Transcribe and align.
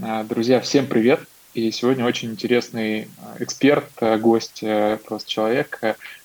А, 0.00 0.24
друзья, 0.24 0.58
всем 0.60 0.86
привет! 0.86 1.20
И 1.52 1.70
сегодня 1.70 2.06
очень 2.06 2.30
интересный 2.30 3.10
а, 3.18 3.36
эксперт, 3.40 3.90
а, 4.00 4.16
гость, 4.16 4.64
просто 5.04 5.30
человек, 5.30 5.80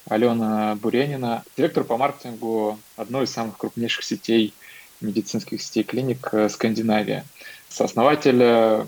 Алена 0.07 0.75
Буренина, 0.75 1.43
директор 1.57 1.83
по 1.83 1.97
маркетингу 1.97 2.79
одной 2.95 3.25
из 3.25 3.31
самых 3.31 3.57
крупнейших 3.57 4.05
сетей, 4.05 4.53
медицинских 5.01 5.61
сетей 5.61 5.83
клиник 5.83 6.31
Скандинавия, 6.49 7.25
сооснователь 7.67 8.87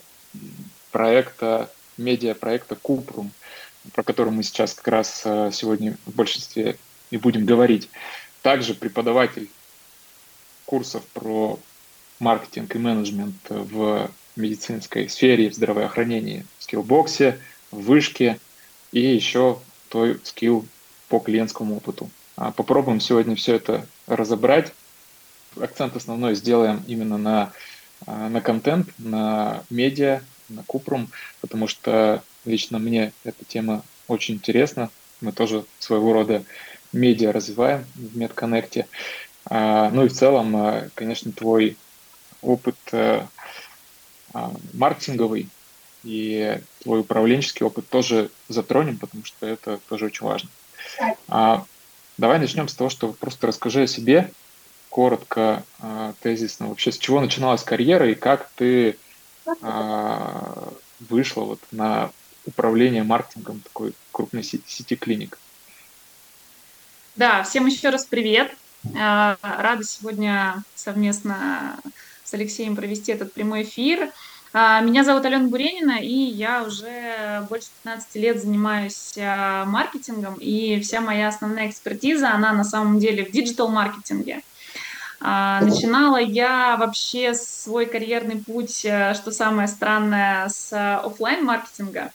проекта, 0.92 1.70
медиапроекта 1.98 2.76
Купрум, 2.76 3.32
про 3.92 4.04
который 4.04 4.32
мы 4.32 4.44
сейчас 4.44 4.74
как 4.74 4.88
раз 4.88 5.24
сегодня 5.52 5.98
в 6.06 6.16
большинстве 6.16 6.78
и 7.12 7.18
будем 7.18 7.46
говорить. 7.46 7.90
Также 8.44 8.76
преподаватель 8.76 9.50
курсов 10.64 11.04
про 11.14 11.60
маркетинг 12.20 12.74
и 12.76 12.80
менеджмент 12.80 13.36
в 13.50 14.10
медицинской 14.40 15.10
сфере, 15.10 15.49
в 15.49 15.53
здравоохранении, 15.53 16.45
в 16.58 16.63
скиллбоксе, 16.63 17.40
в 17.72 17.82
вышке 17.82 18.40
и 18.91 19.00
еще 19.00 19.59
твой 19.90 20.20
скилл 20.23 20.66
по 21.09 21.20
клиентскому 21.20 21.77
опыту. 21.77 22.09
А 22.36 22.52
попробуем 22.52 23.00
сегодня 23.00 23.36
все 23.36 23.55
это 23.55 23.86
разобрать. 24.08 24.72
Акцент 25.59 25.95
основной 25.95 26.36
сделаем 26.36 26.84
именно 26.88 27.17
на, 27.17 27.52
а, 28.05 28.30
на 28.30 28.40
контент, 28.40 28.88
на 28.98 29.64
медиа, 29.70 30.22
на 30.48 30.64
Купрум, 30.64 31.09
потому 31.42 31.67
что 31.67 32.23
лично 32.45 32.80
мне 32.80 33.12
эта 33.23 33.44
тема 33.45 33.84
очень 34.08 34.36
интересна. 34.36 34.90
Мы 35.22 35.31
тоже 35.31 35.66
своего 35.80 36.14
рода 36.14 36.44
медиа 36.94 37.31
развиваем 37.31 37.86
в 37.95 38.17
MedConnect. 38.17 38.86
А, 39.45 39.90
ну 39.92 40.06
и 40.06 40.08
в 40.08 40.14
целом, 40.14 40.90
конечно, 40.95 41.31
твой 41.31 41.76
опыт 42.42 42.78
маркетинговый 44.74 45.50
и 46.04 46.62
твой 46.82 47.02
управленческий 47.02 47.66
опыт 47.66 47.90
тоже 47.90 48.32
затронем, 48.48 48.98
потому 48.98 49.26
что 49.26 49.45
это 49.45 49.80
тоже 49.90 50.06
очень 50.06 50.26
важно. 50.26 50.50
А, 51.28 51.66
давай 52.17 52.40
начнем 52.40 52.68
с 52.68 52.73
того, 52.73 52.90
что 52.90 53.12
просто 53.12 53.48
расскажи 53.48 53.84
о 53.84 53.88
себе 53.88 54.31
коротко, 54.90 55.64
а, 55.80 56.14
тезисно, 56.22 56.68
вообще 56.68 56.92
с 56.92 56.98
чего 56.98 57.20
начиналась 57.20 57.64
карьера 57.64 58.09
и 58.09 58.16
как 58.16 58.50
ты 58.56 58.98
вышла 61.09 61.42
вот 61.42 61.59
на 61.72 62.12
управление 62.46 63.02
маркетингом 63.02 63.62
такой 63.62 63.94
крупной 64.12 64.44
сети, 64.44 64.64
сети 64.68 64.96
клиник. 64.96 65.40
Да, 67.16 67.44
всем 67.44 67.66
еще 67.66 67.90
раз 67.90 68.06
привет. 68.06 68.56
Рада 68.94 69.84
сегодня 69.84 70.64
совместно 70.75 71.80
с 72.30 72.33
Алексеем 72.33 72.75
провести 72.75 73.11
этот 73.11 73.33
прямой 73.33 73.63
эфир. 73.63 74.11
А, 74.53 74.81
меня 74.81 75.03
зовут 75.03 75.25
Алена 75.25 75.47
Буренина, 75.47 75.99
и 75.99 76.13
я 76.13 76.63
уже 76.63 77.45
больше 77.49 77.67
15 77.83 78.16
лет 78.16 78.41
занимаюсь 78.41 79.16
а, 79.17 79.66
маркетингом, 79.66 80.35
и 80.35 80.80
вся 80.80 81.02
моя 81.02 81.27
основная 81.27 81.69
экспертиза, 81.69 82.31
она 82.31 82.53
на 82.53 82.63
самом 82.63 83.00
деле 83.00 83.25
в 83.25 83.31
диджитал-маркетинге. 83.31 84.41
А, 85.22 85.61
начинала 85.61 86.17
я 86.17 86.77
вообще 86.77 87.33
свой 87.33 87.88
карьерный 87.88 88.38
путь, 88.38 88.80
что 88.80 89.31
самое 89.31 89.67
странное, 89.67 90.50
с 90.50 90.72
офлайн 91.00 91.44
маркетинга 91.44 92.11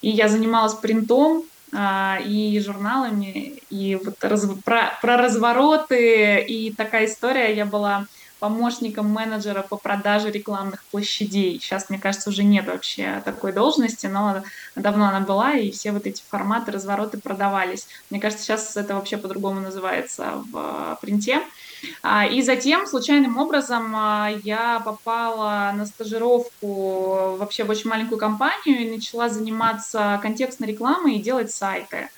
И 0.00 0.10
я 0.10 0.28
занималась 0.28 0.74
принтом, 0.74 1.44
и 1.70 2.62
журналами, 2.64 3.58
и 3.68 4.00
вот 4.02 4.24
раз, 4.24 4.48
про, 4.64 4.98
про 5.02 5.18
развороты, 5.18 6.40
и 6.40 6.72
такая 6.72 7.04
история, 7.04 7.54
я 7.54 7.66
была 7.66 8.06
помощником 8.38 9.06
менеджера 9.10 9.62
по 9.62 9.76
продаже 9.78 10.30
рекламных 10.30 10.84
площадей. 10.90 11.60
Сейчас, 11.60 11.88
мне 11.90 11.98
кажется, 11.98 12.30
уже 12.30 12.44
нет 12.44 12.66
вообще 12.66 13.22
такой 13.24 13.52
должности, 13.52 14.06
но 14.06 14.42
давно 14.76 15.06
она 15.08 15.20
была, 15.20 15.54
и 15.54 15.70
все 15.70 15.92
вот 15.92 16.06
эти 16.06 16.22
форматы, 16.28 16.72
развороты 16.72 17.18
продавались. 17.20 17.86
Мне 18.10 18.20
кажется, 18.20 18.44
сейчас 18.44 18.76
это 18.76 18.94
вообще 18.94 19.16
по-другому 19.18 19.60
называется 19.60 20.42
в 20.52 20.98
принте. 21.02 21.40
А, 22.02 22.26
и 22.26 22.42
затем, 22.42 22.86
случайным 22.86 23.36
образом, 23.38 23.94
а, 23.96 24.28
я 24.42 24.80
попала 24.80 25.72
на 25.74 25.86
стажировку 25.86 27.36
вообще 27.38 27.64
в 27.64 27.70
очень 27.70 27.90
маленькую 27.90 28.18
компанию 28.18 28.80
и 28.86 28.90
начала 28.90 29.28
заниматься 29.28 30.18
контекстной 30.22 30.68
рекламой 30.68 31.16
и 31.16 31.22
делать 31.22 31.50
сайты. 31.50 32.08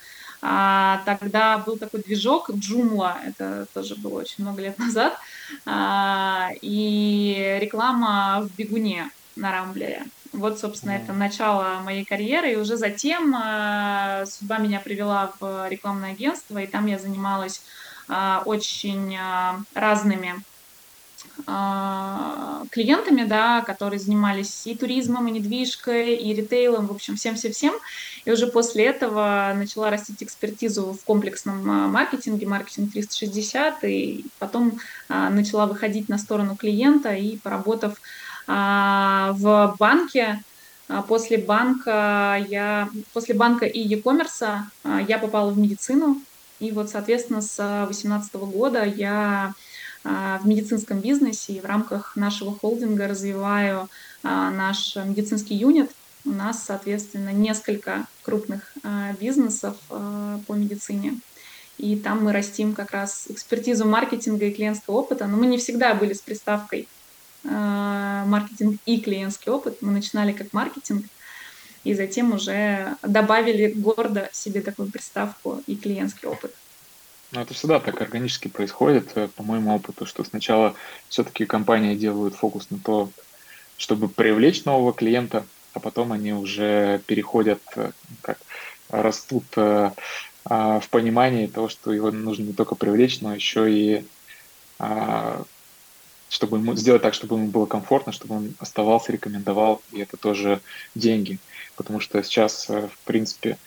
А, 0.42 1.02
тогда 1.04 1.58
был 1.58 1.78
такой 1.78 2.02
движок 2.02 2.50
Joomla, 2.50 3.16
это 3.24 3.66
тоже 3.74 3.96
было 3.96 4.20
очень 4.20 4.42
много 4.44 4.62
лет 4.62 4.78
назад, 4.78 5.18
а, 5.66 6.48
и 6.62 7.58
реклама 7.60 8.40
в 8.42 8.54
бегуне 8.54 9.10
на 9.36 9.52
Рамблере. 9.52 10.04
Вот, 10.32 10.58
собственно, 10.60 10.92
это 10.92 11.12
начало 11.12 11.80
моей 11.80 12.04
карьеры, 12.04 12.52
и 12.52 12.56
уже 12.56 12.76
затем 12.76 13.34
а, 13.34 14.24
судьба 14.26 14.58
меня 14.58 14.80
привела 14.80 15.34
в 15.40 15.68
рекламное 15.68 16.12
агентство, 16.12 16.58
и 16.58 16.66
там 16.70 16.86
я 16.86 16.98
занималась 16.98 17.62
а, 18.08 18.42
очень 18.44 19.16
а, 19.16 19.58
разными 19.74 20.34
клиентами, 22.70 23.24
да, 23.24 23.62
которые 23.62 23.98
занимались 23.98 24.66
и 24.66 24.74
туризмом, 24.74 25.28
и 25.28 25.32
недвижкой, 25.32 26.14
и 26.14 26.34
ритейлом, 26.34 26.86
в 26.86 26.92
общем, 26.92 27.16
всем-всем-всем. 27.16 27.74
И 28.24 28.30
уже 28.30 28.46
после 28.46 28.86
этого 28.86 29.52
начала 29.56 29.90
растить 29.90 30.22
экспертизу 30.22 30.92
в 30.92 31.04
комплексном 31.04 31.70
а, 31.70 31.88
маркетинге, 31.88 32.46
маркетинг 32.46 32.92
360, 32.92 33.84
и 33.84 34.24
потом 34.38 34.78
а, 35.08 35.30
начала 35.30 35.66
выходить 35.66 36.08
на 36.08 36.18
сторону 36.18 36.56
клиента 36.56 37.12
и 37.14 37.36
поработав 37.36 38.00
в 38.46 39.76
банке, 39.78 40.42
после 41.06 41.38
банка 41.38 42.44
я 42.48 42.88
после 43.12 43.32
банка 43.32 43.64
и 43.64 43.80
e-commerce 43.80 44.62
я 45.06 45.18
попала 45.18 45.50
в 45.50 45.58
медицину 45.58 46.20
и 46.60 46.72
вот 46.72 46.90
соответственно 46.90 47.40
с 47.40 47.56
2018 47.56 48.34
года 48.34 48.84
я 48.84 49.52
а, 49.52 49.54
в 50.02 50.40
медицинском 50.44 51.00
бизнесе 51.00 51.54
и 51.54 51.60
в 51.60 51.66
рамках 51.66 52.16
нашего 52.16 52.56
холдинга 52.56 53.06
развиваю 53.06 53.88
а, 54.22 54.50
наш 54.50 54.96
медицинский 54.96 55.54
юнит. 55.54 55.90
У 56.24 56.30
нас, 56.30 56.64
соответственно, 56.64 57.30
несколько 57.30 58.06
крупных 58.22 58.72
а, 58.82 59.12
бизнесов 59.20 59.76
по 59.88 60.52
медицине. 60.52 61.18
И 61.76 61.96
там 61.96 62.24
мы 62.24 62.32
растим 62.32 62.74
как 62.74 62.92
раз 62.92 63.26
экспертизу 63.28 63.86
маркетинга 63.86 64.46
и 64.46 64.52
клиентского 64.52 64.96
опыта. 64.96 65.26
Но 65.26 65.36
мы 65.36 65.46
не 65.46 65.58
всегда 65.58 65.94
были 65.94 66.12
с 66.12 66.20
приставкой 66.20 66.88
маркетинг 67.42 68.78
и 68.84 69.00
клиентский 69.00 69.50
опыт. 69.50 69.78
Мы 69.80 69.92
начинали 69.92 70.32
как 70.32 70.52
маркетинг, 70.52 71.06
и 71.84 71.94
затем 71.94 72.34
уже 72.34 72.96
добавили 73.02 73.72
гордо 73.72 74.28
себе 74.32 74.60
такую 74.60 74.90
приставку 74.90 75.62
и 75.66 75.74
клиентский 75.74 76.28
опыт. 76.28 76.54
Ну, 77.32 77.40
это 77.40 77.54
всегда 77.54 77.78
так 77.78 78.00
органически 78.00 78.48
происходит, 78.48 79.12
э, 79.14 79.28
по 79.28 79.42
моему 79.42 79.74
опыту, 79.74 80.04
что 80.04 80.24
сначала 80.24 80.74
все-таки 81.08 81.46
компании 81.46 81.94
делают 81.94 82.34
фокус 82.34 82.70
на 82.70 82.78
то, 82.78 83.10
чтобы 83.76 84.08
привлечь 84.08 84.64
нового 84.64 84.92
клиента, 84.92 85.46
а 85.72 85.78
потом 85.78 86.12
они 86.12 86.32
уже 86.32 87.00
переходят, 87.06 87.62
э, 87.76 87.92
как 88.22 88.38
растут 88.88 89.44
э, 89.56 89.92
а, 90.44 90.80
в 90.80 90.88
понимании 90.88 91.46
того, 91.46 91.68
что 91.68 91.92
его 91.92 92.10
нужно 92.10 92.44
не 92.44 92.52
только 92.52 92.74
привлечь, 92.74 93.20
но 93.20 93.32
еще 93.32 93.70
и 93.72 94.04
а, 94.80 95.44
чтобы 96.28 96.58
ему 96.58 96.74
сделать 96.74 97.02
так, 97.02 97.14
чтобы 97.14 97.36
ему 97.36 97.48
было 97.48 97.66
комфортно, 97.66 98.12
чтобы 98.12 98.36
он 98.36 98.54
оставался, 98.58 99.12
рекомендовал, 99.12 99.82
и 99.92 100.00
это 100.00 100.16
тоже 100.16 100.60
деньги, 100.94 101.38
потому 101.76 102.00
что 102.00 102.22
сейчас, 102.22 102.68
в 102.68 102.90
принципе, 103.04 103.58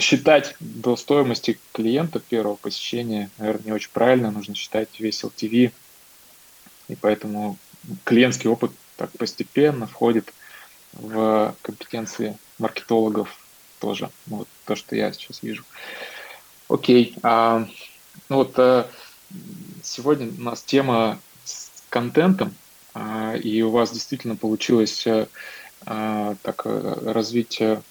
считать 0.00 0.54
до 0.60 0.96
стоимости 0.96 1.58
клиента 1.72 2.20
первого 2.20 2.56
посещения, 2.56 3.30
наверное, 3.38 3.66
не 3.66 3.72
очень 3.72 3.90
правильно. 3.92 4.30
Нужно 4.30 4.54
считать 4.54 4.88
весь 5.00 5.24
LTV. 5.24 5.72
И 6.88 6.94
поэтому 6.96 7.58
клиентский 8.04 8.48
опыт 8.48 8.70
так 8.96 9.10
постепенно 9.12 9.86
входит 9.86 10.32
в 10.92 11.54
компетенции 11.62 12.38
маркетологов 12.58 13.36
тоже. 13.80 14.10
Ну, 14.26 14.38
вот 14.38 14.48
то, 14.64 14.76
что 14.76 14.96
я 14.96 15.12
сейчас 15.12 15.42
вижу. 15.42 15.64
Окей. 16.68 17.14
А, 17.22 17.66
ну 18.28 18.36
вот 18.36 18.58
а, 18.58 18.88
сегодня 19.82 20.28
у 20.28 20.42
нас 20.42 20.62
тема 20.62 21.18
с 21.44 21.70
контентом, 21.88 22.54
а, 22.94 23.34
и 23.34 23.60
у 23.62 23.70
вас 23.70 23.92
действительно 23.92 24.36
получилось 24.36 25.06
а, 25.86 26.36
так 26.42 26.62
развить 26.64 27.60
а, 27.60 27.82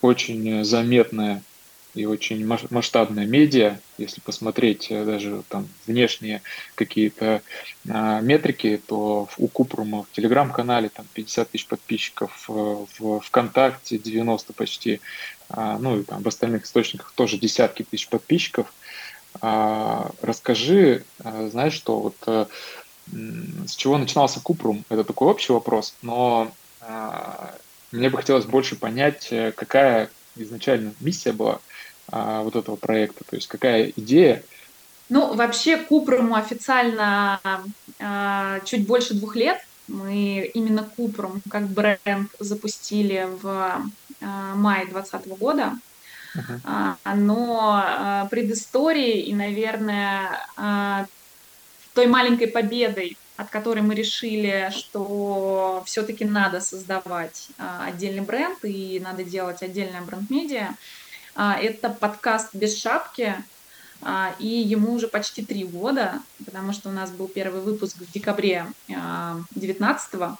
очень 0.00 0.64
заметная 0.64 1.42
и 1.94 2.06
очень 2.06 2.44
масштабная 2.70 3.24
медиа, 3.24 3.78
если 3.98 4.20
посмотреть 4.20 4.90
э, 4.90 5.04
даже 5.04 5.42
там 5.48 5.68
внешние 5.86 6.42
какие-то 6.74 7.40
а, 7.88 8.20
метрики, 8.20 8.80
то 8.84 9.28
у 9.38 9.48
Купрума 9.48 10.02
в 10.02 10.10
телеграм-канале 10.12 10.88
там 10.88 11.06
50 11.14 11.50
тысяч 11.50 11.66
подписчиков, 11.66 12.46
э, 12.48 12.52
в 12.98 13.20
ВКонтакте 13.20 13.98
90 13.98 14.52
почти, 14.52 15.00
а, 15.48 15.78
ну 15.78 16.00
и 16.00 16.02
там 16.02 16.22
в 16.22 16.28
остальных 16.28 16.64
источниках 16.64 17.12
тоже 17.14 17.38
десятки 17.38 17.84
тысяч 17.84 18.08
подписчиков. 18.08 18.72
А, 19.40 20.10
расскажи, 20.20 21.04
а, 21.22 21.48
знаешь, 21.48 21.74
что 21.74 22.00
вот 22.00 22.48
с 23.66 23.76
чего 23.76 23.98
начинался 23.98 24.40
Купрум? 24.40 24.82
Это 24.88 25.04
такой 25.04 25.28
общий 25.28 25.52
вопрос, 25.52 25.94
но 26.00 26.50
а, 26.80 27.54
мне 27.94 28.10
бы 28.10 28.16
хотелось 28.16 28.44
больше 28.44 28.76
понять, 28.76 29.28
э, 29.30 29.52
какая 29.52 30.10
изначально 30.36 30.94
миссия 31.00 31.32
была 31.32 31.60
а, 32.10 32.42
вот 32.42 32.56
этого 32.56 32.74
проекта, 32.74 33.24
то 33.24 33.36
есть 33.36 33.46
какая 33.46 33.92
идея. 33.96 34.42
Ну, 35.08 35.34
вообще 35.34 35.76
Купруму 35.76 36.34
официально 36.34 37.40
а, 38.00 38.60
чуть 38.64 38.86
больше 38.86 39.14
двух 39.14 39.36
лет. 39.36 39.58
Мы 39.86 40.50
именно 40.54 40.82
Купрум 40.96 41.40
как 41.48 41.68
бренд 41.68 42.30
запустили 42.40 43.28
в 43.40 43.82
мае 44.20 44.86
2020 44.86 45.38
года. 45.38 45.74
Uh-huh. 46.34 46.96
Но 47.14 48.26
предыстории 48.30 49.20
и, 49.20 49.34
наверное, 49.34 50.48
той 51.94 52.06
маленькой 52.06 52.48
победой, 52.48 53.16
от 53.36 53.50
которой 53.50 53.80
мы 53.80 53.94
решили, 53.94 54.70
что 54.72 55.82
все-таки 55.86 56.24
надо 56.24 56.60
создавать 56.60 57.48
а, 57.58 57.86
отдельный 57.86 58.22
бренд 58.22 58.58
и 58.62 59.00
надо 59.02 59.24
делать 59.24 59.62
отдельное 59.62 60.02
бренд-медиа, 60.02 60.74
а, 61.34 61.58
это 61.60 61.90
подкаст 61.90 62.54
«Без 62.54 62.78
шапки», 62.80 63.34
а, 64.02 64.34
и 64.38 64.46
ему 64.46 64.92
уже 64.92 65.08
почти 65.08 65.44
три 65.44 65.64
года, 65.64 66.20
потому 66.44 66.72
что 66.72 66.90
у 66.90 66.92
нас 66.92 67.10
был 67.10 67.26
первый 67.26 67.60
выпуск 67.60 67.96
в 67.96 68.12
декабре 68.12 68.66
2019 68.86 70.14
-го. 70.14 70.36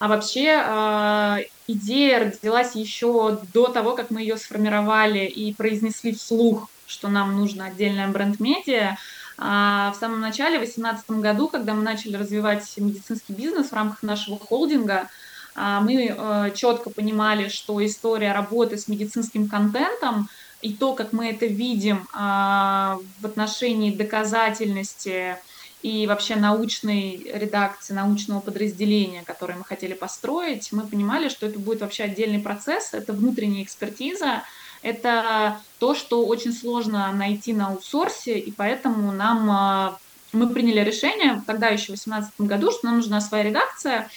А 0.00 0.08
вообще 0.08 1.46
идея 1.68 2.18
родилась 2.18 2.74
еще 2.74 3.40
до 3.52 3.68
того, 3.68 3.94
как 3.94 4.10
мы 4.10 4.22
ее 4.22 4.36
сформировали 4.36 5.26
и 5.26 5.54
произнесли 5.54 6.12
вслух, 6.12 6.68
что 6.86 7.08
нам 7.08 7.36
нужно 7.36 7.66
отдельное 7.66 8.08
бренд-медиа. 8.08 8.96
А 9.38 9.92
в 9.92 9.96
самом 9.96 10.20
начале, 10.20 10.56
в 10.56 10.62
2018 10.62 11.10
году, 11.10 11.48
когда 11.48 11.74
мы 11.74 11.82
начали 11.82 12.16
развивать 12.16 12.72
медицинский 12.76 13.32
бизнес 13.32 13.68
в 13.70 13.72
рамках 13.72 14.02
нашего 14.02 14.38
холдинга, 14.38 15.08
а, 15.54 15.80
мы 15.80 16.14
э, 16.16 16.50
четко 16.54 16.90
понимали, 16.90 17.48
что 17.48 17.84
история 17.84 18.32
работы 18.32 18.78
с 18.78 18.88
медицинским 18.88 19.48
контентом 19.48 20.28
и 20.62 20.72
то, 20.72 20.94
как 20.94 21.12
мы 21.12 21.30
это 21.30 21.46
видим 21.46 22.08
а, 22.14 22.98
в 23.20 23.26
отношении 23.26 23.94
доказательности 23.94 25.36
и 25.82 26.06
вообще 26.06 26.36
научной 26.36 27.16
редакции, 27.34 27.92
научного 27.92 28.40
подразделения, 28.40 29.24
которое 29.24 29.54
мы 29.54 29.64
хотели 29.64 29.94
построить, 29.94 30.70
мы 30.70 30.86
понимали, 30.86 31.28
что 31.28 31.46
это 31.46 31.58
будет 31.58 31.80
вообще 31.80 32.04
отдельный 32.04 32.38
процесс, 32.38 32.94
это 32.94 33.12
внутренняя 33.12 33.64
экспертиза, 33.64 34.44
это 34.82 35.60
то, 35.78 35.94
что 35.94 36.26
очень 36.26 36.52
сложно 36.52 37.10
найти 37.12 37.52
на 37.52 37.68
аутсорсе, 37.68 38.38
и 38.38 38.50
поэтому 38.50 39.12
нам 39.12 39.50
а, 39.50 39.98
мы 40.32 40.48
приняли 40.48 40.80
решение 40.80 41.42
тогда 41.46 41.68
еще 41.68 41.84
в 41.84 42.02
2018 42.02 42.40
году, 42.40 42.72
что 42.72 42.86
нам 42.86 42.96
нужна 42.96 43.20
своя 43.20 43.44
редакция, 43.44 44.08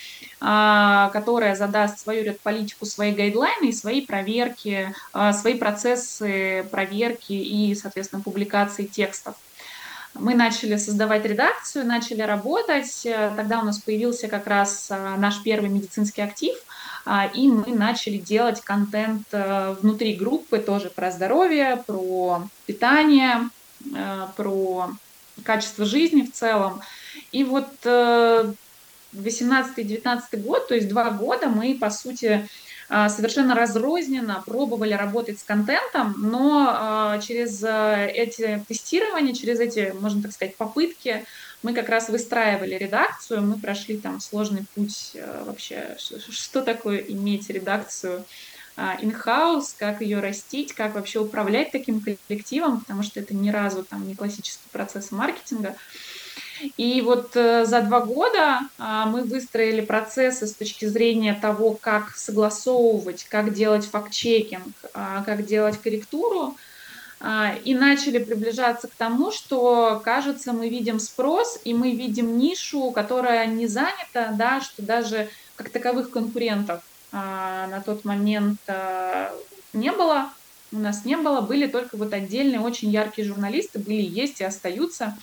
а, 0.42 1.10
которая 1.10 1.56
задаст 1.56 2.00
свою 2.00 2.24
редполитику, 2.24 2.86
свои 2.86 3.14
гайдлайны 3.14 3.72
свои 3.74 4.02
проверки, 4.02 4.94
а, 5.14 5.34
свои 5.34 5.54
процессы 5.54 6.66
проверки 6.72 7.34
и, 7.34 7.76
соответственно, 7.76 8.22
публикации 8.22 8.86
текстов. 8.86 9.36
Мы 10.14 10.34
начали 10.34 10.78
создавать 10.78 11.26
редакцию, 11.26 11.86
начали 11.86 12.22
работать. 12.22 13.02
Тогда 13.04 13.60
у 13.60 13.66
нас 13.66 13.80
появился 13.80 14.30
как 14.30 14.48
раз 14.48 14.90
наш 15.18 15.44
первый 15.44 15.70
медицинский 15.70 16.22
актив– 16.22 16.56
и 17.36 17.48
мы 17.48 17.68
начали 17.68 18.18
делать 18.18 18.62
контент 18.62 19.28
э, 19.32 19.76
внутри 19.80 20.16
группы 20.16 20.58
тоже 20.58 20.90
про 20.90 21.12
здоровье, 21.12 21.84
про 21.86 22.48
питание, 22.66 23.50
э, 23.94 24.28
про 24.36 24.90
качество 25.44 25.86
жизни 25.86 26.24
в 26.24 26.32
целом. 26.32 26.82
И 27.32 27.44
вот 27.44 27.68
18-19 27.84 28.44
э, 30.32 30.38
год, 30.38 30.68
то 30.68 30.74
есть 30.74 30.88
два 30.90 31.12
года 31.12 31.48
мы, 31.48 31.78
по 31.80 31.92
сути, 31.92 32.50
совершенно 32.88 33.56
разрозненно 33.56 34.44
пробовали 34.46 34.94
работать 34.94 35.40
с 35.40 35.44
контентом, 35.44 36.14
но 36.18 37.20
через 37.20 37.64
эти 37.64 38.64
тестирования, 38.68 39.34
через 39.34 39.60
эти, 39.60 39.92
можно 40.00 40.22
так 40.22 40.32
сказать, 40.32 40.56
попытки 40.56 41.26
мы 41.66 41.74
как 41.74 41.90
раз 41.90 42.10
выстраивали 42.10 42.76
редакцию, 42.76 43.42
мы 43.42 43.58
прошли 43.58 43.98
там 43.98 44.20
сложный 44.20 44.66
путь 44.76 45.12
э, 45.16 45.44
вообще, 45.46 45.98
что 46.30 46.62
такое 46.62 47.00
иметь 47.00 47.50
редакцию 47.50 48.24
in-house, 48.78 49.74
а, 49.74 49.80
как 49.80 50.02
ее 50.02 50.20
растить, 50.20 50.74
как 50.74 50.94
вообще 50.94 51.20
управлять 51.20 51.72
таким 51.72 52.02
коллективом, 52.02 52.82
потому 52.82 53.02
что 53.02 53.20
это 53.20 53.34
ни 53.34 53.50
разу 53.50 53.84
там 53.84 54.08
не 54.08 54.14
классический 54.14 54.70
процесс 54.72 55.12
маркетинга. 55.12 55.76
И 56.78 57.02
вот 57.02 57.36
э, 57.36 57.66
за 57.66 57.82
два 57.82 58.02
года 58.02 58.60
а, 58.78 59.08
мы 59.08 59.24
выстроили 59.24 59.82
процессы 59.82 60.46
с 60.46 60.54
точки 60.54 60.86
зрения 60.86 61.34
того, 61.34 61.74
как 61.74 62.16
согласовывать, 62.16 63.26
как 63.28 63.54
делать 63.54 63.86
факт-чекинг, 63.86 64.76
а, 64.94 65.24
как 65.24 65.48
делать 65.48 65.82
корректуру, 65.82 66.56
и 67.64 67.74
начали 67.74 68.20
приближаться 68.20 68.88
к 68.88 68.92
тому, 68.92 69.32
что, 69.32 70.00
кажется, 70.06 70.54
мы 70.54 70.70
видим 70.70 71.00
спрос, 71.00 71.60
и 71.64 71.74
мы 71.74 71.96
видим 71.96 72.38
нишу, 72.38 72.92
которая 72.92 73.48
не 73.48 73.68
занята, 73.68 74.32
да, 74.38 74.62
что 74.62 74.84
даже 74.84 75.30
как 75.56 75.70
таковых 75.70 76.12
конкурентов 76.12 76.84
а, 77.12 77.68
на 77.68 77.82
тот 77.82 78.06
момент 78.06 78.60
а, 78.68 79.34
не 79.74 79.92
было, 79.92 80.30
у 80.72 80.78
нас 80.78 81.06
не 81.06 81.18
было, 81.18 81.42
были 81.42 81.66
только 81.66 81.98
вот 81.98 82.14
отдельные 82.14 82.60
очень 82.60 82.90
яркие 82.92 83.28
журналисты, 83.28 83.80
были, 83.80 84.02
есть 84.02 84.42
и 84.42 84.44
остаются, 84.44 85.18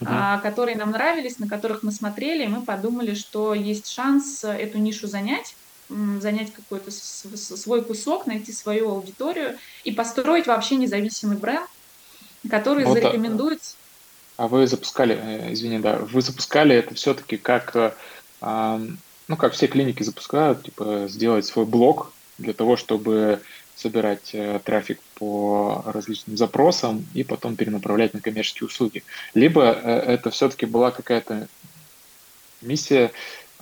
угу. 0.00 0.10
которые 0.42 0.76
нам 0.76 0.90
нравились, 0.90 1.38
на 1.38 1.46
которых 1.46 1.82
мы 1.82 1.92
смотрели, 1.92 2.44
и 2.44 2.48
мы 2.48 2.62
подумали, 2.62 3.14
что 3.14 3.54
есть 3.54 3.88
шанс 3.88 4.42
эту 4.42 4.78
нишу 4.78 5.06
занять 5.06 5.54
занять 5.88 6.52
какой-то 6.52 6.90
свой 6.90 7.82
кусок, 7.82 8.26
найти 8.26 8.52
свою 8.52 8.90
аудиторию 8.90 9.56
и 9.84 9.92
построить 9.92 10.46
вообще 10.46 10.76
независимый 10.76 11.36
бренд, 11.36 11.68
который 12.50 12.84
вот, 12.84 12.94
зарекомендует. 12.94 13.60
А 14.36 14.48
вы 14.48 14.66
запускали, 14.66 15.18
э, 15.20 15.52
извини, 15.52 15.78
да, 15.78 15.98
вы 15.98 16.22
запускали 16.22 16.74
это 16.74 16.94
все-таки 16.94 17.36
как, 17.36 17.76
э, 17.76 17.92
ну, 19.28 19.36
как 19.36 19.52
все 19.52 19.66
клиники 19.66 20.02
запускают, 20.02 20.64
типа 20.64 21.06
сделать 21.08 21.46
свой 21.46 21.64
блог 21.64 22.12
для 22.38 22.52
того, 22.52 22.76
чтобы 22.76 23.40
собирать 23.76 24.30
э, 24.32 24.60
трафик 24.64 25.00
по 25.14 25.82
различным 25.86 26.36
запросам 26.36 27.06
и 27.14 27.22
потом 27.22 27.56
перенаправлять 27.56 28.14
на 28.14 28.20
коммерческие 28.20 28.66
услуги. 28.66 29.04
Либо 29.34 29.64
это 29.70 30.30
все-таки 30.30 30.66
была 30.66 30.90
какая-то 30.90 31.48
миссия 32.62 33.06
а, 33.06 33.10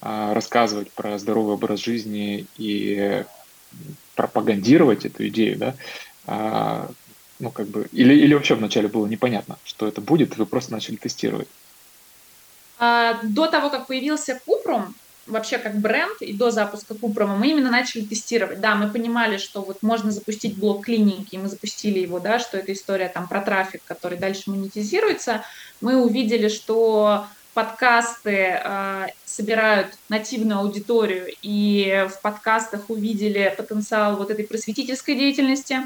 рассказывать 0.04 0.92
про 0.92 1.18
здоровый 1.18 1.54
образ 1.54 1.80
жизни 1.80 2.46
и 2.58 3.24
пропагандировать 4.14 5.06
эту 5.06 5.26
идею, 5.29 5.58
да, 5.58 5.74
а, 6.26 6.90
ну, 7.40 7.50
как 7.50 7.67
бы, 7.69 7.88
или, 7.93 8.14
или 8.14 8.34
вообще 8.34 8.55
вначале 8.55 8.88
было 8.88 9.06
непонятно, 9.06 9.58
что 9.64 9.88
это 9.88 10.00
будет, 10.00 10.34
и 10.34 10.38
вы 10.38 10.46
просто 10.46 10.72
начали 10.72 10.96
тестировать? 10.96 11.48
А, 12.79 13.20
до 13.22 13.46
того, 13.46 13.70
как 13.70 13.86
появился 13.86 14.40
Купрум, 14.44 14.94
вообще 15.26 15.58
как 15.58 15.76
бренд 15.81 16.20
и 16.20 16.34
до 16.34 16.50
запуска 16.50 16.94
Купрома 16.94 17.36
мы 17.36 17.48
именно 17.48 17.70
начали 17.70 18.05
тестировать. 18.05 18.60
Да, 18.60 18.74
мы 18.74 18.90
понимали, 18.90 19.38
что 19.38 19.62
вот 19.62 19.82
можно 19.82 20.10
запустить 20.10 20.58
блок 20.58 20.84
клиники, 20.84 21.36
мы 21.36 21.48
запустили 21.48 21.98
его, 21.98 22.20
да, 22.20 22.38
что 22.38 22.58
это 22.58 22.72
история 22.72 23.08
там 23.08 23.29
про 23.29 23.40
трафик, 23.40 23.81
который 23.84 24.19
дальше 24.19 24.50
монетизируется. 24.50 25.44
Мы 25.81 26.02
увидели, 26.02 26.48
что 26.48 27.26
подкасты 27.55 28.61
э, 28.63 29.06
собирают 29.25 29.94
нативную 30.08 30.61
аудиторию, 30.61 31.32
и 31.43 32.06
в 32.11 32.20
подкастах 32.20 32.91
увидели 32.91 33.55
потенциал 33.56 34.17
вот 34.17 34.31
этой 34.31 34.44
просветительской 34.44 35.15
деятельности, 35.15 35.79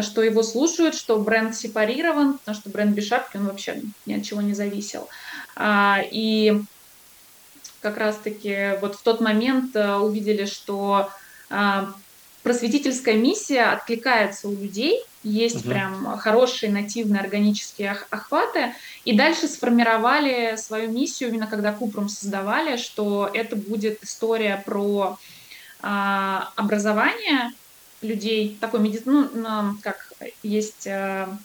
что 0.00 0.22
его 0.22 0.42
слушают, 0.42 0.94
что 0.94 1.18
бренд 1.18 1.54
сепарирован, 1.54 2.38
потому 2.38 2.56
что 2.56 2.70
бренд 2.70 2.94
без 2.94 3.06
шапки, 3.06 3.36
он 3.36 3.46
вообще 3.46 3.82
ни 4.06 4.14
от 4.14 4.24
чего 4.24 4.40
не 4.40 4.54
зависел. 4.54 5.08
А, 5.56 6.00
и 6.10 6.62
как 7.80 7.96
раз-таки 7.96 8.78
вот 8.80 8.96
в 8.96 9.02
тот 9.02 9.20
момент 9.20 9.74
э, 9.76 9.96
увидели, 9.96 10.46
что 10.46 11.10
а, 11.50 11.92
просветительская 12.42 13.14
миссия 13.14 13.64
откликается 13.64 14.48
у 14.48 14.52
людей, 14.52 15.02
есть 15.22 15.62
угу. 15.62 15.70
прям 15.70 16.18
хорошие 16.18 16.70
нативные 16.70 17.20
органические 17.20 17.96
охваты, 18.10 18.74
и 19.04 19.16
дальше 19.16 19.48
сформировали 19.48 20.56
свою 20.56 20.90
миссию, 20.90 21.30
именно 21.30 21.46
когда 21.46 21.72
Купром 21.72 22.08
создавали, 22.08 22.76
что 22.76 23.30
это 23.32 23.56
будет 23.56 24.02
история 24.02 24.62
про 24.64 25.18
а, 25.80 26.52
образование 26.56 27.52
людей, 28.00 28.56
такой 28.60 28.80
медицин, 28.80 29.30
ну, 29.34 29.76
как 29.82 30.12
есть 30.42 30.86
а, 30.86 31.36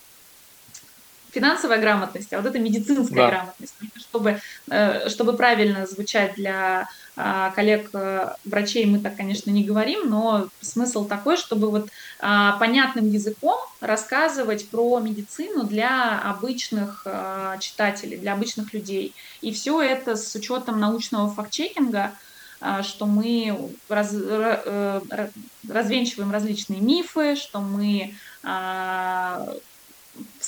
финансовая 1.34 1.80
грамотность, 1.80 2.32
а 2.34 2.38
вот 2.38 2.46
это 2.46 2.60
медицинская 2.60 3.26
да. 3.26 3.30
грамотность, 3.30 3.74
чтобы, 3.98 4.40
э, 4.70 5.10
чтобы 5.10 5.34
правильно 5.34 5.86
звучать 5.88 6.36
для 6.36 6.88
а, 7.16 7.52
коллег 7.52 7.92
э, 7.94 8.34
врачей 8.44 8.86
мы 8.88 8.98
так, 9.00 9.16
конечно, 9.16 9.52
не 9.52 9.64
говорим, 9.64 10.10
но 10.10 10.48
смысл 10.62 11.06
такой, 11.06 11.38
чтобы 11.38 11.70
вот 11.70 11.90
а, 12.20 12.58
понятным 12.58 13.08
языком 13.08 13.60
рассказывать 13.82 14.68
про 14.70 15.00
медицину 15.00 15.64
для 15.64 16.20
обычных 16.20 17.04
а, 17.06 17.58
читателей, 17.60 18.18
для 18.18 18.34
обычных 18.34 18.74
людей. 18.74 19.14
И 19.42 19.52
все 19.52 19.80
это 19.80 20.16
с 20.16 20.34
учетом 20.34 20.80
научного 20.80 21.32
факт-чекинга, 21.32 22.14
что 22.82 23.06
мы 23.06 23.76
раз, 23.90 24.12
э, 24.14 25.02
развенчиваем 25.68 26.32
различные 26.32 26.80
мифы, 26.80 27.36
что 27.36 27.60
мы 27.60 28.16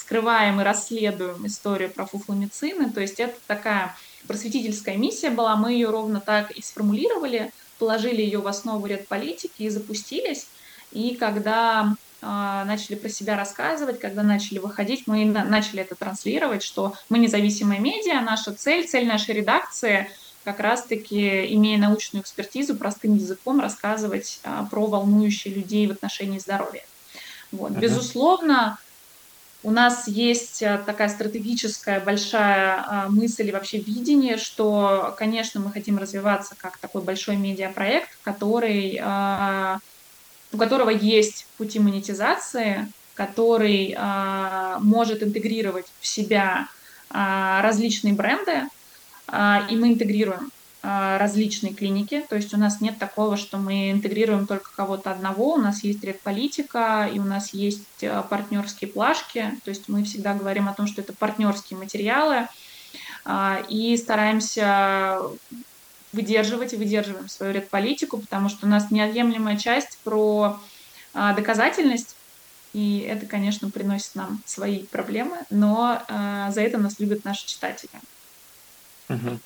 вскрываем 0.05 0.61
и 0.61 0.63
расследуем 0.63 1.47
историю 1.47 1.89
про 1.89 2.05
фуфломицины. 2.05 2.91
То 2.91 3.01
есть 3.01 3.19
это 3.19 3.35
такая 3.47 3.95
просветительская 4.27 4.97
миссия 4.97 5.31
была, 5.31 5.55
мы 5.55 5.73
ее 5.73 5.89
ровно 5.89 6.21
так 6.21 6.51
и 6.51 6.61
сформулировали, 6.61 7.51
положили 7.79 8.21
ее 8.21 8.39
в 8.39 8.47
основу 8.47 8.85
ряд 8.85 9.07
политики 9.07 9.63
и 9.63 9.69
запустились. 9.69 10.45
И 10.91 11.15
когда 11.15 11.95
э, 12.21 12.25
начали 12.25 12.95
про 12.95 13.09
себя 13.09 13.35
рассказывать, 13.35 13.99
когда 13.99 14.21
начали 14.21 14.59
выходить, 14.59 15.07
мы 15.07 15.25
на, 15.25 15.43
начали 15.43 15.81
это 15.81 15.95
транслировать, 15.95 16.61
что 16.61 16.93
мы 17.09 17.17
независимая 17.17 17.79
медиа, 17.79 18.21
наша 18.21 18.53
цель, 18.53 18.87
цель 18.87 19.07
нашей 19.07 19.33
редакции 19.33 20.07
как 20.43 20.59
раз-таки, 20.59 21.51
имея 21.55 21.79
научную 21.79 22.21
экспертизу, 22.21 22.75
простым 22.75 23.15
языком 23.15 23.59
рассказывать 23.59 24.39
э, 24.43 24.65
про 24.69 24.85
волнующие 24.85 25.55
людей 25.55 25.87
в 25.87 25.91
отношении 25.91 26.37
здоровья. 26.37 26.83
Вот. 27.51 27.71
Uh-huh. 27.71 27.79
Безусловно, 27.79 28.77
у 29.65 29.71
нас 29.71 30.07
есть 30.07 30.61
э, 30.61 30.79
такая 30.85 31.09
стратегическая 31.09 31.99
большая 31.99 32.85
а, 32.85 33.09
мысль 33.09 33.47
и 33.47 33.51
вообще 33.51 33.79
видение, 33.79 34.37
что, 34.37 35.15
конечно, 35.17 35.59
мы 35.59 35.71
хотим 35.71 35.97
развиваться 35.97 36.53
как 36.55 36.77
такой 36.77 37.01
большой 37.01 37.35
медиапроект, 37.35 38.09
который, 38.23 38.99
а, 39.01 39.79
у 40.53 40.57
которого 40.57 40.91
есть 40.91 41.47
пути 41.57 41.79
монетизации, 41.79 42.87
который 43.15 43.97
может 44.81 45.23
интегрировать 45.23 45.85
в 46.01 46.05
себя 46.05 46.67
различные 47.09 48.13
бренды, 48.13 48.63
и 49.69 49.75
мы 49.77 49.93
интегрируем 49.93 50.51
различные 50.85 51.73
клиники, 51.73 52.23
то 52.29 52.35
есть 52.35 52.53
у 52.53 52.57
нас 52.57 52.79
нет 52.79 52.99
такого, 52.99 53.37
что 53.37 53.57
мы 53.57 53.91
интегрируем 53.91 54.45
только 54.45 54.69
кого-то 54.75 55.09
одного, 55.09 55.53
у 55.53 55.57
нас 55.57 55.83
есть 55.83 56.03
редполитика, 56.03 57.09
и 57.11 57.17
у 57.17 57.23
нас 57.23 57.53
есть 57.53 58.03
а, 58.03 58.21
партнерские 58.21 58.89
плашки, 58.91 59.51
то 59.63 59.69
есть 59.69 59.89
мы 59.89 60.03
всегда 60.03 60.35
говорим 60.35 60.69
о 60.69 60.73
том, 60.73 60.85
что 60.85 61.01
это 61.01 61.11
партнерские 61.13 61.79
материалы, 61.79 62.47
а, 63.23 63.63
и 63.67 63.97
стараемся 63.97 65.21
выдерживать 66.13 66.73
и 66.73 66.77
выдерживаем 66.77 67.29
свою 67.29 67.53
редполитику, 67.53 68.19
потому 68.19 68.49
что 68.49 68.67
у 68.67 68.69
нас 68.69 68.91
неотъемлемая 68.91 69.57
часть 69.57 69.97
про 70.03 70.59
доказательность, 71.13 72.15
и 72.73 72.99
это, 72.99 73.25
конечно, 73.25 73.69
приносит 73.69 74.15
нам 74.15 74.41
свои 74.45 74.83
проблемы, 74.83 75.37
но 75.49 76.01
за 76.07 76.61
это 76.61 76.77
нас 76.77 76.99
любят 76.99 77.25
наши 77.25 77.47
читатели. 77.47 77.91
Угу. 79.09 79.39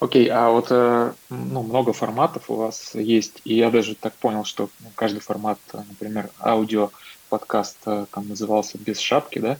Окей, 0.00 0.28
а 0.28 0.50
вот 0.50 0.68
э, 0.70 1.12
ну, 1.30 1.62
много 1.62 1.92
форматов 1.92 2.50
у 2.50 2.56
вас 2.56 2.94
есть, 2.94 3.40
и 3.44 3.54
я 3.54 3.70
даже 3.70 3.94
так 3.94 4.14
понял, 4.14 4.44
что 4.44 4.70
каждый 4.94 5.20
формат, 5.20 5.58
э, 5.72 5.78
например, 5.88 6.30
аудио 6.40 6.90
подкаст 7.28 7.78
э, 7.86 8.06
там 8.10 8.28
назывался 8.28 8.78
без 8.78 8.98
шапки, 8.98 9.38
да? 9.38 9.58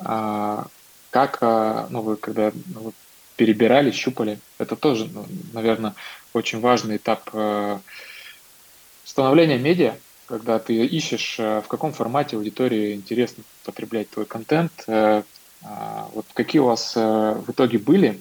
А 0.00 0.66
как, 1.10 1.40
ну, 1.90 2.02
вы 2.02 2.16
когда 2.16 2.50
ну, 2.66 2.92
перебирали, 3.36 3.92
щупали, 3.92 4.40
это 4.58 4.74
тоже, 4.74 5.08
ну, 5.12 5.24
наверное, 5.52 5.94
очень 6.32 6.58
важный 6.58 6.96
этап 6.96 7.30
становления 9.04 9.58
медиа, 9.58 9.94
когда 10.26 10.58
ты 10.58 10.84
ищешь, 10.84 11.36
в 11.38 11.64
каком 11.68 11.92
формате 11.92 12.36
аудитории 12.36 12.94
интересно 12.94 13.44
потреблять 13.64 14.10
твой 14.10 14.26
контент, 14.26 14.72
а 14.88 15.22
вот 16.12 16.26
какие 16.34 16.60
у 16.60 16.66
вас 16.66 16.96
в 16.96 17.44
итоге 17.46 17.78
были 17.78 18.20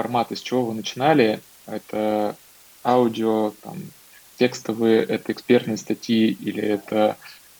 формат, 0.00 0.32
из 0.32 0.40
чего 0.40 0.64
вы 0.64 0.74
начинали, 0.74 1.40
это 1.66 2.34
аудио, 2.82 3.52
там, 3.62 3.76
текстовые, 4.38 5.02
это 5.02 5.32
экспертные 5.32 5.76
статьи 5.76 6.32
или 6.40 6.62
это 6.62 7.18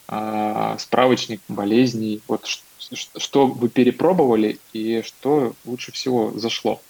э, 0.09 0.77
справочник 0.79 1.43
болезней. 1.49 2.23
Вот 2.27 2.47
что, 2.47 2.97
что 3.19 3.47
вы 3.47 3.69
перепробовали 3.69 4.59
и 4.73 5.03
что 5.05 5.53
лучше 5.67 5.93
всего 5.93 6.33
зашло? 6.39 6.81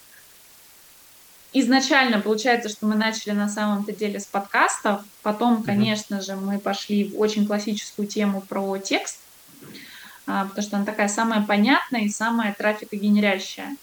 Изначально 1.52 2.20
получается, 2.20 2.68
что 2.68 2.86
мы 2.86 2.94
начали 2.94 3.32
на 3.32 3.48
самом-то 3.48 3.92
деле 3.92 4.20
с 4.20 4.26
подкастов, 4.26 5.02
потом, 5.22 5.64
конечно 5.64 6.20
же, 6.20 6.36
мы 6.36 6.60
пошли 6.60 7.10
в 7.10 7.18
очень 7.18 7.44
классическую 7.44 8.06
тему 8.06 8.40
про 8.40 8.78
текст, 8.78 9.18
а, 10.28 10.44
потому 10.44 10.62
что 10.64 10.76
она 10.76 10.86
такая 10.86 11.08
самая 11.08 11.42
понятная 11.42 12.02
и 12.02 12.08
самая 12.08 12.54
трафикогенерящая. 12.54 13.76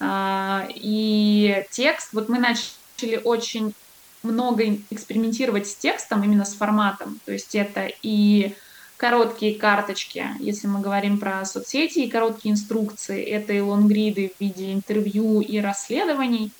А, 0.00 0.66
и 0.74 1.64
текст, 1.70 2.12
вот 2.12 2.28
мы 2.28 2.38
начали 2.38 3.20
очень 3.22 3.74
много 4.22 4.64
экспериментировать 4.90 5.68
с 5.68 5.74
текстом, 5.74 6.24
именно 6.24 6.44
с 6.44 6.54
форматом. 6.54 7.20
То 7.26 7.32
есть 7.32 7.54
это 7.54 7.90
и 8.02 8.54
короткие 8.96 9.54
карточки, 9.54 10.26
если 10.40 10.66
мы 10.66 10.80
говорим 10.80 11.18
про 11.18 11.44
соцсети, 11.44 12.00
и 12.00 12.10
короткие 12.10 12.52
инструкции, 12.52 13.22
это 13.22 13.52
и 13.52 13.60
лонгриды 13.60 14.32
в 14.36 14.40
виде 14.40 14.72
интервью 14.72 15.40
и 15.40 15.58
расследований, 15.58 16.52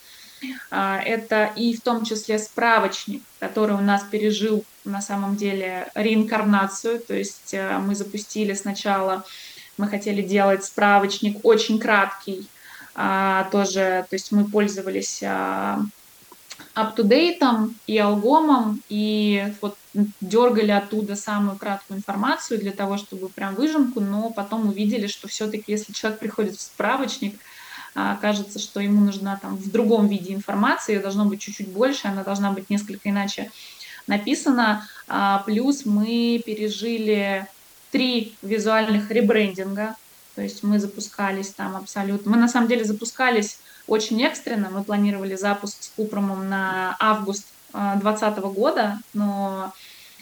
а, 0.70 1.00
это 1.02 1.52
и 1.56 1.74
в 1.76 1.82
том 1.82 2.04
числе 2.04 2.38
справочник, 2.38 3.22
который 3.40 3.76
у 3.76 3.80
нас 3.80 4.02
пережил 4.10 4.64
на 4.84 5.02
самом 5.02 5.36
деле 5.36 5.90
реинкарнацию, 5.94 7.00
то 7.00 7.14
есть 7.14 7.52
э, 7.52 7.78
мы 7.78 7.94
запустили 7.94 8.54
сначала, 8.54 9.24
мы 9.76 9.86
хотели 9.88 10.22
делать 10.22 10.64
справочник 10.64 11.44
очень 11.44 11.78
краткий, 11.78 12.48
а, 12.94 13.48
тоже, 13.50 14.06
то 14.08 14.14
есть 14.14 14.32
мы 14.32 14.44
пользовались 14.44 15.22
а, 15.22 15.80
up-to-date 16.74 17.72
и 17.86 17.98
алгомом, 17.98 18.82
и 18.88 19.52
вот 19.60 19.76
дергали 20.20 20.70
оттуда 20.70 21.16
самую 21.16 21.56
краткую 21.56 21.98
информацию 21.98 22.60
для 22.60 22.72
того, 22.72 22.96
чтобы 22.96 23.28
прям 23.28 23.54
выжимку, 23.54 24.00
но 24.00 24.30
потом 24.30 24.68
увидели, 24.68 25.06
что 25.06 25.28
все-таки, 25.28 25.72
если 25.72 25.92
человек 25.92 26.20
приходит 26.20 26.56
в 26.56 26.60
справочник, 26.60 27.38
а, 27.94 28.16
кажется, 28.16 28.58
что 28.58 28.80
ему 28.80 29.04
нужна 29.04 29.38
там 29.40 29.56
в 29.56 29.70
другом 29.70 30.08
виде 30.08 30.34
информация, 30.34 30.96
ее 30.96 31.02
должно 31.02 31.24
быть 31.24 31.40
чуть-чуть 31.40 31.68
больше, 31.68 32.08
она 32.08 32.22
должна 32.24 32.52
быть 32.52 32.70
несколько 32.70 33.08
иначе 33.08 33.50
написана. 34.06 34.88
Плюс 35.46 35.84
мы 35.84 36.42
пережили 36.44 37.46
три 37.90 38.34
визуальных 38.42 39.10
ребрендинга, 39.10 39.96
то 40.34 40.42
есть 40.42 40.62
мы 40.62 40.78
запускались 40.78 41.50
там 41.50 41.76
абсолютно. 41.76 42.30
Мы 42.30 42.36
на 42.36 42.48
самом 42.48 42.68
деле 42.68 42.84
запускались 42.84 43.58
очень 43.86 44.22
экстренно. 44.22 44.70
Мы 44.70 44.84
планировали 44.84 45.34
запуск 45.34 45.82
с 45.82 45.88
Купромом 45.88 46.48
на 46.48 46.96
август 47.00 47.46
2020 47.72 48.38
э, 48.38 48.40
года, 48.42 48.98
но 49.12 49.72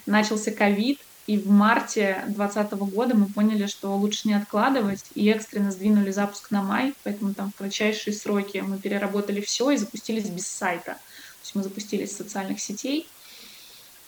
начался 0.07 0.51
ковид, 0.51 1.01
и 1.27 1.37
в 1.37 1.51
марте 1.51 2.23
2020 2.29 2.73
года 2.91 3.15
мы 3.15 3.27
поняли, 3.27 3.67
что 3.67 3.95
лучше 3.95 4.27
не 4.29 4.35
откладывать, 4.35 5.05
и 5.15 5.29
экстренно 5.29 5.71
сдвинули 5.71 6.11
запуск 6.11 6.51
на 6.51 6.63
май, 6.63 6.95
поэтому 7.05 7.35
там 7.35 7.53
в 7.53 7.57
кратчайшие 7.57 8.15
сроки 8.15 8.65
мы 8.67 8.79
переработали 8.79 9.43
все 9.43 9.71
и 9.71 9.77
запустились 9.77 10.31
без 10.31 10.47
сайта. 10.47 10.93
То 10.93 11.43
есть 11.43 11.55
мы 11.55 11.63
запустились 11.63 12.13
с 12.13 12.17
социальных 12.17 12.61
сетей, 12.61 13.07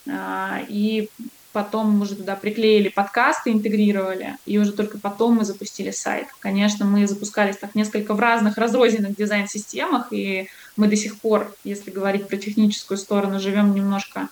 а, 0.09 0.63
и 0.67 1.11
потом 1.53 1.91
мы 1.91 2.03
уже 2.03 2.15
туда 2.15 2.37
приклеили 2.37 2.89
подкасты, 2.89 3.51
интегрировали, 3.51 4.37
и 4.47 4.59
уже 4.59 4.73
только 4.73 4.99
потом 4.99 5.37
мы 5.37 5.45
запустили 5.45 5.91
сайт. 5.91 6.29
Конечно, 6.39 6.85
мы 6.85 7.07
запускались 7.07 7.57
так 7.57 7.75
несколько 7.75 8.15
в 8.15 8.21
разных 8.21 8.57
разрозненных 8.57 9.17
дизайн-системах, 9.17 10.13
и 10.13 10.49
мы 10.77 10.87
до 10.87 10.97
сих 10.97 11.19
пор, 11.19 11.55
если 11.65 11.91
говорить 11.91 12.29
про 12.29 12.37
техническую 12.37 12.99
сторону, 12.99 13.41
живем 13.41 13.75
немножко 13.75 14.29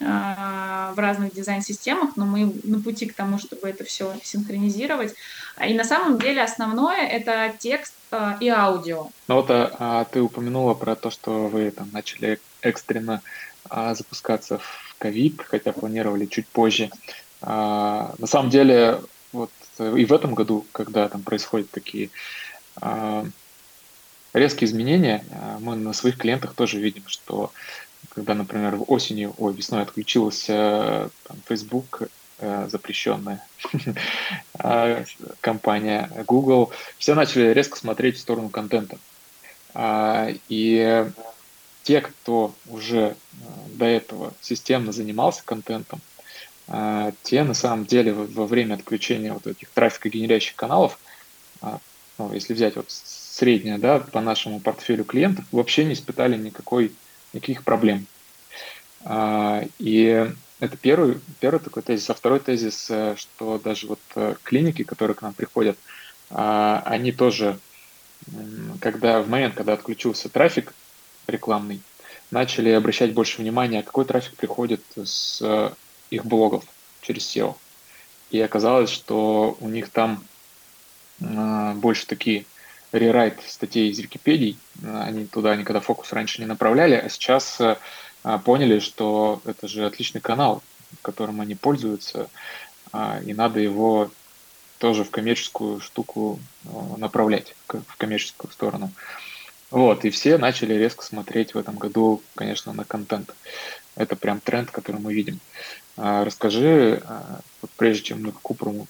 э, 0.00 0.04
в 0.04 0.98
разных 0.98 1.32
дизайн-системах, 1.34 2.16
но 2.16 2.26
мы 2.26 2.52
на 2.64 2.80
пути 2.80 3.06
к 3.06 3.14
тому, 3.14 3.38
чтобы 3.38 3.68
это 3.68 3.84
все 3.84 4.14
синхронизировать. 4.22 5.14
И 5.66 5.74
на 5.74 5.84
самом 5.84 6.18
деле 6.18 6.42
основное— 6.42 7.06
это 7.08 7.54
текст 7.58 7.94
э, 8.10 8.34
и 8.40 8.48
аудио. 8.48 9.08
Ну 9.28 9.34
вот 9.36 9.50
а, 9.50 9.74
а 9.78 10.04
ты 10.04 10.20
упомянула 10.20 10.74
про 10.74 10.94
то, 10.94 11.10
что 11.10 11.48
вы 11.48 11.70
там 11.70 11.88
начали 11.92 12.40
экстренно 12.60 13.22
запускаться 13.70 14.58
в 14.58 14.87
ковид, 14.98 15.42
хотя 15.42 15.72
планировали 15.72 16.26
чуть 16.26 16.46
позже. 16.48 16.90
А, 17.40 18.14
на 18.18 18.26
самом 18.26 18.50
деле, 18.50 19.00
вот 19.32 19.50
и 19.78 20.04
в 20.04 20.12
этом 20.12 20.34
году, 20.34 20.66
когда 20.72 21.08
там 21.08 21.22
происходят 21.22 21.70
такие 21.70 22.10
а, 22.80 23.24
резкие 24.32 24.68
изменения, 24.68 25.24
а, 25.32 25.58
мы 25.60 25.76
на 25.76 25.92
своих 25.92 26.18
клиентах 26.18 26.54
тоже 26.54 26.80
видим, 26.80 27.04
что 27.06 27.52
когда, 28.10 28.34
например, 28.34 28.78
осенью, 28.86 29.34
ой, 29.38 29.54
весной 29.54 29.82
отключился 29.82 31.10
там, 31.24 31.36
Facebook, 31.48 32.02
э, 32.38 32.68
запрещенная 32.70 33.44
компания 35.40 36.10
Google, 36.26 36.72
все 36.98 37.14
начали 37.14 37.52
резко 37.52 37.76
смотреть 37.76 38.16
в 38.16 38.20
сторону 38.20 38.48
контента. 38.50 38.98
И 40.48 41.10
те, 41.88 42.02
кто 42.02 42.54
уже 42.66 43.16
до 43.68 43.86
этого 43.86 44.34
системно 44.42 44.92
занимался 44.92 45.42
контентом, 45.42 46.02
те 47.22 47.44
на 47.44 47.54
самом 47.54 47.86
деле 47.86 48.12
во 48.12 48.46
время 48.46 48.74
отключения 48.74 49.32
вот 49.32 49.46
этих 49.46 49.70
трафикогенерящих 49.70 50.54
каналов, 50.54 50.98
ну, 51.62 52.34
если 52.34 52.52
взять 52.52 52.76
вот 52.76 52.90
среднее, 52.90 53.78
да, 53.78 54.00
по 54.00 54.20
нашему 54.20 54.60
портфелю 54.60 55.04
клиентов, 55.04 55.46
вообще 55.50 55.86
не 55.86 55.94
испытали 55.94 56.36
никакой, 56.36 56.92
никаких 57.32 57.64
проблем. 57.64 58.06
И 59.78 60.30
это 60.60 60.76
первый, 60.76 61.18
первый 61.40 61.60
такой 61.60 61.82
тезис. 61.82 62.10
А 62.10 62.14
второй 62.14 62.40
тезис, 62.40 62.88
э, 62.90 63.14
что 63.16 63.58
даже 63.58 63.86
вот 63.86 64.00
э, 64.16 64.34
клиники, 64.42 64.82
которые 64.82 65.14
к 65.14 65.22
нам 65.22 65.32
приходят, 65.32 65.78
они 66.30 67.12
тоже, 67.12 67.60
когда 68.80 69.22
в 69.22 69.28
момент, 69.28 69.54
когда 69.54 69.74
отключился 69.74 70.28
трафик 70.28 70.74
рекламный, 71.28 71.80
начали 72.30 72.70
обращать 72.70 73.12
больше 73.12 73.40
внимания, 73.40 73.82
какой 73.82 74.04
трафик 74.04 74.34
приходит 74.36 74.82
с 74.96 75.40
э, 75.42 75.70
их 76.10 76.24
блогов 76.24 76.64
через 77.02 77.24
SEO. 77.24 77.54
И 78.30 78.40
оказалось, 78.40 78.90
что 78.90 79.56
у 79.60 79.68
них 79.68 79.90
там 79.90 80.22
больше 81.20 82.06
такие 82.06 82.44
рерайт 82.92 83.40
статей 83.46 83.90
из 83.90 83.98
Википедии, 83.98 84.56
они 84.82 85.26
туда 85.26 85.56
никогда 85.56 85.80
фокус 85.80 86.12
раньше 86.12 86.40
не 86.40 86.46
направляли, 86.46 86.94
а 86.94 87.08
сейчас 87.08 87.58
а, 87.60 88.38
поняли, 88.38 88.78
что 88.78 89.40
это 89.44 89.66
же 89.66 89.84
отличный 89.84 90.20
канал, 90.20 90.62
которым 91.02 91.40
они 91.40 91.56
пользуются, 91.56 92.30
и 93.24 93.34
надо 93.34 93.58
его 93.58 94.10
тоже 94.78 95.02
в 95.04 95.10
коммерческую 95.10 95.80
штуку 95.80 96.38
направлять, 96.96 97.54
в 97.66 97.96
коммерческую 97.96 98.52
сторону. 98.52 98.92
Вот, 99.70 100.04
и 100.04 100.10
все 100.10 100.38
начали 100.38 100.74
резко 100.74 101.04
смотреть 101.04 101.54
в 101.54 101.58
этом 101.58 101.76
году, 101.76 102.22
конечно, 102.34 102.72
на 102.72 102.84
контент. 102.84 103.34
Это 103.96 104.16
прям 104.16 104.40
тренд, 104.40 104.70
который 104.70 105.00
мы 105.00 105.12
видим. 105.12 105.40
Расскажи, 105.96 107.02
вот 107.60 107.70
прежде 107.76 108.04
чем 108.04 108.22
мы 108.22 108.32
к 108.32 108.40
Купруму 108.40 108.86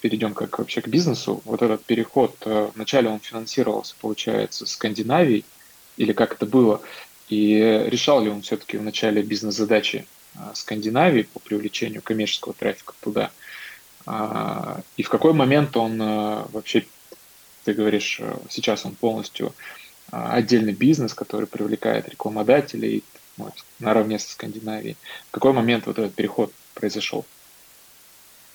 перейдем 0.00 0.34
как 0.34 0.58
вообще 0.58 0.80
к 0.80 0.88
бизнесу, 0.88 1.40
вот 1.44 1.62
этот 1.62 1.84
переход, 1.84 2.36
вначале 2.74 3.08
он 3.08 3.18
финансировался, 3.20 3.94
получается, 4.00 4.66
Скандинавией, 4.66 5.44
или 5.96 6.12
как 6.12 6.34
это 6.34 6.46
было, 6.46 6.82
и 7.28 7.84
решал 7.86 8.22
ли 8.22 8.30
он 8.30 8.42
все-таки 8.42 8.76
в 8.76 8.82
начале 8.82 9.22
бизнес-задачи 9.22 10.06
а, 10.34 10.54
Скандинавии 10.54 11.22
по 11.22 11.38
привлечению 11.40 12.02
коммерческого 12.02 12.54
трафика 12.54 12.94
туда? 13.00 13.30
А, 14.06 14.80
и 14.96 15.02
в 15.02 15.08
какой 15.08 15.32
момент 15.32 15.76
он 15.76 16.00
а, 16.00 16.46
вообще, 16.52 16.86
ты 17.64 17.72
говоришь, 17.72 18.20
сейчас 18.50 18.84
он 18.84 18.94
полностью 18.94 19.54
отдельный 20.12 20.74
бизнес, 20.74 21.14
который 21.14 21.46
привлекает 21.46 22.08
рекламодателей 22.08 23.02
вот, 23.38 23.54
наравне 23.80 24.18
со 24.18 24.30
Скандинавией. 24.30 24.96
В 25.28 25.30
какой 25.32 25.52
момент 25.52 25.86
вот 25.86 25.98
этот 25.98 26.14
переход 26.14 26.52
произошел? 26.74 27.24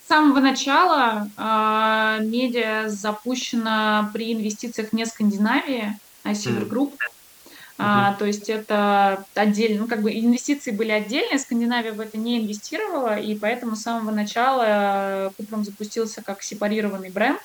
С 0.06 0.10
самого 0.10 0.40
начала 0.40 1.30
э, 1.36 2.24
медиа 2.24 2.88
запущена 2.88 4.10
при 4.14 4.34
инвестициях 4.34 4.94
не 4.94 5.06
Скандинавии, 5.06 5.98
а 6.24 6.34
Севергрупп. 6.34 6.94
Mm. 6.94 7.08
А, 7.80 8.14
то 8.14 8.26
есть 8.26 8.50
это 8.50 9.26
отдельно, 9.36 9.82
ну 9.82 9.88
как 9.88 10.02
бы 10.02 10.12
инвестиции 10.12 10.72
были 10.72 10.92
отдельные, 10.92 11.38
Скандинавия 11.38 11.94
в 11.94 12.00
это 12.00 12.18
не 12.18 12.40
инвестировала, 12.40 13.20
и 13.20 13.36
поэтому 13.36 13.76
с 13.76 13.84
самого 13.84 14.12
начала 14.12 15.32
Купром 15.38 15.64
запустился 15.64 16.24
как 16.24 16.42
сепарированный 16.42 17.10
бренд. 17.10 17.40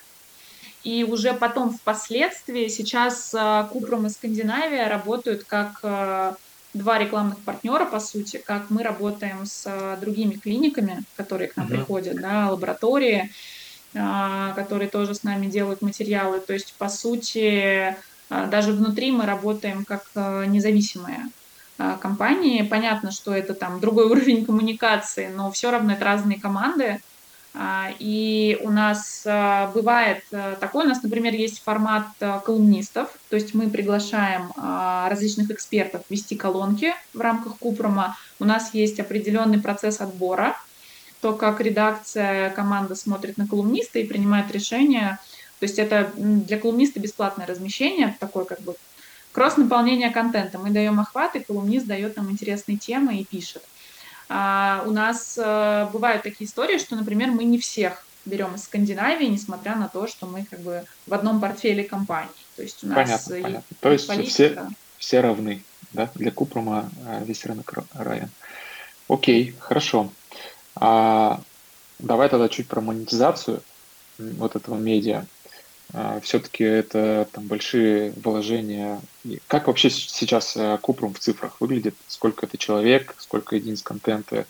И 0.85 1.05
уже 1.05 1.33
потом, 1.33 1.73
впоследствии, 1.73 2.67
сейчас 2.67 3.33
а, 3.35 3.65
Купром 3.65 4.07
и 4.07 4.11
Скандинавия 4.11 4.89
работают 4.89 5.45
как 5.45 5.79
а, 5.85 6.35
два 6.75 6.99
рекламных 6.99 7.39
партнера, 7.39 7.85
по 7.85 8.01
сути, 8.01 8.43
как 8.45 8.69
мы 8.69 8.83
работаем 8.83 9.47
с 9.47 9.65
а, 9.67 9.97
другими 9.97 10.35
клиниками, 10.35 11.05
которые 11.17 11.49
к 11.49 11.57
нам 11.57 11.69
uh-huh. 11.69 11.77
приходят, 11.77 12.21
да, 12.21 12.51
лаборатории, 12.51 13.31
которые 13.93 14.89
тоже 14.89 15.15
с 15.15 15.23
нами 15.23 15.47
делают 15.47 15.83
материалы. 15.83 16.41
То 16.41 16.55
есть, 16.55 16.73
по 16.79 16.89
сути, 16.89 17.95
даже 18.31 18.73
внутри 18.73 19.13
мы 19.13 19.27
работаем 19.27 19.85
как 19.85 20.07
э, 20.15 20.47
независимые 20.47 21.29
компании. 22.01 22.63
Понятно, 22.63 23.13
что 23.13 23.35
это 23.35 23.53
там 23.53 23.81
другой 23.81 24.07
уровень 24.11 24.47
коммуникации, 24.47 25.29
но 25.29 25.53
все 25.53 25.71
равно 25.71 25.93
это 25.93 26.07
разные 26.07 26.41
команды. 26.41 27.03
А, 27.55 27.91
и 27.99 28.59
у 28.63 28.71
нас 28.71 29.27
бывает 29.75 30.25
э, 30.31 30.57
такое, 30.59 30.87
у 30.87 30.89
нас, 30.89 31.03
например, 31.03 31.35
есть 31.35 31.63
формат 31.63 32.07
э, 32.21 32.41
колумнистов, 32.45 33.11
то 33.29 33.37
есть 33.37 33.55
мы 33.55 33.69
приглашаем 33.69 34.53
различных 34.57 35.51
экспертов 35.51 36.03
вести 36.09 36.35
колонки 36.35 36.95
в 37.13 37.21
рамках 37.21 37.59
Купрома. 37.59 38.17
У 38.41 38.45
нас 38.45 38.73
есть 38.73 39.01
определенный 39.01 39.61
процесс 39.61 40.01
отбора, 40.01 40.57
то, 41.21 41.35
как 41.35 41.61
редакция, 41.61 42.51
команда 42.51 42.95
смотрит 42.95 43.37
на 43.37 43.47
колумниста 43.47 43.99
и 43.99 44.07
принимает 44.07 44.51
решение– 44.51 45.19
то 45.63 45.67
есть 45.67 45.79
это 45.79 46.11
для 46.17 46.59
колумниста 46.59 46.99
бесплатное 46.99 47.47
размещение, 47.47 48.17
такое 48.19 48.45
как 48.45 48.61
бы 48.63 48.75
кросс-наполнение 49.31 50.11
контента. 50.11 50.59
Мы 50.59 50.71
даем 50.71 50.99
охват, 50.99 51.37
и 51.37 51.39
колумнист 51.39 51.87
дает 51.87 52.17
нам 52.17 52.33
интересные 52.33 52.79
темы 52.79 53.19
и 53.19 53.25
пишет. 53.25 53.63
А 54.29 54.83
у 54.87 54.91
нас 54.91 55.39
а, 55.43 55.91
бывают 55.93 56.23
такие 56.23 56.49
истории, 56.49 56.79
что, 56.79 56.97
например, 56.97 57.31
мы 57.31 57.45
не 57.45 57.59
всех 57.59 58.05
берем 58.25 58.55
из 58.55 58.65
Скандинавии, 58.65 59.27
несмотря 59.27 59.77
на 59.77 59.89
то, 59.89 60.07
что 60.07 60.27
мы 60.27 60.45
как 60.45 60.61
бы 60.61 60.85
в 61.07 61.15
одном 61.15 61.41
портфеле 61.41 61.85
компаний. 61.85 62.31
То 62.57 62.63
есть 62.63 62.85
у 62.85 62.87
нас 62.87 62.97
понятно, 62.97 63.35
и, 63.35 63.43
понятно. 63.43 63.77
То 63.81 63.93
есть 63.93 64.07
политика... 64.07 64.33
все, 64.33 64.69
все 64.99 65.21
равны, 65.21 65.63
да, 65.93 66.11
для 66.15 66.31
Купрума 66.31 66.89
а, 67.07 67.23
весь 67.25 67.45
рынок 67.45 67.73
равен. 67.95 68.31
Окей, 69.09 69.55
хорошо. 69.59 70.11
А, 70.77 71.41
давай 71.99 72.29
тогда 72.29 72.49
чуть 72.49 72.69
про 72.69 72.81
монетизацию 72.81 73.63
вот 74.19 74.57
этого 74.57 74.77
медиа. 74.77 75.27
А, 75.93 76.21
все-таки 76.21 76.65
это 76.65 77.29
там 77.33 77.47
большие 77.47 78.13
вложения. 78.23 79.01
Как 79.47 79.67
вообще 79.67 79.91
сейчас 79.91 80.57
э, 80.57 80.79
Купрум 80.81 81.13
в 81.13 81.19
цифрах 81.19 81.61
выглядит? 81.61 81.95
Сколько 82.09 82.47
это 82.47 82.57
человек, 82.57 83.15
сколько 83.19 83.57
единиц 83.57 83.83
контента 83.83 84.47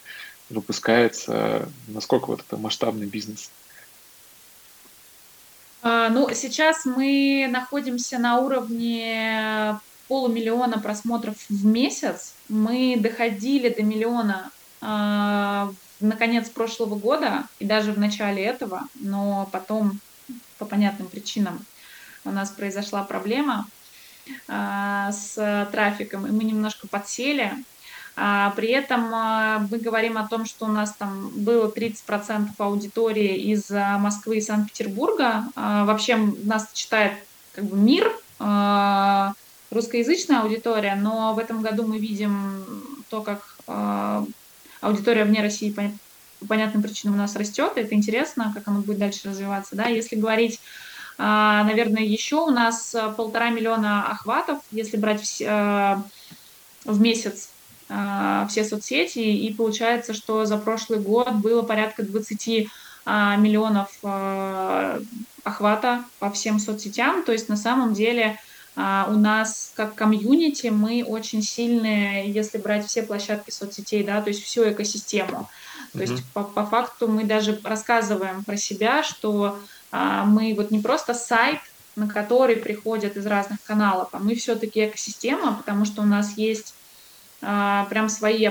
выпускается, 0.51 1.69
насколько 1.89 2.27
вот 2.27 2.41
это 2.47 2.57
масштабный 2.57 3.07
бизнес? 3.07 3.51
А, 5.83 6.09
ну, 6.11 6.29
сейчас 6.33 6.85
мы 6.85 7.49
находимся 7.51 8.19
на 8.19 8.39
уровне 8.39 9.79
полумиллиона 10.07 10.79
просмотров 10.79 11.35
в 11.49 11.65
месяц. 11.67 12.35
Мы 12.49 12.97
доходили 13.01 13.69
до 13.69 13.83
миллиона 13.83 14.51
э, 14.81 14.85
на 14.85 16.17
конец 16.17 16.49
прошлого 16.51 16.97
года 16.97 17.49
и 17.59 17.65
даже 17.65 17.93
в 17.93 17.99
начале 17.99 18.45
этого, 18.45 18.89
но 18.95 19.49
потом 19.51 19.99
по 20.63 20.69
понятным 20.69 21.09
причинам 21.09 21.65
у 22.25 22.31
нас 22.31 22.51
произошла 22.51 23.03
проблема 23.03 23.67
а, 24.47 25.11
с 25.11 25.69
трафиком, 25.73 26.25
и 26.27 26.31
мы 26.31 26.45
немножко 26.45 26.87
подсели. 26.87 27.53
А, 28.15 28.51
при 28.55 28.69
этом 28.69 29.13
а, 29.13 29.67
мы 29.69 29.79
говорим 29.79 30.17
о 30.17 30.29
том, 30.29 30.47
что 30.47 30.67
у 30.67 30.69
нас 30.69 30.95
там 30.95 31.31
было 31.35 31.69
30% 31.69 32.51
аудитории 32.59 33.37
из 33.53 33.71
Москвы 33.71 34.37
и 34.37 34.41
Санкт-Петербурга. 34.41 35.47
Вообще 35.57 36.17
нас 36.17 36.69
читает 36.73 37.15
как 37.55 37.65
бы 37.65 37.77
мир, 37.77 38.13
русскоязычная 39.71 40.43
аудитория, 40.43 40.95
но 40.95 41.35
в 41.35 41.41
этом 41.41 41.61
году 41.63 41.87
мы 41.87 41.99
видим 41.99 42.65
то, 43.11 43.23
как 43.23 43.57
аудитория 44.81 45.25
вне 45.25 45.43
России 45.43 45.71
по 46.43 46.49
понятным 46.49 46.83
причинам 46.83 47.15
у 47.15 47.19
нас 47.19 47.35
растет, 47.37 47.73
это 47.77 47.95
интересно, 47.95 48.53
как 48.55 48.69
оно 48.69 48.81
будет 48.81 48.99
дальше 48.99 49.29
развиваться, 49.29 49.77
да, 49.77 49.87
если 49.87 50.17
говорить 50.17 50.61
а, 51.19 51.65
наверное, 51.65 52.03
еще 52.03 52.37
у 52.37 52.51
нас 52.51 52.95
а, 52.95 53.11
полтора 53.11 53.51
миллиона 53.51 54.09
охватов, 54.09 54.59
если 54.71 54.97
брать 54.97 55.43
а, 55.47 56.03
в 56.85 57.01
месяц 57.01 57.51
все 58.49 58.65
соцсети, 58.65 59.19
и 59.19 59.53
получается, 59.53 60.15
что 60.15 60.47
за 60.47 60.57
прошлый 60.57 60.99
год 60.99 61.31
было 61.33 61.61
порядка 61.61 62.03
20 62.03 62.69
миллионов 63.05 63.91
охвата 65.45 66.03
по 66.19 66.31
всем 66.31 66.59
соцсетям, 66.59 67.23
то 67.23 67.33
есть 67.33 67.51
на 67.51 67.57
самом 67.59 67.93
деле 67.93 68.39
у 68.77 68.79
нас 68.81 69.73
как 69.75 69.95
комьюнити 69.95 70.69
мы 70.69 71.05
очень 71.07 71.43
сильные, 71.43 72.33
если 72.33 72.57
брать 72.57 72.87
все 72.87 73.03
площадки 73.03 73.51
соцсетей, 73.51 74.03
да, 74.05 74.23
то 74.23 74.29
есть 74.29 74.43
всю 74.43 74.71
экосистему. 74.71 75.51
То 75.93 75.99
mm-hmm. 75.99 76.11
есть 76.11 76.25
по, 76.33 76.45
по 76.45 76.65
факту 76.65 77.09
мы 77.09 77.25
даже 77.25 77.61
рассказываем 77.65 78.45
про 78.45 78.57
себя, 78.57 79.03
что 79.03 79.59
а, 79.91 80.25
мы 80.25 80.55
вот 80.57 80.71
не 80.71 80.81
просто 80.81 81.15
сайт, 81.15 81.61
на 81.97 82.09
который 82.09 82.57
приходят 82.57 83.17
из 83.17 83.27
разных 83.27 83.63
каналов, 83.63 84.09
а 84.13 84.19
мы 84.19 84.35
все-таки 84.35 84.87
экосистема, 84.87 85.55
потому 85.55 85.85
что 85.85 86.03
у 86.03 86.07
нас 86.07 86.37
есть 86.39 86.75
а, 87.43 87.87
прям 87.91 88.09
свои 88.09 88.49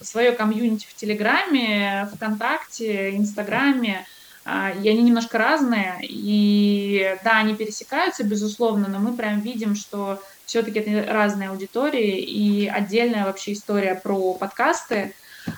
свое 0.00 0.32
комьюнити 0.32 0.86
в 0.86 0.94
Телеграме, 0.94 2.08
ВКонтакте, 2.14 3.16
Инстаграме, 3.16 4.06
а, 4.44 4.70
и 4.70 4.88
они 4.88 5.02
немножко 5.02 5.38
разные, 5.38 5.98
и 6.02 7.16
да, 7.24 7.38
они 7.38 7.54
пересекаются, 7.54 8.22
безусловно, 8.22 8.88
но 8.88 8.98
мы 8.98 9.16
прям 9.16 9.40
видим, 9.40 9.74
что 9.74 10.22
все-таки 10.44 10.80
это 10.80 11.10
разные 11.10 11.48
аудитории 11.48 12.20
и 12.20 12.68
отдельная 12.68 13.24
вообще 13.24 13.54
история 13.54 13.94
про 13.94 14.34
подкасты. 14.34 15.14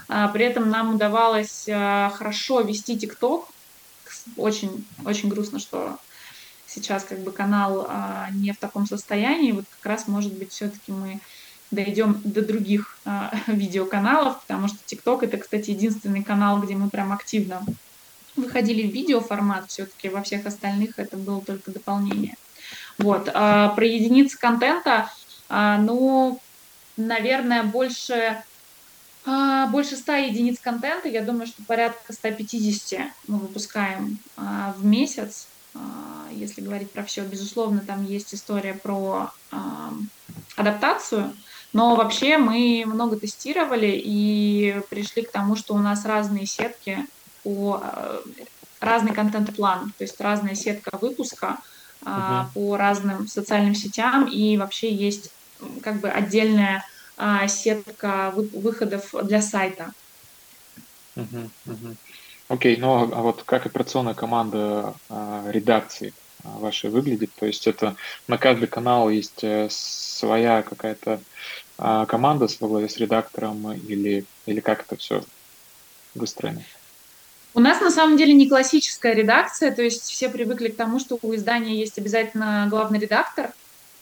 А, 0.09 0.29
при 0.29 0.45
этом 0.45 0.71
нам 0.71 0.95
удавалось 0.95 1.67
а, 1.69 2.11
хорошо 2.11 2.61
вести 2.61 2.99
ТикТок. 2.99 3.49
Очень, 4.37 4.85
очень 5.05 5.29
грустно, 5.29 5.59
что 5.59 5.99
сейчас 6.67 7.05
как 7.05 7.21
бы 7.21 7.33
канал 7.33 7.89
не 8.33 8.53
в 8.53 8.59
таком 8.59 8.87
состоянии. 8.87 9.53
Вот 9.53 9.65
как 9.77 9.87
раз, 9.87 10.09
может 10.09 10.33
быть, 10.33 10.53
все-таки 10.53 10.93
мы 10.93 11.21
дойдем 11.71 12.21
до 12.25 12.43
других 12.43 12.99
видеоканалов, 13.47 14.41
потому 14.41 14.69
что 14.69 14.79
ТикТок 14.85 15.23
это, 15.23 15.39
кстати, 15.39 15.71
единственный 15.71 16.23
канал, 16.23 16.61
где 16.61 16.75
мы 16.75 16.91
прям 16.91 17.13
активно 17.13 17.63
выходили 18.37 18.87
в 18.87 18.93
видеоформат, 18.93 19.71
все-таки 19.71 20.09
во 20.09 20.23
всех 20.23 20.47
остальных 20.47 20.99
это 20.99 21.17
было 21.17 21.41
только 21.41 21.71
дополнение. 21.71 22.35
Вот. 22.99 23.29
А 23.33 23.71
про 23.71 23.85
единицы 23.85 24.39
контента, 24.39 25.11
а, 25.49 25.79
ну, 25.79 26.41
наверное, 26.97 27.63
больше, 27.63 28.15
а, 28.15 28.45
больше 29.27 29.97
100 29.97 30.13
единиц 30.13 30.61
контента, 30.61 31.09
я 31.09 31.23
думаю, 31.23 31.47
что 31.47 31.63
порядка 31.65 32.13
150 32.13 33.01
мы 33.27 33.39
выпускаем 33.39 34.19
а, 34.37 34.73
в 34.79 34.85
месяц, 34.85 35.49
а, 35.75 36.29
если 36.31 36.61
говорить 36.61 36.93
про 36.93 37.03
все. 37.03 37.25
Безусловно, 37.25 37.83
там 37.85 38.05
есть 38.07 38.35
история 38.35 38.75
про 38.75 39.33
а, 39.51 39.93
адаптацию, 40.57 41.35
но 41.73 41.97
вообще 41.97 42.39
мы 42.39 42.85
много 42.87 43.17
тестировали 43.17 44.01
и 44.03 44.81
пришли 44.91 45.23
к 45.23 45.33
тому, 45.33 45.57
что 45.57 45.75
у 45.75 45.79
нас 45.79 46.05
разные 46.05 46.47
сетки 46.47 47.05
по 47.43 47.83
разный 48.81 49.13
контент-план, 49.13 49.93
то 49.99 50.05
есть 50.05 50.21
разная 50.21 50.55
сетка 50.55 50.97
выпуска 51.01 51.59
uh-huh. 52.03 52.45
по 52.55 52.77
разным 52.77 53.27
социальным 53.27 53.75
сетям, 53.75 54.27
и 54.27 54.57
вообще 54.57 54.93
есть 54.93 55.31
как 55.83 56.01
бы 56.01 56.09
отдельная 56.09 56.79
а, 56.79 56.96
сетка 57.49 58.33
выходов 58.35 59.15
для 59.23 59.41
сайта. 59.41 59.93
Окей, 61.17 61.25
uh-huh, 61.65 61.97
okay, 62.51 62.77
ну 62.79 62.95
а, 62.95 63.03
а 63.03 63.23
вот 63.23 63.43
как 63.45 63.65
операционная 63.67 64.15
команда 64.15 64.95
а, 65.09 65.45
редакции 65.49 66.13
вашей 66.45 66.91
выглядит? 66.91 67.31
То 67.35 67.47
есть 67.47 67.67
это 67.67 67.97
на 68.29 68.39
каждый 68.39 68.69
канал 68.69 69.09
есть 69.09 69.43
э, 69.43 69.69
своя 69.71 70.63
какая-то 70.63 71.21
а, 71.79 72.07
команда 72.07 72.49
с 72.49 72.57
с 72.57 72.97
редактором 72.99 73.73
или, 73.73 74.25
или 74.47 74.61
как 74.61 74.83
это 74.83 74.97
все 74.97 75.25
выстроено? 76.15 76.63
У 77.55 77.61
нас 77.61 77.81
на 77.81 77.91
самом 77.91 78.19
деле 78.19 78.35
не 78.35 78.49
классическая 78.49 79.15
редакция, 79.15 79.71
то 79.71 79.83
есть 79.83 80.03
все 80.03 80.29
привыкли 80.29 80.69
к 80.69 80.77
тому, 80.77 80.99
что 80.99 81.19
у 81.23 81.35
издания 81.35 81.79
есть 81.79 81.99
обязательно 81.99 82.67
главный 82.69 82.99
редактор. 82.99 83.53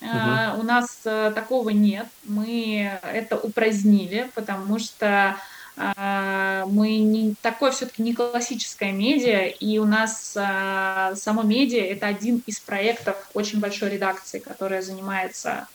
Uh-huh. 0.05 0.61
У 0.61 0.63
нас 0.63 1.01
э, 1.05 1.33
такого 1.35 1.71
нет. 1.71 2.07
Мы 2.25 2.99
это 3.03 3.39
упразднили, 3.39 4.31
потому 4.35 4.79
что 4.79 5.37
э, 5.77 6.65
мы 6.67 6.99
не 6.99 7.35
такое 7.41 7.71
все-таки 7.71 8.03
не 8.03 8.15
классическая 8.15 8.93
медиа, 8.93 9.47
и 9.47 9.79
у 9.79 9.87
нас 9.87 10.35
э, 10.37 11.15
само 11.17 11.43
медиа 11.43 11.83
это 11.85 12.07
один 12.07 12.43
из 12.47 12.61
проектов 12.61 13.17
очень 13.33 13.61
большой 13.61 13.91
редакции, 13.91 14.41
которая 14.41 14.83
занимается 14.83 15.69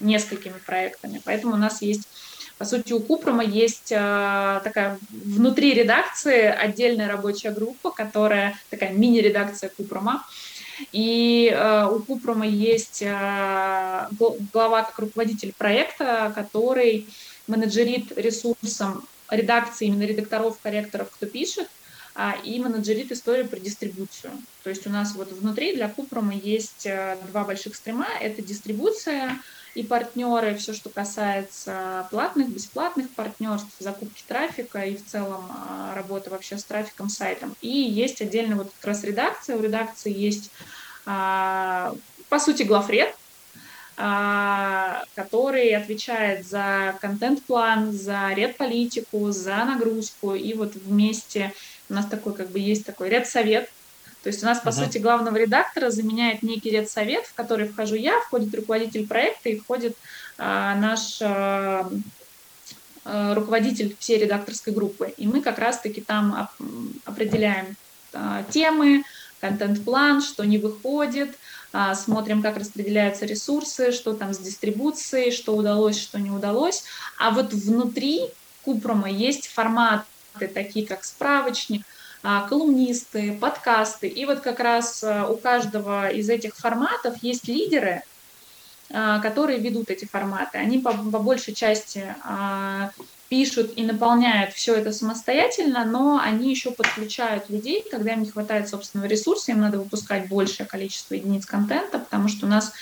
несколькими 0.00 0.58
проектами. 0.66 1.22
Поэтому 1.24 1.54
у 1.54 1.58
нас 1.58 1.82
есть 1.82 2.08
по 2.58 2.64
сути, 2.64 2.92
у 2.92 3.00
Купрома 3.00 3.42
есть 3.42 3.88
такая 3.88 4.96
внутри 5.10 5.74
редакции 5.74 6.42
отдельная 6.42 7.08
рабочая 7.08 7.50
группа, 7.50 7.90
которая 7.90 8.56
такая 8.70 8.92
мини-редакция 8.92 9.68
Купрома. 9.68 10.24
И 10.92 11.52
э, 11.54 11.86
у 11.86 12.00
Купрома 12.00 12.46
есть 12.46 13.02
э, 13.02 14.08
глава 14.52 14.82
как 14.82 14.98
руководитель 14.98 15.52
проекта, 15.56 16.32
который 16.34 17.06
менеджерит 17.46 18.16
ресурсом 18.16 19.06
редакции, 19.30 19.86
именно 19.86 20.04
редакторов, 20.04 20.58
корректоров, 20.62 21.10
кто 21.10 21.26
пишет, 21.26 21.68
а, 22.14 22.36
и 22.44 22.60
менеджерит 22.60 23.10
историю 23.10 23.48
про 23.48 23.58
дистрибуцию. 23.58 24.32
То 24.62 24.70
есть 24.70 24.86
у 24.86 24.90
нас 24.90 25.14
вот 25.14 25.32
внутри 25.32 25.74
для 25.74 25.88
Купрома 25.88 26.34
есть 26.34 26.86
э, 26.86 27.16
два 27.30 27.44
больших 27.44 27.74
стрима. 27.74 28.06
Это 28.20 28.42
дистрибуция, 28.42 29.38
и 29.74 29.82
партнеры, 29.82 30.54
все, 30.56 30.74
что 30.74 30.90
касается 30.90 32.06
платных, 32.10 32.50
бесплатных 32.50 33.08
партнерств, 33.10 33.70
закупки 33.78 34.22
трафика 34.26 34.80
и 34.80 34.96
в 34.96 35.06
целом 35.06 35.46
а, 35.50 35.94
работа 35.94 36.30
вообще 36.30 36.58
с 36.58 36.64
трафиком, 36.64 37.08
сайтом. 37.08 37.54
И 37.62 37.68
есть 37.68 38.20
отдельно 38.20 38.56
вот 38.56 38.70
как 38.78 38.88
раз 38.88 39.02
редакция. 39.02 39.56
У 39.56 39.62
редакции 39.62 40.12
есть, 40.12 40.50
а, 41.06 41.94
по 42.28 42.38
сути, 42.38 42.64
главред, 42.64 43.14
а, 43.96 45.04
который 45.14 45.70
отвечает 45.70 46.46
за 46.46 46.98
контент-план, 47.00 47.92
за 47.92 48.30
редполитику, 48.34 49.30
за 49.30 49.64
нагрузку. 49.64 50.34
И 50.34 50.52
вот 50.52 50.74
вместе 50.74 51.54
у 51.88 51.94
нас 51.94 52.06
такой 52.06 52.34
как 52.34 52.50
бы 52.50 52.58
есть 52.58 52.84
такой 52.84 53.08
редсовет, 53.08 53.70
то 54.22 54.28
есть 54.28 54.42
у 54.42 54.46
нас, 54.46 54.60
по 54.60 54.68
uh-huh. 54.68 54.84
сути, 54.84 54.98
главного 54.98 55.36
редактора 55.36 55.90
заменяет 55.90 56.42
некий 56.42 56.70
редсовет, 56.70 57.26
в 57.26 57.34
который 57.34 57.68
вхожу 57.68 57.96
я, 57.96 58.20
входит 58.20 58.54
руководитель 58.54 59.06
проекта 59.06 59.48
и 59.48 59.58
входит 59.58 59.96
а, 60.38 60.76
наш 60.76 61.18
а, 61.20 61.90
а, 63.04 63.34
руководитель 63.34 63.96
всей 63.98 64.18
редакторской 64.18 64.72
группы. 64.72 65.12
И 65.16 65.26
мы 65.26 65.40
как 65.40 65.58
раз-таки 65.58 66.00
там 66.00 66.40
оп- 66.40 66.68
определяем 67.04 67.76
а, 68.12 68.44
темы, 68.50 69.02
контент-план, 69.40 70.22
что 70.22 70.44
не 70.44 70.58
выходит, 70.58 71.36
а, 71.72 71.94
смотрим, 71.96 72.42
как 72.42 72.56
распределяются 72.58 73.26
ресурсы, 73.26 73.90
что 73.90 74.12
там 74.12 74.32
с 74.32 74.38
дистрибуцией, 74.38 75.32
что 75.32 75.56
удалось, 75.56 76.00
что 76.00 76.20
не 76.20 76.30
удалось. 76.30 76.84
А 77.18 77.30
вот 77.32 77.52
внутри 77.52 78.26
Купрома 78.62 79.10
есть 79.10 79.48
форматы, 79.48 80.06
такие 80.54 80.86
как 80.86 81.04
справочник, 81.04 81.82
колумнисты, 82.22 83.36
подкасты. 83.40 84.06
И 84.08 84.24
вот 84.24 84.40
как 84.40 84.60
раз 84.60 85.02
а, 85.02 85.26
у 85.28 85.36
каждого 85.36 86.08
из 86.08 86.30
этих 86.30 86.54
форматов 86.56 87.16
есть 87.22 87.48
лидеры, 87.48 88.02
а, 88.90 89.18
которые 89.20 89.58
ведут 89.58 89.90
эти 89.90 90.04
форматы. 90.04 90.58
Они 90.58 90.78
по, 90.78 90.92
по 90.92 91.18
большей 91.18 91.54
части 91.54 92.14
пишут 93.28 93.72
и 93.76 93.82
наполняют 93.82 94.52
все 94.52 94.74
это 94.74 94.92
самостоятельно, 94.92 95.86
но 95.86 96.20
они 96.22 96.50
еще 96.50 96.70
подключают 96.70 97.48
людей, 97.48 97.82
когда 97.90 98.12
им 98.12 98.24
не 98.24 98.30
хватает 98.30 98.68
собственного 98.68 99.08
ресурса, 99.08 99.52
им 99.52 99.60
надо 99.60 99.78
выпускать 99.78 100.28
большее 100.28 100.66
количество 100.66 101.14
единиц 101.14 101.46
контента, 101.46 101.98
потому 101.98 102.28
что 102.28 102.44
у 102.44 102.48
нас 102.50 102.68
а, 102.68 102.72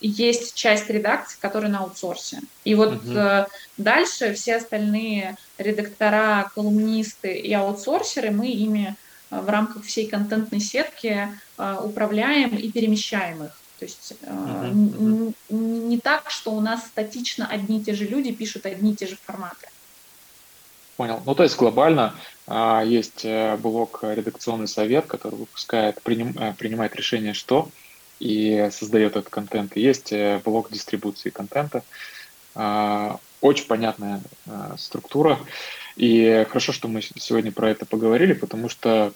есть 0.00 0.54
часть 0.54 0.88
редакции, 0.90 1.38
которая 1.40 1.70
на 1.70 1.80
аутсорсе. 1.80 2.40
И 2.64 2.74
вот 2.76 2.94
угу. 2.94 3.46
дальше 3.76 4.32
все 4.34 4.56
остальные 4.56 5.36
редактора, 5.58 6.50
колумнисты 6.54 7.34
и 7.34 7.52
аутсорсеры, 7.52 8.30
мы 8.30 8.48
ими 8.48 8.96
э, 9.30 9.40
в 9.40 9.48
рамках 9.48 9.84
всей 9.84 10.06
контентной 10.06 10.60
сетки 10.60 11.28
э, 11.58 11.76
управляем 11.82 12.56
и 12.56 12.70
перемещаем 12.70 13.44
их. 13.44 13.60
То 13.78 13.84
есть 13.84 14.14
uh-huh, 14.22 15.34
не 15.50 15.98
так, 15.98 16.30
что 16.30 16.52
у 16.52 16.62
нас 16.62 16.86
статично 16.86 17.46
одни 17.46 17.78
и 17.78 17.84
те 17.84 17.92
же 17.92 18.06
люди 18.06 18.32
пишут 18.32 18.64
одни 18.64 18.92
и 18.92 18.96
те 18.96 19.06
же 19.06 19.18
форматы. 19.22 19.68
Понял. 20.96 21.20
Ну, 21.26 21.34
то 21.34 21.42
есть 21.42 21.58
глобально 21.58 22.14
а, 22.46 22.82
есть 22.82 23.26
блок 23.58 23.98
редакционный 24.02 24.66
совет, 24.66 25.04
который 25.04 25.34
выпускает, 25.34 26.00
приним, 26.00 26.54
принимает 26.54 26.96
решение, 26.96 27.34
что 27.34 27.68
и 28.18 28.68
создает 28.72 29.16
этот 29.16 29.28
контент. 29.28 29.76
И 29.76 29.80
есть 29.80 30.12
э, 30.12 30.40
блок 30.44 30.70
дистрибуции 30.70 31.30
контента. 31.30 31.82
А, 32.54 33.18
очень 33.40 33.66
понятная 33.66 34.22
а, 34.46 34.74
структура. 34.78 35.38
И 35.96 36.44
хорошо, 36.48 36.72
что 36.72 36.88
мы 36.88 37.02
сегодня 37.02 37.52
про 37.52 37.70
это 37.70 37.84
поговорили, 37.84 38.32
потому 38.32 38.68
что 38.68 39.12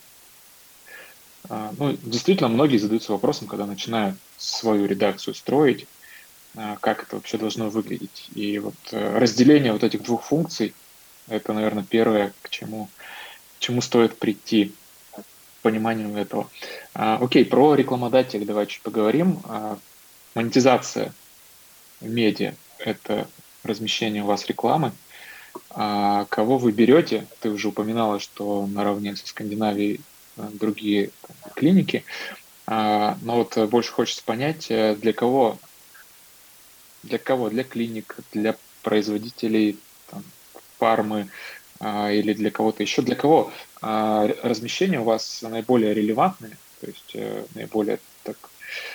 а, 1.48 1.72
ну, 1.78 1.96
действительно 2.02 2.48
многие 2.48 2.76
задаются 2.76 3.12
вопросом, 3.12 3.48
когда 3.48 3.66
начинают 3.66 4.16
свою 4.36 4.86
редакцию 4.86 5.34
строить, 5.34 5.86
как 6.80 7.04
это 7.04 7.16
вообще 7.16 7.38
должно 7.38 7.70
выглядеть. 7.70 8.28
И 8.34 8.58
вот 8.58 8.74
э, 8.90 9.18
разделение 9.18 9.72
вот 9.72 9.84
этих 9.84 10.02
двух 10.02 10.24
функций, 10.24 10.74
это, 11.28 11.52
наверное, 11.52 11.84
первое, 11.88 12.32
к 12.42 12.50
чему, 12.50 12.88
к 13.56 13.60
чему 13.60 13.80
стоит 13.80 14.18
прийти 14.18 14.72
пониманию 15.62 16.16
этого. 16.16 16.48
А, 16.94 17.18
окей, 17.20 17.44
про 17.44 17.74
рекламодателей 17.74 18.44
давай 18.44 18.66
чуть 18.66 18.82
поговорим. 18.82 19.40
А, 19.44 19.78
монетизация 20.34 21.12
в 22.00 22.08
медиа– 22.08 22.54
это 22.78 23.28
размещение 23.62 24.22
у 24.22 24.26
вас 24.26 24.46
рекламы. 24.46 24.92
А 25.70 26.26
кого 26.26 26.58
вы 26.58 26.72
берете? 26.72 27.26
Ты 27.40 27.50
уже 27.50 27.68
упоминала, 27.68 28.20
что 28.20 28.66
наравне 28.66 29.16
со 29.16 29.26
Скандинавией 29.26 30.00
а, 30.36 30.48
другие 30.52 31.10
клиники. 31.54 32.04
А, 32.66 33.18
но 33.22 33.36
вот 33.36 33.56
больше 33.68 33.92
хочется 33.92 34.22
понять, 34.24 34.70
э, 34.70 34.94
для 34.94 35.12
кого, 35.12 35.58
для 37.02 37.18
кого, 37.18 37.50
для 37.50 37.64
клиник, 37.64 38.16
для 38.32 38.56
производителей 38.82 39.78
там, 40.10 40.22
фармы 40.78 41.28
или 41.82 42.34
для 42.34 42.50
кого-то 42.50 42.82
еще. 42.82 43.00
Для 43.00 43.16
кого 43.16 43.50
размещение 43.80 45.00
у 45.00 45.04
вас 45.04 45.42
наиболее 45.42 45.94
релевантное, 45.94 46.56
то 46.80 46.86
есть 46.86 47.16
наиболее 47.54 47.98
так 48.22 48.36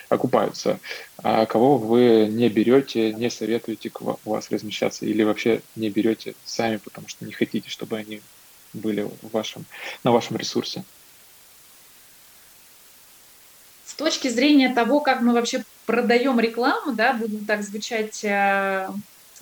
окупаются, 0.09 0.79
а 1.17 1.45
кого 1.45 1.77
вы 1.77 2.27
не 2.31 2.49
берете, 2.49 3.13
не 3.13 3.29
советуете 3.29 3.91
у 3.99 4.29
вас 4.29 4.51
размещаться 4.51 5.05
или 5.05 5.23
вообще 5.23 5.61
не 5.75 5.89
берете 5.89 6.35
сами, 6.45 6.77
потому 6.77 7.07
что 7.07 7.25
не 7.25 7.31
хотите, 7.31 7.69
чтобы 7.69 7.97
они 7.97 8.21
были 8.73 9.03
в 9.03 9.31
вашем, 9.31 9.65
на 10.03 10.11
вашем 10.11 10.37
ресурсе? 10.37 10.83
С 13.85 13.93
точки 13.93 14.27
зрения 14.27 14.73
того, 14.73 14.99
как 14.99 15.21
мы 15.21 15.33
вообще 15.33 15.63
продаем 15.85 16.39
рекламу, 16.39 16.93
да, 16.93 17.13
буду 17.13 17.37
так 17.45 17.63
звучать 17.63 18.23
э, 18.23 18.89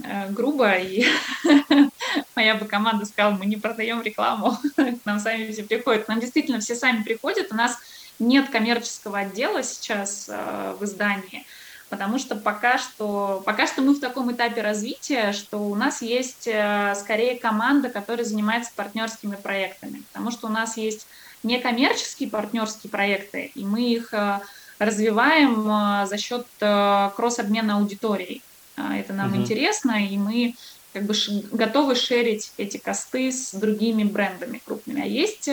э, 0.04 0.30
грубо, 0.30 0.76
и 0.76 1.06
моя 2.36 2.56
бы 2.56 2.66
команда 2.66 3.06
сказала, 3.06 3.34
мы 3.34 3.46
не 3.46 3.58
продаем 3.58 4.02
рекламу, 4.02 4.58
к 4.76 5.06
нам 5.06 5.20
сами 5.20 5.52
все 5.52 5.64
приходят. 5.64 6.06
К 6.06 6.08
нам 6.08 6.20
действительно 6.20 6.60
все 6.60 6.76
сами 6.76 7.04
приходят, 7.04 7.52
у 7.52 7.56
нас 7.56 7.78
нет 8.20 8.50
коммерческого 8.50 9.20
отдела 9.20 9.64
сейчас 9.64 10.28
э, 10.30 10.76
в 10.80 10.84
издании, 10.86 11.46
потому 11.90 12.20
что 12.20 12.36
пока 12.36 12.78
что, 12.78 13.42
пока 13.46 13.68
что 13.68 13.82
мы 13.82 13.94
в 13.94 14.00
таком 14.00 14.32
этапе 14.32 14.62
развития, 14.62 15.34
что 15.34 15.60
у 15.60 15.76
нас 15.76 16.02
есть 16.02 16.48
э, 16.48 16.94
скорее 16.96 17.38
команда, 17.38 17.90
которая 17.90 18.26
занимается 18.26 18.72
партнерскими 18.76 19.36
проектами, 19.36 20.04
потому 20.12 20.32
что 20.32 20.48
у 20.48 20.52
нас 20.52 20.78
есть 20.78 21.08
некоммерческие 21.44 22.30
партнерские 22.30 22.90
проекты, 22.90 23.52
и 23.56 23.66
мы 23.66 23.82
их 23.82 24.14
э, 24.14 24.40
развиваем 24.80 26.08
за 26.08 26.18
счет 26.18 26.46
кросс-обмена 26.60 27.76
аудиторией. 27.78 28.42
Это 28.76 29.14
нам 29.14 29.32
mm-hmm. 29.32 29.38
интересно, 29.38 30.06
и 30.06 30.18
мы 30.18 30.56
как 30.94 31.04
бы 31.04 31.14
готовы 31.52 31.96
шерить 31.96 32.54
эти 32.58 32.78
косты 32.78 33.32
с 33.32 33.54
другими 33.54 34.04
брендами 34.04 34.62
крупными. 34.64 35.02
А 35.02 35.06
есть 35.06 35.50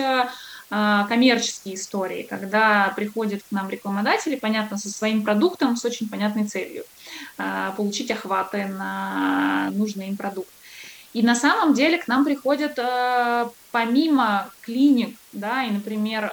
а, 0.73 1.05
коммерческие 1.07 1.75
истории, 1.75 2.23
когда 2.23 2.93
приходят 2.95 3.41
к 3.43 3.51
нам 3.51 3.69
рекламодатели, 3.69 4.35
понятно, 4.35 4.77
со 4.77 4.89
своим 4.89 5.23
продуктом, 5.23 5.75
с 5.75 5.83
очень 5.83 6.07
понятной 6.07 6.45
целью, 6.45 6.85
а, 7.37 7.71
получить 7.71 8.11
охваты 8.11 8.67
на 8.67 9.69
нужный 9.71 10.07
им 10.09 10.15
продукт. 10.15 10.49
И 11.13 11.23
на 11.23 11.35
самом 11.35 11.73
деле 11.73 11.97
к 11.97 12.07
нам 12.07 12.23
приходят 12.23 12.79
помимо 13.71 14.49
клиник, 14.61 15.17
да, 15.33 15.65
и, 15.65 15.71
например, 15.71 16.31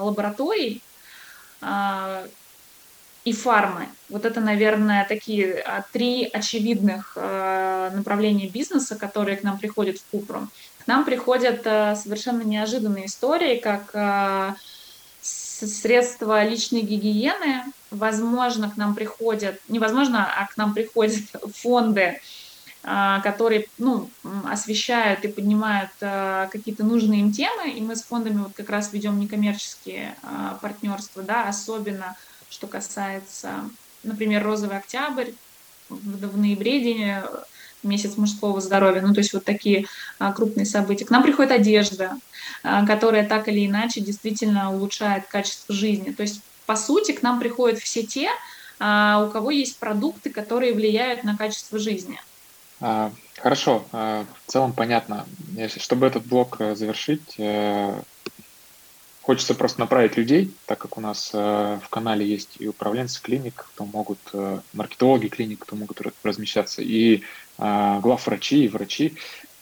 лабораторий 0.00 0.80
и 3.26 3.32
фармы. 3.32 3.88
Вот 4.08 4.24
это, 4.24 4.40
наверное, 4.40 5.04
такие 5.06 5.62
три 5.92 6.24
очевидных 6.32 7.16
направления 7.16 8.48
бизнеса, 8.48 8.96
которые 8.96 9.36
к 9.36 9.42
нам 9.42 9.58
приходят 9.58 9.98
в 9.98 10.04
Купру 10.10 10.48
нам 10.86 11.04
приходят 11.04 11.62
э, 11.64 11.96
совершенно 11.96 12.42
неожиданные 12.42 13.06
истории, 13.06 13.58
как 13.58 13.90
э, 13.92 14.54
средства 15.20 16.44
личной 16.44 16.82
гигиены. 16.82 17.64
Возможно, 17.90 18.70
к 18.70 18.76
нам 18.76 18.94
приходят, 18.94 19.60
невозможно, 19.68 20.24
а 20.24 20.46
к 20.46 20.56
нам 20.56 20.74
приходят 20.74 21.24
фонды, 21.54 22.20
э, 22.84 23.20
которые 23.22 23.66
ну, 23.78 24.08
освещают 24.44 25.24
и 25.24 25.28
поднимают 25.28 25.90
какие-то 25.98 26.84
нужные 26.84 27.20
им 27.20 27.32
темы, 27.32 27.70
и 27.70 27.80
мы 27.80 27.96
с 27.96 28.02
фондами 28.02 28.42
вот 28.42 28.52
как 28.54 28.70
раз 28.70 28.92
ведем 28.92 29.18
некоммерческие 29.18 30.16
партнерства, 30.60 31.22
да, 31.22 31.48
особенно 31.48 32.16
что 32.50 32.66
касается, 32.66 33.68
например, 34.02 34.44
«Розовый 34.44 34.78
октябрь», 34.78 35.30
в 35.88 36.36
ноябре 36.36 36.80
день 36.80 37.12
месяц 37.82 38.16
мужского 38.16 38.60
здоровья, 38.60 39.00
ну 39.00 39.14
то 39.14 39.20
есть 39.20 39.32
вот 39.32 39.44
такие 39.44 39.86
а, 40.18 40.32
крупные 40.32 40.66
события. 40.66 41.04
К 41.04 41.10
нам 41.10 41.22
приходит 41.22 41.52
одежда, 41.52 42.16
а, 42.62 42.84
которая 42.84 43.26
так 43.26 43.48
или 43.48 43.64
иначе 43.66 44.00
действительно 44.00 44.72
улучшает 44.72 45.26
качество 45.26 45.74
жизни. 45.74 46.10
То 46.10 46.22
есть 46.22 46.42
по 46.66 46.76
сути 46.76 47.12
к 47.12 47.22
нам 47.22 47.38
приходят 47.38 47.78
все 47.78 48.02
те, 48.02 48.28
а, 48.78 49.24
у 49.26 49.30
кого 49.30 49.50
есть 49.50 49.78
продукты, 49.78 50.30
которые 50.30 50.74
влияют 50.74 51.24
на 51.24 51.36
качество 51.36 51.78
жизни. 51.78 52.20
А, 52.80 53.12
хорошо, 53.38 53.84
а, 53.92 54.26
в 54.44 54.50
целом 54.50 54.72
понятно. 54.72 55.26
Чтобы 55.78 56.06
этот 56.06 56.26
блок 56.26 56.56
э, 56.58 56.74
завершить, 56.74 57.36
э, 57.38 58.02
Хочется 59.26 59.56
просто 59.56 59.80
направить 59.80 60.16
людей, 60.16 60.54
так 60.66 60.78
как 60.78 60.96
у 60.96 61.00
нас 61.00 61.32
э, 61.32 61.80
в 61.82 61.88
канале 61.88 62.24
есть 62.24 62.58
и 62.60 62.68
управленцы 62.68 63.20
клиник, 63.20 63.66
кто 63.74 63.84
могут, 63.84 64.20
э, 64.32 64.60
маркетологи 64.72 65.26
клиник, 65.26 65.58
кто 65.58 65.74
могут 65.74 66.00
размещаться, 66.22 66.80
и 66.80 67.24
э, 67.58 67.98
главврачи, 68.02 68.64
и 68.64 68.68
врачи. 68.68 69.16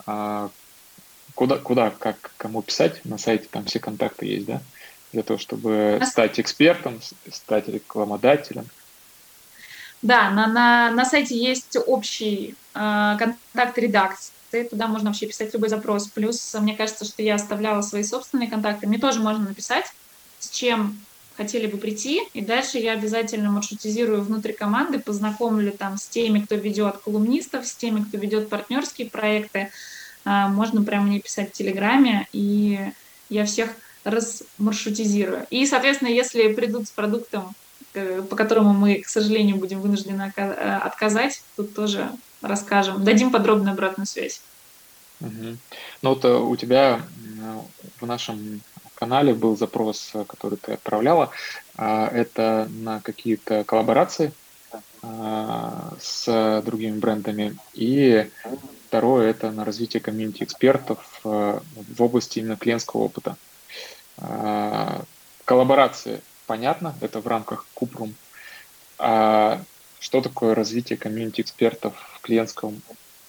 Э, 0.07 0.51
куда, 1.35 1.57
куда, 1.57 1.89
как, 1.99 2.33
кому 2.37 2.61
писать, 2.61 3.03
на 3.07 3.17
сайте 3.17 3.47
там 3.51 3.65
все 3.65 3.79
контакты 3.79 4.27
есть, 4.27 4.45
да? 4.45 4.61
Для 5.15 5.23
того, 5.23 5.39
чтобы 5.39 5.99
стать 6.05 6.39
экспертом, 6.39 7.01
стать 7.33 7.67
рекламодателем. 7.67 8.67
Да, 10.03 10.29
на, 10.29 10.47
на, 10.47 10.91
на 10.91 11.07
сайте 11.07 11.39
есть 11.39 11.79
общий 11.87 12.55
э, 12.75 13.17
контакт 13.19 13.79
редакции 13.79 14.35
контакты, 14.55 14.65
туда 14.69 14.87
можно 14.87 15.11
вообще 15.11 15.27
писать 15.27 15.53
любой 15.53 15.69
запрос. 15.69 16.09
Плюс, 16.09 16.55
мне 16.61 16.75
кажется, 16.75 17.05
что 17.05 17.23
я 17.23 17.35
оставляла 17.35 17.83
свои 17.83 18.03
собственные 18.03 18.49
контакты. 18.49 18.87
Мне 18.87 18.99
тоже 18.99 19.21
можно 19.21 19.49
написать, 19.49 19.87
с 20.39 20.51
чем 20.51 20.99
хотели 21.37 21.67
бы 21.67 21.79
прийти, 21.79 22.23
и 22.33 22.41
дальше 22.41 22.79
я 22.79 22.93
обязательно 22.93 23.51
маршрутизирую 23.51 24.23
внутри 24.23 24.53
команды, 24.53 25.01
познакомлю 25.01 25.73
там 25.73 25.97
с 25.97 26.07
теми, 26.07 26.39
кто 26.39 26.55
ведет 26.55 26.99
колумнистов, 26.99 27.67
с 27.67 27.75
теми, 27.75 28.05
кто 28.05 28.19
ведет 28.19 28.49
партнерские 28.49 29.11
проекты. 29.11 29.71
А, 30.25 30.49
можно 30.49 30.85
прямо 30.85 31.07
мне 31.07 31.19
писать 31.19 31.51
в 31.51 31.53
Телеграме, 31.53 32.29
и 32.33 32.79
я 33.31 33.45
всех 33.45 33.71
размаршрутизирую. 34.05 35.47
И, 35.51 35.67
соответственно, 35.67 36.09
если 36.09 36.53
придут 36.53 36.87
с 36.87 36.91
продуктом, 36.91 37.53
э, 37.95 38.23
по 38.23 38.37
которому 38.37 38.73
мы, 38.73 39.01
к 39.01 39.09
сожалению, 39.09 39.57
будем 39.57 39.81
вынуждены 39.81 40.33
э, 40.37 40.77
отказать, 40.77 41.43
тут 41.57 41.75
тоже 41.75 42.11
расскажем, 42.47 43.05
дадим 43.05 43.31
подробную 43.31 43.73
обратную 43.73 44.07
связь. 44.07 44.41
Угу. 45.21 45.57
Ну 46.03 46.09
вот 46.11 46.25
э, 46.25 46.35
у 46.35 46.57
тебя 46.57 47.01
в 48.01 48.07
нашем 48.07 48.61
канале 48.95 49.35
был 49.35 49.57
запрос, 49.57 50.11
э, 50.15 50.25
который 50.27 50.59
ты 50.59 50.73
отправляла. 50.73 51.31
А, 51.77 52.09
это 52.09 52.69
на 52.71 53.01
какие-то 53.01 53.65
коллаборации 53.65 54.33
а, 55.03 55.95
с 56.01 56.63
другими 56.65 56.99
брендами. 56.99 57.57
И 57.75 58.31
второе– 58.89 59.31
это 59.31 59.51
на 59.51 59.65
развитие 59.65 60.01
комьюнити 60.01 60.43
экспертов 60.43 61.21
э, 61.25 61.61
в 61.75 62.03
области 62.03 62.39
именно 62.39 62.57
клиентского 62.57 63.03
опыта. 63.03 63.37
А, 64.19 65.03
коллаборации, 65.45 66.21
понятно, 66.47 66.95
это 67.01 67.21
в 67.21 67.27
рамках 67.27 67.67
Купрум. 67.75 68.15
А 68.99 69.61
что 70.05 70.21
такое 70.21 70.55
развитие 70.55 70.99
комьюнити 70.99 71.41
экспертов 71.41 71.95
в 72.13 72.21
клиентском 72.21 72.83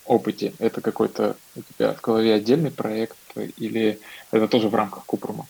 опыте? 0.05 0.53
Это 0.59 0.81
какой-то 0.81 1.37
у 1.55 1.61
тебя 1.61 1.93
в 1.93 2.01
голове 2.01 2.33
отдельный 2.33 2.69
проект 2.69 3.15
или 3.55 3.97
это 4.31 4.49
тоже 4.49 4.67
в 4.67 4.75
рамках 4.75 5.05
Купрума? 5.05 5.47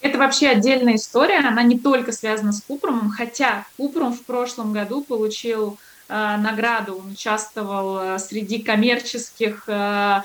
Это 0.00 0.16
вообще 0.16 0.48
отдельная 0.48 0.94
история, 0.94 1.40
она 1.40 1.62
не 1.62 1.78
только 1.78 2.12
связана 2.12 2.52
с 2.52 2.62
Купрумом, 2.62 3.10
хотя 3.10 3.66
Купрум 3.76 4.14
в 4.14 4.22
прошлом 4.22 4.72
году 4.72 5.04
получил 5.04 5.76
э, 6.08 6.36
награду, 6.38 6.96
он 6.96 7.10
участвовал 7.10 7.98
э, 7.98 8.18
среди 8.18 8.62
коммерческих 8.62 9.64
э, 9.66 10.22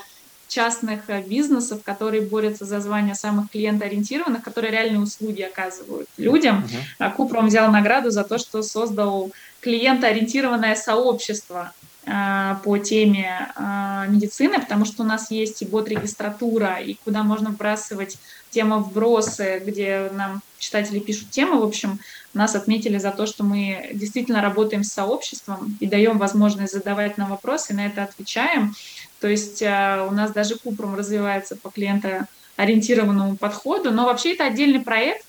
частных 0.48 1.10
э, 1.10 1.22
бизнесов, 1.22 1.82
которые 1.82 2.22
борются 2.22 2.64
за 2.64 2.80
звание 2.80 3.14
самых 3.14 3.50
клиентоориентированных, 3.50 4.42
которые 4.42 4.70
реальные 4.70 5.00
услуги 5.00 5.42
оказывают 5.42 6.08
людям. 6.16 6.64
Uh-huh. 6.98 7.14
Купром 7.14 7.48
взял 7.48 7.70
награду 7.70 8.10
за 8.10 8.24
то, 8.24 8.38
что 8.38 8.62
создал 8.62 9.32
клиентоориентированное 9.64 10.76
сообщество 10.76 11.72
э, 12.04 12.54
по 12.62 12.76
теме 12.76 13.48
э, 13.56 14.04
медицины, 14.08 14.60
потому 14.60 14.84
что 14.84 15.02
у 15.02 15.06
нас 15.06 15.30
есть 15.30 15.62
и 15.62 15.64
бот-регистратура, 15.64 16.76
и 16.80 16.94
куда 17.02 17.22
можно 17.22 17.48
вбрасывать 17.50 18.18
тема 18.50 18.78
вбросы, 18.78 19.62
где 19.64 20.10
нам 20.12 20.42
читатели 20.58 20.98
пишут 20.98 21.30
темы. 21.30 21.60
В 21.60 21.64
общем, 21.64 21.98
нас 22.34 22.54
отметили 22.54 22.98
за 22.98 23.10
то, 23.10 23.24
что 23.26 23.42
мы 23.42 23.90
действительно 23.94 24.42
работаем 24.42 24.84
с 24.84 24.92
сообществом 24.92 25.78
и 25.80 25.86
даем 25.86 26.18
возможность 26.18 26.74
задавать 26.74 27.16
нам 27.16 27.30
вопросы, 27.30 27.72
и 27.72 27.76
на 27.76 27.86
это 27.86 28.02
отвечаем. 28.02 28.74
То 29.20 29.28
есть 29.28 29.62
э, 29.62 30.06
у 30.06 30.12
нас 30.12 30.30
даже 30.32 30.56
Купрум 30.56 30.94
развивается 30.94 31.56
по 31.56 31.70
клиентоориентированному 31.70 33.36
подходу, 33.38 33.92
но 33.92 34.04
вообще 34.04 34.34
это 34.34 34.44
отдельный 34.44 34.80
проект, 34.80 35.26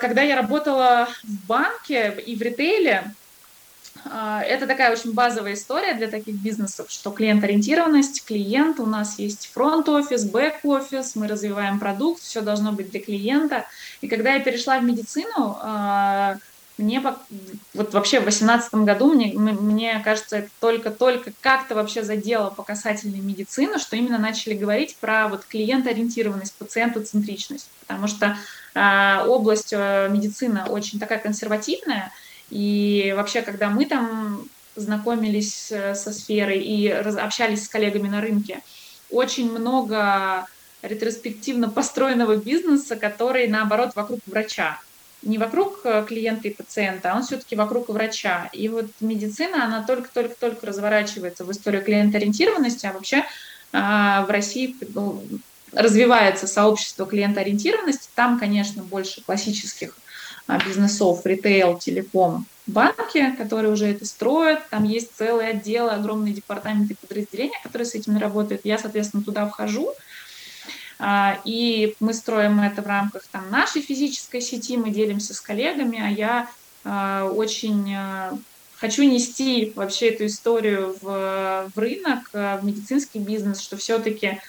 когда 0.00 0.22
я 0.22 0.36
работала 0.36 1.08
в 1.22 1.46
банке 1.46 2.20
и 2.26 2.34
в 2.34 2.42
ритейле, 2.42 3.14
а, 4.04 4.42
это 4.42 4.66
такая 4.66 4.92
очень 4.92 5.12
базовая 5.12 5.54
история 5.54 5.94
для 5.94 6.08
таких 6.08 6.36
бизнесов, 6.36 6.90
что 6.90 7.10
клиент-ориентированность, 7.10 8.24
клиент, 8.24 8.80
у 8.80 8.86
нас 8.86 9.18
есть 9.18 9.50
фронт-офис, 9.52 10.24
бэк-офис, 10.24 11.16
мы 11.16 11.28
развиваем 11.28 11.78
продукт, 11.78 12.22
все 12.22 12.40
должно 12.40 12.72
быть 12.72 12.90
для 12.90 13.00
клиента. 13.00 13.66
И 14.00 14.08
когда 14.08 14.34
я 14.34 14.40
перешла 14.40 14.78
в 14.78 14.84
медицину, 14.84 15.58
а, 15.60 16.38
мне 16.78 17.00
вот 17.74 17.92
вообще 17.92 18.20
в 18.20 18.22
2018 18.22 18.74
году, 18.86 19.12
мне, 19.12 19.34
мне 19.34 20.00
кажется, 20.02 20.38
это 20.38 20.48
только-только 20.60 21.32
как-то 21.42 21.74
вообще 21.74 22.02
задело 22.02 22.48
по 22.48 22.62
касательной 22.62 23.20
медицины, 23.20 23.78
что 23.78 23.96
именно 23.96 24.18
начали 24.18 24.54
говорить 24.54 24.96
про 24.96 25.28
вот 25.28 25.44
клиент-ориентированность, 25.44 26.54
пациентоцентричность, 26.54 27.68
потому 27.80 28.06
что 28.06 28.38
область 28.74 29.72
э, 29.72 30.08
медицины 30.10 30.64
очень 30.64 30.98
такая 30.98 31.18
консервативная, 31.18 32.12
и 32.50 33.12
вообще, 33.16 33.42
когда 33.42 33.68
мы 33.68 33.86
там 33.86 34.48
знакомились 34.76 35.70
э, 35.70 35.94
со 35.94 36.12
сферой 36.12 36.60
и 36.60 36.88
общались 36.88 37.64
с 37.64 37.68
коллегами 37.68 38.08
на 38.08 38.20
рынке, 38.20 38.60
очень 39.10 39.50
много 39.50 40.46
ретроспективно 40.82 41.68
построенного 41.68 42.36
бизнеса, 42.36 42.96
который, 42.96 43.48
наоборот, 43.48 43.92
вокруг 43.94 44.20
врача 44.26 44.78
не 45.22 45.38
вокруг 45.38 45.80
э, 45.84 46.04
клиента 46.06 46.48
и 46.48 46.54
пациента, 46.54 47.12
а 47.12 47.16
он 47.16 47.22
все-таки 47.22 47.56
вокруг 47.56 47.88
врача. 47.88 48.48
И 48.52 48.68
вот 48.68 48.86
медицина, 49.00 49.64
она 49.64 49.82
только-только-только 49.82 50.66
разворачивается 50.66 51.44
в 51.44 51.52
историю 51.52 51.84
клиентоориентированности, 51.84 52.86
а 52.86 52.92
вообще 52.92 53.24
а, 53.72 54.24
в 54.24 54.30
России 54.30 54.74
ну, 54.94 55.22
развивается 55.72 56.46
сообщество 56.46 57.06
клиентоориентированности. 57.06 58.08
Там, 58.14 58.38
конечно, 58.38 58.82
больше 58.82 59.22
классических 59.22 59.96
а, 60.46 60.58
бизнесов, 60.58 61.24
ритейл, 61.24 61.78
телеком, 61.78 62.46
банки, 62.66 63.34
которые 63.36 63.72
уже 63.72 63.86
это 63.86 64.04
строят. 64.04 64.68
Там 64.68 64.84
есть 64.84 65.10
целые 65.16 65.50
отделы, 65.50 65.90
огромные 65.90 66.34
департаменты 66.34 66.96
подразделения, 67.00 67.58
которые 67.62 67.86
с 67.86 67.94
этим 67.94 68.18
работают. 68.18 68.62
Я, 68.64 68.78
соответственно, 68.78 69.22
туда 69.22 69.46
вхожу. 69.46 69.92
А, 70.98 71.38
и 71.44 71.94
мы 72.00 72.12
строим 72.14 72.60
это 72.60 72.82
в 72.82 72.86
рамках 72.86 73.26
там, 73.30 73.48
нашей 73.50 73.80
физической 73.80 74.40
сети, 74.40 74.76
мы 74.76 74.90
делимся 74.90 75.34
с 75.34 75.40
коллегами, 75.40 76.00
а 76.00 76.10
я 76.10 76.50
а, 76.84 77.30
очень 77.30 77.96
хочу 78.76 79.02
нести 79.02 79.72
вообще 79.76 80.08
эту 80.08 80.26
историю 80.26 80.96
в, 81.00 81.70
в 81.74 81.78
рынок, 81.78 82.30
в 82.32 82.60
медицинский 82.62 83.18
бизнес, 83.18 83.60
что 83.60 83.76
все-таки 83.76 84.40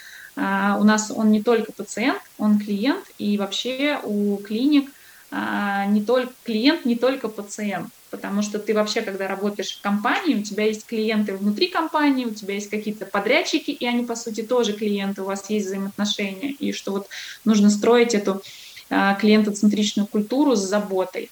у 0.79 0.83
нас 0.83 1.11
он 1.15 1.31
не 1.31 1.43
только 1.43 1.71
пациент, 1.71 2.21
он 2.37 2.57
клиент, 2.57 3.05
и 3.17 3.37
вообще 3.37 3.99
у 4.03 4.37
клиник 4.37 4.89
не 5.31 6.03
только 6.03 6.33
клиент, 6.43 6.83
не 6.85 6.95
только 6.95 7.29
пациент 7.29 7.89
потому 8.11 8.41
что 8.41 8.59
ты 8.59 8.75
вообще, 8.75 9.01
когда 9.01 9.27
работаешь 9.27 9.77
в 9.77 9.81
компании, 9.81 10.35
у 10.35 10.43
тебя 10.43 10.65
есть 10.65 10.85
клиенты 10.85 11.35
внутри 11.35 11.69
компании, 11.69 12.25
у 12.25 12.33
тебя 12.33 12.55
есть 12.55 12.69
какие-то 12.69 13.05
подрядчики, 13.05 13.71
и 13.71 13.85
они, 13.87 14.03
по 14.03 14.15
сути, 14.15 14.41
тоже 14.43 14.73
клиенты, 14.73 15.21
у 15.21 15.25
вас 15.25 15.49
есть 15.49 15.65
взаимоотношения, 15.65 16.51
и 16.51 16.73
что 16.73 16.91
вот 16.91 17.07
нужно 17.45 17.69
строить 17.69 18.13
эту 18.13 18.43
а, 18.89 19.15
клиентоцентричную 19.15 20.05
культуру 20.05 20.55
с 20.55 20.59
заботой. 20.59 21.31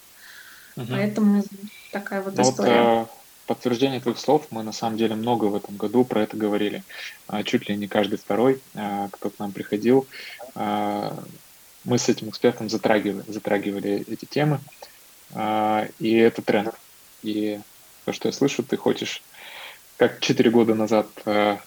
Угу. 0.78 0.88
Поэтому 0.90 1.44
такая 1.92 2.22
вот 2.22 2.38
ну, 2.38 2.44
история. 2.44 3.08
А, 3.50 3.54
подтверждение 3.54 4.00
твоих 4.00 4.20
слов, 4.20 4.48
мы 4.52 4.64
на 4.64 4.72
самом 4.72 4.98
деле 4.98 5.16
много 5.16 5.46
в 5.46 5.56
этом 5.56 5.76
году 5.76 6.06
про 6.06 6.22
это 6.24 6.38
говорили. 6.38 6.84
А, 7.28 7.44
чуть 7.44 7.68
ли 7.68 7.76
не 7.76 7.88
каждый 7.88 8.18
второй, 8.18 8.62
а, 8.76 9.10
кто 9.12 9.30
к 9.30 9.40
нам 9.40 9.52
приходил, 9.52 10.08
мы 11.86 11.98
с 11.98 12.10
этим 12.10 12.30
экспертом 12.30 12.70
затрагивали, 12.70 13.24
затрагивали 13.28 14.06
эти 14.08 14.26
темы. 14.26 14.60
А, 15.34 15.88
и 16.00 16.14
это 16.14 16.42
тренд. 16.42 16.76
И 17.24 17.60
то, 18.06 18.14
что 18.14 18.28
я 18.28 18.34
слышу, 18.34 18.64
ты 18.64 18.78
хочешь, 18.78 19.22
как 19.98 20.20
4 20.20 20.50
года 20.50 20.76
назад 20.76 21.08
а, 21.26 21.60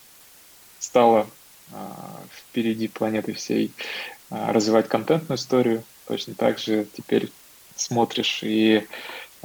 стало 0.79 1.27
а, 1.73 2.21
впереди 2.31 2.89
планеты 2.89 3.33
всей 3.33 3.73
развивать 4.31 4.89
контентную 4.89 5.37
историю, 5.37 5.85
точно 6.07 6.35
так 6.35 6.59
же 6.59 6.87
теперь 6.97 7.31
смотришь 7.77 8.41
и 8.43 8.87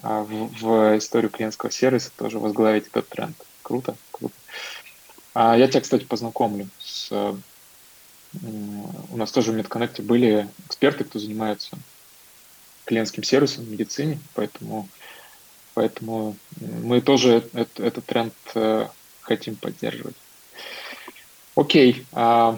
в, 0.01 0.61
в 0.61 0.97
историю 0.97 1.29
клиентского 1.29 1.71
сервиса 1.71 2.11
тоже 2.15 2.39
возглавить 2.39 2.87
этот 2.87 3.09
тренд. 3.09 3.35
Круто, 3.63 3.95
круто. 4.11 4.33
Я 5.35 5.67
тебя, 5.67 5.81
кстати, 5.81 6.03
познакомлю 6.03 6.69
с... 6.79 7.11
У 7.11 9.17
нас 9.17 9.31
тоже 9.31 9.51
в 9.51 9.55
MedConnect 9.55 10.01
были 10.01 10.47
эксперты, 10.67 11.03
кто 11.03 11.19
занимается 11.19 11.77
клиентским 12.87 13.23
сервисом 13.23 13.65
в 13.65 13.69
медицине, 13.69 14.19
поэтому, 14.33 14.87
поэтому 15.73 16.35
мы 16.59 17.01
тоже 17.01 17.43
этот, 17.53 17.79
этот 17.79 18.05
тренд 18.05 18.33
э, 18.55 18.87
хотим 19.21 19.55
поддерживать. 19.55 20.15
Окей, 21.55 22.05
а, 22.13 22.57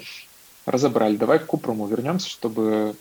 разобрали. 0.65 1.17
Давай 1.17 1.39
к 1.39 1.47
Купруму 1.47 1.87
вернемся, 1.87 2.29
чтобы 2.29 2.95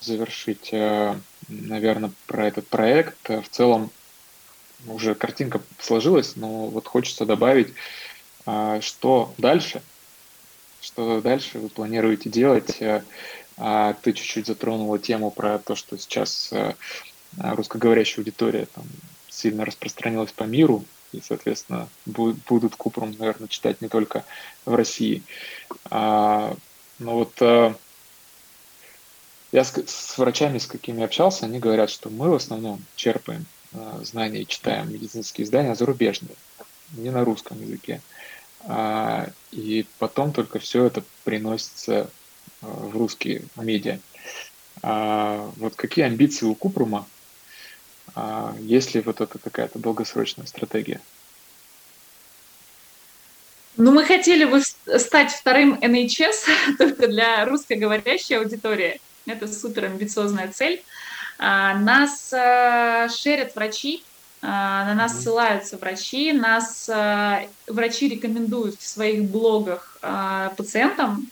завершить, 0.00 0.68
э, 0.72 1.18
наверное, 1.50 2.12
про 2.26 2.46
этот 2.46 2.66
проект. 2.68 3.28
В 3.28 3.48
целом 3.50 3.90
уже 4.86 5.14
картинка 5.14 5.60
сложилась, 5.78 6.36
но 6.36 6.66
вот 6.66 6.86
хочется 6.86 7.26
добавить, 7.26 7.74
а, 8.46 8.80
что 8.80 9.34
дальше, 9.36 9.82
что 10.80 11.20
дальше 11.20 11.58
вы 11.58 11.68
планируете 11.68 12.30
делать, 12.30 12.78
а 13.58 13.92
ты 13.92 14.14
чуть-чуть 14.14 14.46
затронула 14.46 14.98
тему 14.98 15.30
про 15.30 15.58
то, 15.58 15.76
что 15.76 15.98
сейчас 15.98 16.50
э, 16.50 16.72
русскоговорящая 17.36 18.22
аудитория 18.22 18.66
там, 18.74 18.84
сильно 19.28 19.66
распространилась 19.66 20.32
по 20.32 20.44
миру, 20.44 20.82
и, 21.12 21.20
соответственно, 21.20 21.88
будут 22.06 22.76
Купром, 22.76 23.14
наверное, 23.18 23.48
читать 23.48 23.82
не 23.82 23.88
только 23.88 24.24
в 24.64 24.74
России. 24.74 25.22
А, 25.90 26.56
но 26.98 27.16
вот 27.16 27.34
а, 27.40 27.74
я 29.52 29.64
с, 29.64 29.72
с 29.72 30.18
врачами, 30.18 30.58
с 30.58 30.66
какими 30.66 31.02
общался, 31.02 31.46
они 31.46 31.58
говорят, 31.58 31.90
что 31.90 32.10
мы 32.10 32.30
в 32.30 32.34
основном 32.34 32.84
черпаем 32.96 33.46
а, 33.72 34.00
знания 34.04 34.42
и 34.42 34.46
читаем 34.46 34.92
медицинские 34.92 35.44
издания 35.44 35.74
зарубежные, 35.74 36.36
не 36.92 37.10
на 37.10 37.24
русском 37.24 37.60
языке. 37.60 38.00
А, 38.62 39.28
и 39.50 39.86
потом 39.98 40.32
только 40.32 40.58
все 40.58 40.84
это 40.84 41.02
приносится 41.24 42.10
в 42.60 42.96
русские 42.96 43.42
медиа. 43.56 43.98
А 44.82 45.50
вот 45.56 45.74
какие 45.74 46.04
амбиции 46.04 46.46
у 46.46 46.54
Купрума, 46.54 47.06
а, 48.14 48.54
если 48.60 49.00
вот 49.00 49.20
это 49.20 49.38
какая-то 49.38 49.78
долгосрочная 49.78 50.46
стратегия? 50.46 51.00
Ну, 53.76 53.92
мы 53.92 54.04
хотели 54.04 54.44
бы 54.44 54.60
стать 54.98 55.32
вторым 55.32 55.74
NHS 55.74 56.48
только 56.78 57.08
для 57.08 57.44
русскоговорящей 57.44 58.38
аудитории. 58.38 59.00
Это 59.32 59.46
супер 59.46 59.84
амбициозная 59.86 60.50
цель. 60.52 60.82
А, 61.38 61.74
нас 61.74 62.32
а, 62.32 63.08
шерят 63.08 63.54
врачи, 63.54 64.04
на 64.42 64.94
нас 64.94 65.20
ссылаются 65.20 65.76
врачи, 65.76 66.32
нас 66.32 66.88
врачи 67.66 68.08
рекомендуют 68.08 68.80
в 68.80 68.88
своих 68.88 69.24
блогах 69.24 69.98
пациентам, 70.56 71.28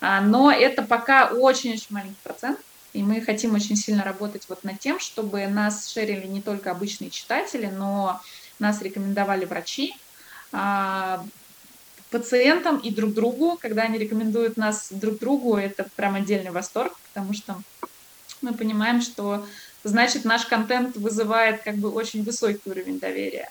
а, 0.00 0.20
но 0.20 0.50
это 0.50 0.82
пока 0.82 1.26
очень-очень 1.26 1.86
маленький 1.90 2.20
процент, 2.22 2.58
и 2.92 3.02
мы 3.02 3.20
хотим 3.20 3.54
очень 3.54 3.76
сильно 3.76 4.04
работать 4.04 4.44
вот 4.48 4.64
над 4.64 4.78
тем, 4.78 5.00
чтобы 5.00 5.46
нас 5.46 5.88
шерили 5.88 6.26
не 6.26 6.42
только 6.42 6.70
обычные 6.70 7.10
читатели, 7.10 7.66
но 7.66 8.20
нас 8.58 8.82
рекомендовали 8.82 9.44
врачи, 9.44 9.94
а, 10.52 11.24
пациентам 12.16 12.78
и 12.78 12.90
друг 12.90 13.12
другу. 13.12 13.58
Когда 13.60 13.82
они 13.82 13.98
рекомендуют 13.98 14.56
нас 14.56 14.88
друг 14.90 15.18
другу, 15.18 15.56
это 15.56 15.86
прям 15.96 16.14
отдельный 16.14 16.50
восторг, 16.50 16.94
потому 17.12 17.34
что 17.34 17.56
мы 18.40 18.54
понимаем, 18.54 19.02
что 19.02 19.44
значит 19.84 20.24
наш 20.24 20.46
контент 20.46 20.96
вызывает 20.96 21.62
как 21.62 21.76
бы 21.76 21.90
очень 21.90 22.24
высокий 22.24 22.70
уровень 22.70 22.98
доверия. 22.98 23.50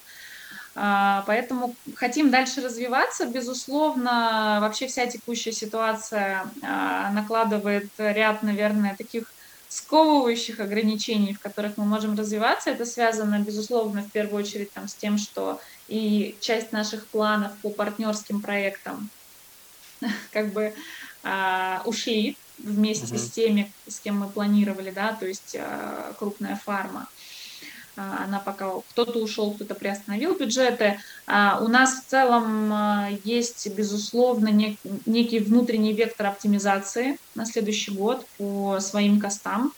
А, 0.74 1.24
поэтому 1.28 1.76
хотим 1.96 2.32
дальше 2.32 2.62
развиваться. 2.62 3.28
Безусловно, 3.28 4.58
вообще 4.62 4.88
вся 4.88 5.06
текущая 5.06 5.52
ситуация 5.54 6.46
а, 6.64 7.12
накладывает 7.12 7.88
ряд, 7.98 8.42
наверное, 8.42 8.96
таких 8.98 9.32
сковывающих 9.70 10.60
ограничений, 10.60 11.34
в 11.34 11.40
которых 11.40 11.78
мы 11.78 11.86
можем 11.86 12.18
развиваться. 12.18 12.72
Это 12.72 12.86
связано, 12.86 13.40
безусловно, 13.40 14.02
в 14.02 14.12
первую 14.12 14.44
очередь 14.44 14.72
там, 14.74 14.88
с 14.88 14.96
тем, 14.96 15.18
что 15.18 15.60
и 15.88 16.36
часть 16.42 16.72
наших 16.72 17.08
планов 17.08 17.52
по 17.62 17.70
партнерским 17.70 18.42
проектам 18.42 19.10
как 20.32 20.52
бы 20.54 20.74
э, 21.24 21.80
ушли 21.86 22.38
вместе 22.58 23.16
uh-huh. 23.16 23.20
с 23.20 23.32
теми, 23.32 23.72
с 23.88 24.00
кем 24.00 24.20
мы 24.20 24.30
планировали, 24.30 24.92
да, 24.92 25.14
то 25.14 25.26
есть 25.26 25.56
э, 25.56 26.14
крупная 26.18 26.56
фарма. 26.56 27.08
А, 27.98 28.24
она 28.26 28.40
пока 28.40 28.72
кто-то 28.92 29.20
ушел, 29.20 29.52
кто-то 29.52 29.76
приостановил 29.76 30.36
бюджеты. 30.36 31.00
А, 31.28 31.60
у 31.62 31.68
нас 31.68 32.02
в 32.02 32.10
целом 32.10 32.72
а, 32.74 33.10
есть, 33.24 33.68
безусловно, 33.74 34.50
некий 35.06 35.40
внутренний 35.40 35.94
вектор 35.94 36.28
оптимизации 36.28 37.18
на 37.36 37.46
следующий 37.46 37.92
год 37.92 38.26
по 38.38 38.80
своим 38.80 39.20
костам, 39.20 39.74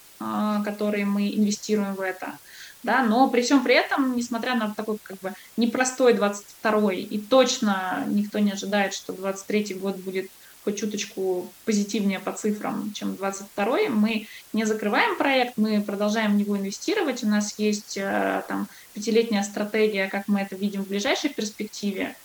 которые 0.65 1.05
мы 1.05 1.29
инвестируем 1.29 1.93
в 1.93 2.01
это. 2.01 2.37
Да, 2.83 3.03
но 3.03 3.29
при 3.29 3.41
всем 3.41 3.63
при 3.63 3.75
этом, 3.75 4.15
несмотря 4.15 4.55
на 4.55 4.73
такой 4.73 4.97
как 5.01 5.17
бы 5.19 5.33
непростой 5.57 6.13
22 6.13 6.93
и 6.93 7.17
точно 7.17 8.03
никто 8.07 8.39
не 8.39 8.51
ожидает, 8.51 8.93
что 8.93 9.13
23 9.13 9.73
год 9.75 9.97
будет 9.97 10.29
хоть 10.67 10.79
чуточку 10.79 11.49
позитивнее 11.63 12.19
по 12.19 12.33
цифрам, 12.33 12.91
чем 12.93 13.15
22 13.15 13.87
Мы 13.87 14.27
не 14.51 14.65
закрываем 14.65 15.17
проект, 15.17 15.53
мы 15.55 15.81
продолжаем 15.81 16.33
в 16.33 16.35
него 16.35 16.57
инвестировать. 16.57 17.23
У 17.23 17.27
нас 17.27 17.57
есть 17.57 17.95
э, 17.95 18.43
там 18.49 18.67
пятилетняя 18.93 19.43
стратегия, 19.43 20.09
как 20.09 20.27
мы 20.27 20.41
это 20.41 20.57
видим 20.57 20.83
в 20.83 20.89
ближайшей 20.89 21.29
перспективе. 21.29 22.17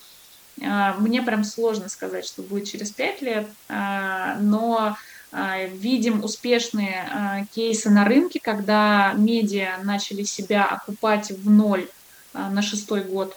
Э, 0.60 0.94
мне 0.98 1.22
прям 1.22 1.44
сложно 1.44 1.88
сказать, 1.88 2.26
что 2.26 2.42
будет 2.42 2.68
через 2.68 2.90
пять 2.90 3.22
лет, 3.22 3.46
э, 3.68 4.36
но 4.40 4.96
видим 5.32 6.22
успешные 6.22 7.46
кейсы 7.54 7.88
на 7.88 8.04
рынке, 8.04 8.38
когда 8.42 9.14
медиа 9.14 9.78
начали 9.82 10.24
себя 10.24 10.66
окупать 10.66 11.30
в 11.30 11.48
ноль 11.48 11.88
на 12.34 12.60
шестой 12.60 13.02
год 13.02 13.34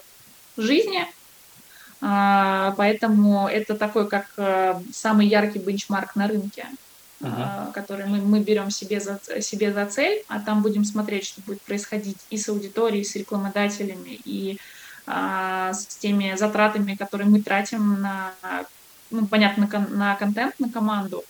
жизни, 0.58 1.08
а, 2.08 2.74
поэтому 2.78 3.48
это 3.48 3.76
такой, 3.76 4.08
как 4.08 4.28
э, 4.38 4.80
самый 4.94 5.28
яркий 5.28 5.60
бенчмарк 5.60 6.16
на 6.16 6.28
рынке, 6.28 6.68
uh-huh. 7.22 7.72
который 7.72 8.06
мы, 8.06 8.20
мы 8.20 8.42
берем 8.42 8.70
себе 8.70 9.00
за, 9.00 9.20
себе 9.42 9.74
за 9.74 9.86
цель, 9.86 10.24
а 10.28 10.40
там 10.40 10.62
будем 10.62 10.86
смотреть, 10.86 11.26
что 11.26 11.42
будет 11.42 11.62
происходить 11.62 12.18
и 12.30 12.38
с 12.38 12.48
аудиторией, 12.50 13.02
и 13.02 13.06
с 13.06 13.16
рекламодателями, 13.16 14.20
и 14.24 14.60
а, 15.08 15.74
с 15.74 15.86
теми 15.98 16.36
затратами, 16.38 16.96
которые 16.96 17.28
мы 17.28 17.42
тратим 17.42 18.02
на, 18.02 18.34
ну, 19.10 19.26
понятно, 19.26 19.68
на, 19.72 19.88
на 19.88 20.16
контент, 20.16 20.60
на 20.60 20.70
команду 20.70 21.24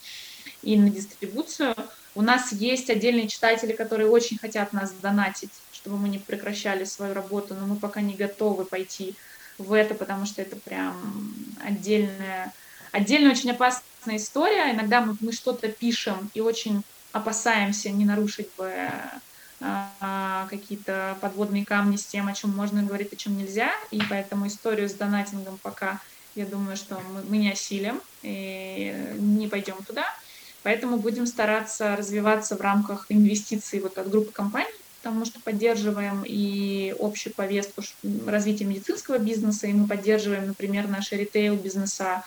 и 0.66 0.76
на 0.78 0.90
дистрибуцию. 0.90 1.76
У 2.16 2.22
нас 2.22 2.52
есть 2.52 2.90
отдельные 2.90 3.28
читатели, 3.28 3.72
которые 3.72 4.10
очень 4.10 4.38
хотят 4.38 4.74
нас 4.74 4.92
донатить, 4.92 5.52
чтобы 5.72 5.98
мы 5.98 6.10
не 6.10 6.18
прекращали 6.18 6.84
свою 6.84 7.14
работу, 7.14 7.54
но 7.54 7.68
мы 7.68 7.76
пока 7.76 8.02
не 8.02 8.16
готовы 8.16 8.66
пойти 8.66 9.16
в 9.58 9.72
это, 9.72 9.96
потому 9.96 10.26
что 10.26 10.42
это 10.42 10.56
прям 10.58 11.34
отдельная, 11.64 12.52
отдельная 12.92 13.32
очень 13.32 13.52
опасная 13.52 14.18
история. 14.18 14.74
Иногда 14.74 15.02
мы, 15.02 15.16
мы 15.20 15.32
что-то 15.32 15.70
пишем 15.70 16.30
и 16.34 16.42
очень 16.42 16.84
опасаемся 17.12 17.92
не 17.92 18.04
нарушить 18.04 18.50
бы 18.58 18.74
а, 19.62 20.48
какие-то 20.50 21.18
подводные 21.22 21.66
камни 21.66 21.96
с 21.96 22.06
тем, 22.06 22.28
о 22.28 22.34
чем 22.34 22.56
можно 22.56 22.84
говорить, 22.84 23.14
о 23.14 23.16
чем 23.16 23.38
нельзя. 23.38 23.72
И 23.92 24.02
поэтому 24.10 24.48
историю 24.48 24.90
с 24.90 24.94
донатингом 24.94 25.58
пока, 25.62 26.02
я 26.36 26.46
думаю, 26.46 26.76
что 26.76 27.00
мы, 27.12 27.24
мы 27.24 27.38
не 27.38 27.52
осилим 27.52 28.02
и 28.22 29.14
не 29.18 29.48
пойдем 29.48 29.78
туда. 29.84 30.06
Поэтому 30.66 30.98
будем 30.98 31.28
стараться 31.28 31.96
развиваться 31.96 32.58
в 32.58 32.62
рамках 32.62 33.06
инвестиций 33.10 33.80
вот 33.80 34.00
от 34.00 34.10
группы 34.10 34.32
компаний, 34.32 34.74
потому 34.98 35.24
что 35.24 35.40
поддерживаем 35.40 36.24
и 36.26 36.96
общую 37.00 37.36
повестку 37.36 37.84
развития 38.26 38.66
медицинского 38.66 39.20
бизнеса, 39.20 39.68
и 39.68 39.74
мы 39.74 39.86
поддерживаем, 39.86 40.48
например, 40.48 40.88
наши 40.88 41.18
ритейл-бизнеса 41.18 42.24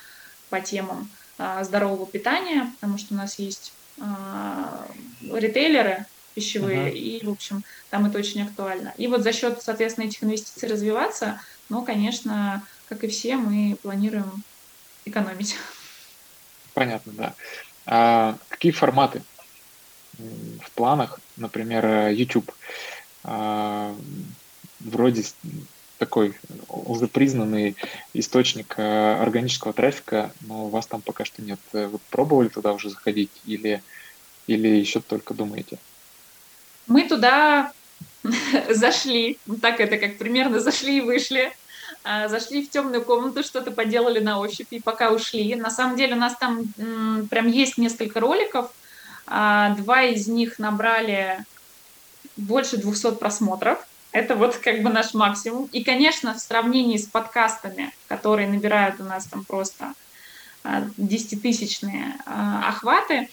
по 0.50 0.60
темам 0.60 1.10
а, 1.36 1.64
здорового 1.64 2.06
питания, 2.06 2.70
потому 2.76 2.96
что 2.96 3.14
у 3.14 3.16
нас 3.16 3.40
есть 3.40 3.72
а, 4.00 4.86
ритейлеры 5.32 6.06
пищевые, 6.36 6.92
uh-huh. 6.92 6.96
и, 6.96 7.26
в 7.26 7.30
общем, 7.30 7.64
там 7.90 8.06
это 8.06 8.18
очень 8.18 8.44
актуально. 8.44 8.94
И 8.98 9.08
вот 9.08 9.24
за 9.24 9.32
счет, 9.32 9.60
соответственно, 9.64 10.04
этих 10.04 10.22
инвестиций 10.22 10.68
развиваться, 10.68 11.40
но, 11.70 11.82
конечно, 11.82 12.62
как 12.88 13.02
и 13.02 13.08
все, 13.08 13.34
мы 13.34 13.76
планируем 13.82 14.44
экономить. 15.04 15.56
Понятно, 16.72 17.12
да. 17.14 17.34
А 17.90 18.36
какие 18.50 18.72
форматы 18.72 19.22
в 20.18 20.70
планах, 20.74 21.20
например, 21.36 21.86
э, 21.86 22.14
YouTube. 22.14 22.52
А, 23.24 23.94
вроде 24.80 25.24
такой 25.96 26.34
уже 26.68 27.08
признанный 27.08 27.76
источник 28.12 28.74
э, 28.76 29.14
органического 29.20 29.72
трафика, 29.72 30.32
но 30.42 30.66
у 30.66 30.68
вас 30.68 30.86
там 30.86 31.00
пока 31.00 31.24
что 31.24 31.40
нет. 31.42 31.58
Вы 31.72 31.98
пробовали 32.10 32.48
туда 32.48 32.72
уже 32.72 32.90
заходить 32.90 33.30
или, 33.46 33.82
или 34.46 34.68
еще 34.68 35.00
только 35.00 35.32
думаете? 35.32 35.78
Мы 36.86 37.08
туда 37.08 37.72
зашли, 38.70 39.38
так 39.62 39.80
это 39.80 39.96
как 39.96 40.18
примерно 40.18 40.60
зашли 40.60 40.98
и 40.98 41.00
вышли, 41.00 41.52
зашли 42.04 42.64
в 42.64 42.70
темную 42.70 43.04
комнату, 43.04 43.42
что-то 43.42 43.70
поделали 43.70 44.18
на 44.18 44.38
ощупь 44.38 44.68
и 44.70 44.80
пока 44.80 45.10
ушли. 45.10 45.54
На 45.54 45.70
самом 45.70 45.96
деле 45.96 46.14
у 46.14 46.18
нас 46.18 46.36
там 46.36 46.64
прям 47.28 47.48
есть 47.48 47.76
несколько 47.76 48.20
роликов, 48.20 48.70
а, 49.30 49.74
два 49.74 50.02
из 50.02 50.26
них 50.26 50.58
набрали 50.58 51.44
больше 52.36 52.78
200 52.78 53.16
просмотров. 53.16 53.78
Это 54.12 54.34
вот 54.34 54.56
как 54.64 54.82
бы 54.82 54.90
наш 54.90 55.14
максимум. 55.14 55.68
И, 55.72 55.84
конечно, 55.84 56.34
в 56.34 56.38
сравнении 56.38 56.96
с 56.96 57.06
подкастами, 57.06 57.92
которые 58.08 58.48
набирают 58.48 59.00
у 59.00 59.04
нас 59.04 59.26
там 59.26 59.44
просто 59.44 59.92
а, 60.64 60.84
десятитысячные 60.96 62.16
а, 62.26 62.68
охваты, 62.68 63.28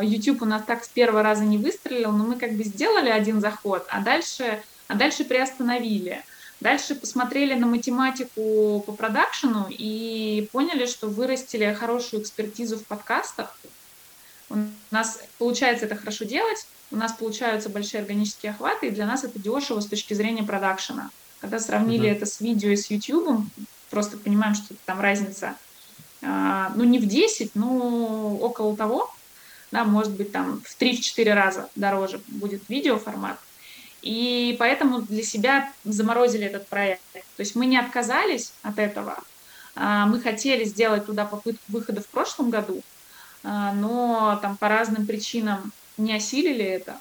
YouTube 0.00 0.42
у 0.42 0.44
нас 0.44 0.62
так 0.64 0.84
с 0.84 0.88
первого 0.88 1.24
раза 1.24 1.42
не 1.42 1.58
выстрелил, 1.58 2.12
но 2.12 2.22
мы 2.22 2.36
как 2.36 2.52
бы 2.52 2.62
сделали 2.62 3.08
один 3.08 3.40
заход, 3.40 3.84
а 3.90 3.98
дальше, 3.98 4.62
а 4.86 4.94
дальше 4.94 5.24
приостановили. 5.24 6.22
Дальше 6.60 6.94
посмотрели 6.94 7.54
на 7.54 7.66
математику 7.66 8.82
по 8.86 8.92
продакшену 8.92 9.66
и 9.68 10.48
поняли, 10.52 10.86
что 10.86 11.08
вырастили 11.08 11.72
хорошую 11.74 12.22
экспертизу 12.22 12.78
в 12.78 12.84
подкастах, 12.84 13.56
у 14.48 14.56
нас 14.90 15.20
получается 15.38 15.86
это 15.86 15.96
хорошо 15.96 16.24
делать, 16.24 16.66
у 16.90 16.96
нас 16.96 17.12
получаются 17.12 17.68
большие 17.68 18.00
органические 18.00 18.52
охваты, 18.52 18.88
и 18.88 18.90
для 18.90 19.06
нас 19.06 19.24
это 19.24 19.38
дешево 19.38 19.80
с 19.80 19.86
точки 19.86 20.14
зрения 20.14 20.44
продакшена. 20.44 21.10
Когда 21.40 21.58
сравнили 21.58 22.08
mm-hmm. 22.08 22.16
это 22.16 22.26
с 22.26 22.40
видео 22.40 22.70
и 22.70 22.76
с 22.76 22.90
YouTube, 22.90 23.44
просто 23.90 24.16
понимаем, 24.16 24.54
что 24.54 24.74
там 24.84 25.00
разница, 25.00 25.56
а, 26.22 26.72
ну, 26.76 26.84
не 26.84 26.98
в 26.98 27.06
10, 27.06 27.54
но 27.54 28.36
около 28.36 28.76
того, 28.76 29.12
да, 29.72 29.84
может 29.84 30.12
быть, 30.12 30.32
там 30.32 30.62
в 30.64 30.80
3-4 30.80 31.32
раза 31.34 31.68
дороже 31.74 32.20
будет 32.28 32.62
видеоформат. 32.68 33.38
И 34.06 34.54
поэтому 34.60 35.02
для 35.02 35.24
себя 35.24 35.72
заморозили 35.82 36.46
этот 36.46 36.68
проект. 36.68 37.02
То 37.12 37.40
есть 37.40 37.56
мы 37.56 37.66
не 37.66 37.76
отказались 37.76 38.52
от 38.62 38.78
этого, 38.78 39.18
а, 39.74 40.06
мы 40.06 40.20
хотели 40.20 40.62
сделать 40.62 41.06
туда 41.06 41.24
попытку 41.24 41.60
выхода 41.66 42.00
в 42.00 42.06
прошлом 42.06 42.50
году, 42.50 42.84
а, 43.42 43.72
но 43.72 44.38
там 44.40 44.56
по 44.58 44.68
разным 44.68 45.08
причинам 45.08 45.72
не 45.96 46.14
осилили 46.14 46.64
это. 46.64 47.00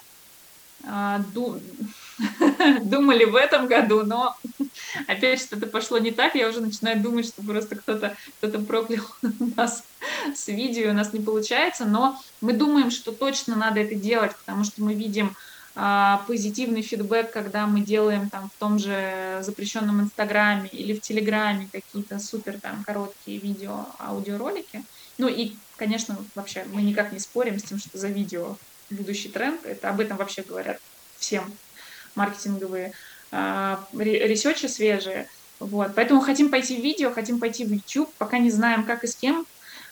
А, 0.83 1.19
думали 2.81 3.25
в 3.25 3.35
этом 3.35 3.67
году, 3.67 4.03
но 4.03 4.35
опять 5.07 5.41
что-то 5.41 5.67
пошло 5.67 5.99
не 5.99 6.09
так, 6.09 6.33
я 6.33 6.49
уже 6.49 6.59
начинаю 6.59 6.99
думать, 7.03 7.27
что 7.27 7.43
просто 7.43 7.75
кто-то 7.75 8.17
кто 8.41 8.59
проклял 8.61 9.05
нас 9.55 9.83
с 10.33 10.47
видео, 10.47 10.89
у 10.89 10.93
нас 10.93 11.13
не 11.13 11.19
получается, 11.19 11.85
но 11.85 12.19
мы 12.41 12.53
думаем, 12.53 12.89
что 12.89 13.11
точно 13.11 13.55
надо 13.55 13.79
это 13.81 13.93
делать, 13.93 14.35
потому 14.37 14.63
что 14.63 14.81
мы 14.81 14.95
видим 14.95 15.35
позитивный 16.27 16.81
фидбэк, 16.81 17.31
когда 17.31 17.67
мы 17.67 17.81
делаем 17.81 18.29
там 18.29 18.49
в 18.49 18.59
том 18.59 18.79
же 18.79 19.39
запрещенном 19.41 20.01
Инстаграме 20.01 20.69
или 20.69 20.93
в 20.93 21.01
Телеграме 21.01 21.67
какие-то 21.71 22.17
супер 22.19 22.59
там 22.61 22.83
короткие 22.85 23.39
видео, 23.39 23.85
аудиоролики. 23.99 24.83
Ну 25.17 25.27
и 25.27 25.53
конечно, 25.77 26.17
вообще 26.33 26.65
мы 26.71 26.81
никак 26.81 27.11
не 27.11 27.19
спорим 27.19 27.59
с 27.59 27.63
тем, 27.63 27.79
что 27.79 27.97
за 27.97 28.07
видео 28.07 28.57
будущий 28.89 29.29
тренд. 29.29 29.65
Это 29.65 29.89
об 29.89 29.99
этом 29.99 30.17
вообще 30.17 30.43
говорят 30.43 30.79
всем 31.17 31.51
маркетинговые 32.15 32.93
э, 33.31 33.77
ресерчи 33.93 34.67
свежие. 34.67 35.27
Вот. 35.59 35.95
Поэтому 35.95 36.21
хотим 36.21 36.49
пойти 36.49 36.77
в 36.77 36.83
видео, 36.83 37.11
хотим 37.11 37.39
пойти 37.39 37.65
в 37.65 37.71
YouTube, 37.71 38.11
пока 38.17 38.37
не 38.37 38.51
знаем, 38.51 38.83
как 38.83 39.03
и 39.03 39.07
с 39.07 39.15
кем, 39.15 39.45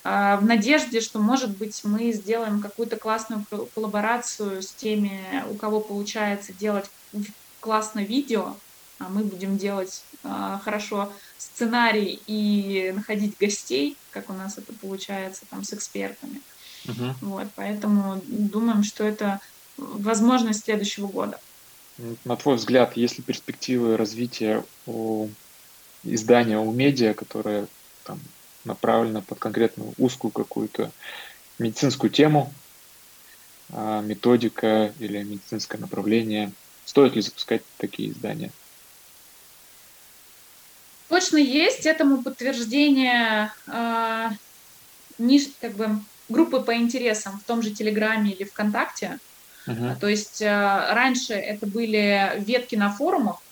в 0.04 0.42
надежде, 0.42 1.00
что, 1.00 1.20
может 1.20 1.52
быть, 1.58 1.82
мы 1.86 2.12
сделаем 2.12 2.62
какую-то 2.62 2.98
классную 2.98 3.46
коллаборацию 3.74 4.62
с 4.62 4.72
теми, 4.72 5.22
у 5.50 5.56
кого 5.56 5.80
получается 5.80 6.52
делать 6.52 6.90
классное 7.62 8.04
видео, 8.04 8.56
а 9.00 9.10
мы 9.10 9.24
будем 9.24 9.58
делать 9.58 10.04
э, 10.24 10.58
хорошо 10.64 11.12
сценарий 11.38 12.22
и 12.28 12.92
находить 12.94 13.38
гостей, 13.38 13.98
как 14.12 14.30
у 14.30 14.34
нас 14.34 14.58
это 14.58 14.74
получается 14.74 15.44
там 15.50 15.64
с 15.64 15.74
экспертами. 15.74 16.42
Uh-huh. 16.86 17.14
Вот, 17.22 17.48
поэтому 17.56 18.22
думаем, 18.28 18.84
что 18.84 19.04
это 19.04 19.40
возможность 19.78 20.66
следующего 20.66 21.08
года. 21.08 21.40
На 22.26 22.36
твой 22.36 22.56
взгляд, 22.56 22.98
есть 22.98 23.18
ли 23.18 23.24
перспективы 23.24 23.98
развития 23.98 24.64
у 24.86 25.30
издания, 26.04 26.60
у 26.60 26.72
медиа, 26.72 27.14
которое 27.14 27.68
там 28.04 28.20
направлено 28.66 29.22
под 29.22 29.40
конкретную 29.40 29.94
узкую 29.98 30.32
какую-то 30.32 30.92
медицинскую 31.60 32.10
тему, 32.10 32.54
а, 33.72 34.02
методика 34.02 34.94
или 35.00 35.22
медицинское 35.24 35.78
направление? 35.78 36.52
Стоит 36.86 37.16
ли 37.16 37.22
запускать 37.22 37.62
такие 37.78 38.12
издания? 38.12 38.52
Точно 41.14 41.38
есть 41.38 41.86
этому 41.86 42.24
подтверждение 42.24 43.52
э, 43.68 44.30
ниш, 45.20 45.44
как 45.62 45.74
бы, 45.74 46.00
группы 46.28 46.60
по 46.60 46.76
интересам 46.76 47.40
в 47.40 47.44
том 47.44 47.62
же 47.62 47.70
Телеграме 47.70 48.32
или 48.32 48.44
ВКонтакте. 48.46 49.20
Uh-huh. 49.68 49.96
То 50.00 50.08
есть 50.08 50.42
э, 50.42 50.48
раньше 50.48 51.34
это 51.34 51.68
были 51.68 52.34
ветки 52.40 52.76
на 52.76 52.92
форумах, 52.92 53.43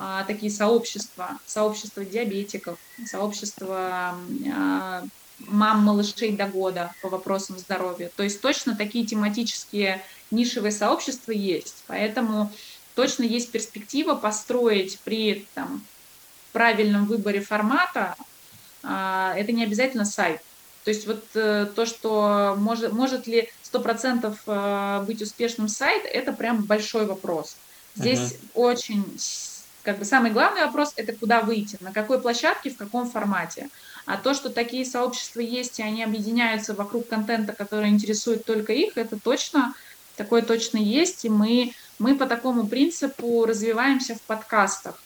э, 0.00 0.24
такие 0.26 0.50
сообщества, 0.50 1.38
сообщества 1.46 2.04
диабетиков, 2.04 2.78
сообщества 3.06 4.16
э, 4.44 5.02
мам 5.46 5.84
малышей 5.84 6.32
до 6.32 6.46
года 6.46 6.92
по 7.02 7.08
вопросам 7.08 7.58
здоровья. 7.58 8.10
То 8.16 8.22
есть 8.22 8.40
точно 8.40 8.76
такие 8.76 9.06
тематические 9.06 10.02
нишевые 10.30 10.72
сообщества 10.72 11.32
есть. 11.32 11.84
Поэтому 11.86 12.52
точно 12.94 13.24
есть 13.24 13.50
перспектива 13.50 14.14
построить 14.14 14.98
при 15.00 15.46
там, 15.54 15.82
правильном 16.52 17.06
выборе 17.06 17.40
формата, 17.40 18.16
а, 18.82 19.34
это 19.36 19.52
не 19.52 19.64
обязательно 19.64 20.04
сайт. 20.04 20.40
То 20.84 20.90
есть 20.90 21.06
вот 21.06 21.24
э, 21.34 21.66
то, 21.76 21.84
что 21.84 22.54
может, 22.58 22.92
может 22.92 23.26
ли 23.26 23.50
100% 23.70 24.34
э, 24.46 25.04
быть 25.06 25.20
успешным 25.20 25.68
сайт, 25.68 26.04
это 26.06 26.32
прям 26.32 26.62
большой 26.62 27.04
вопрос. 27.04 27.56
Здесь 27.96 28.32
uh-huh. 28.32 28.38
очень, 28.54 29.04
как 29.82 29.98
бы 29.98 30.04
самый 30.04 30.30
главный 30.30 30.64
вопрос, 30.64 30.92
это 30.96 31.12
куда 31.12 31.40
выйти, 31.40 31.78
на 31.80 31.92
какой 31.92 32.20
площадке, 32.20 32.70
в 32.70 32.76
каком 32.76 33.10
формате. 33.10 33.68
А 34.06 34.16
то, 34.16 34.34
что 34.34 34.50
такие 34.50 34.84
сообщества 34.84 35.40
есть, 35.40 35.78
и 35.78 35.82
они 35.82 36.02
объединяются 36.02 36.74
вокруг 36.74 37.08
контента, 37.08 37.52
который 37.52 37.88
интересует 37.88 38.44
только 38.44 38.72
их, 38.72 38.96
это 38.96 39.18
точно, 39.18 39.74
такое 40.16 40.42
точно 40.42 40.78
есть, 40.78 41.24
и 41.24 41.28
мы, 41.28 41.72
мы 41.98 42.16
по 42.16 42.26
такому 42.26 42.66
принципу 42.66 43.44
развиваемся 43.44 44.14
в 44.14 44.20
подкастах. 44.22 45.00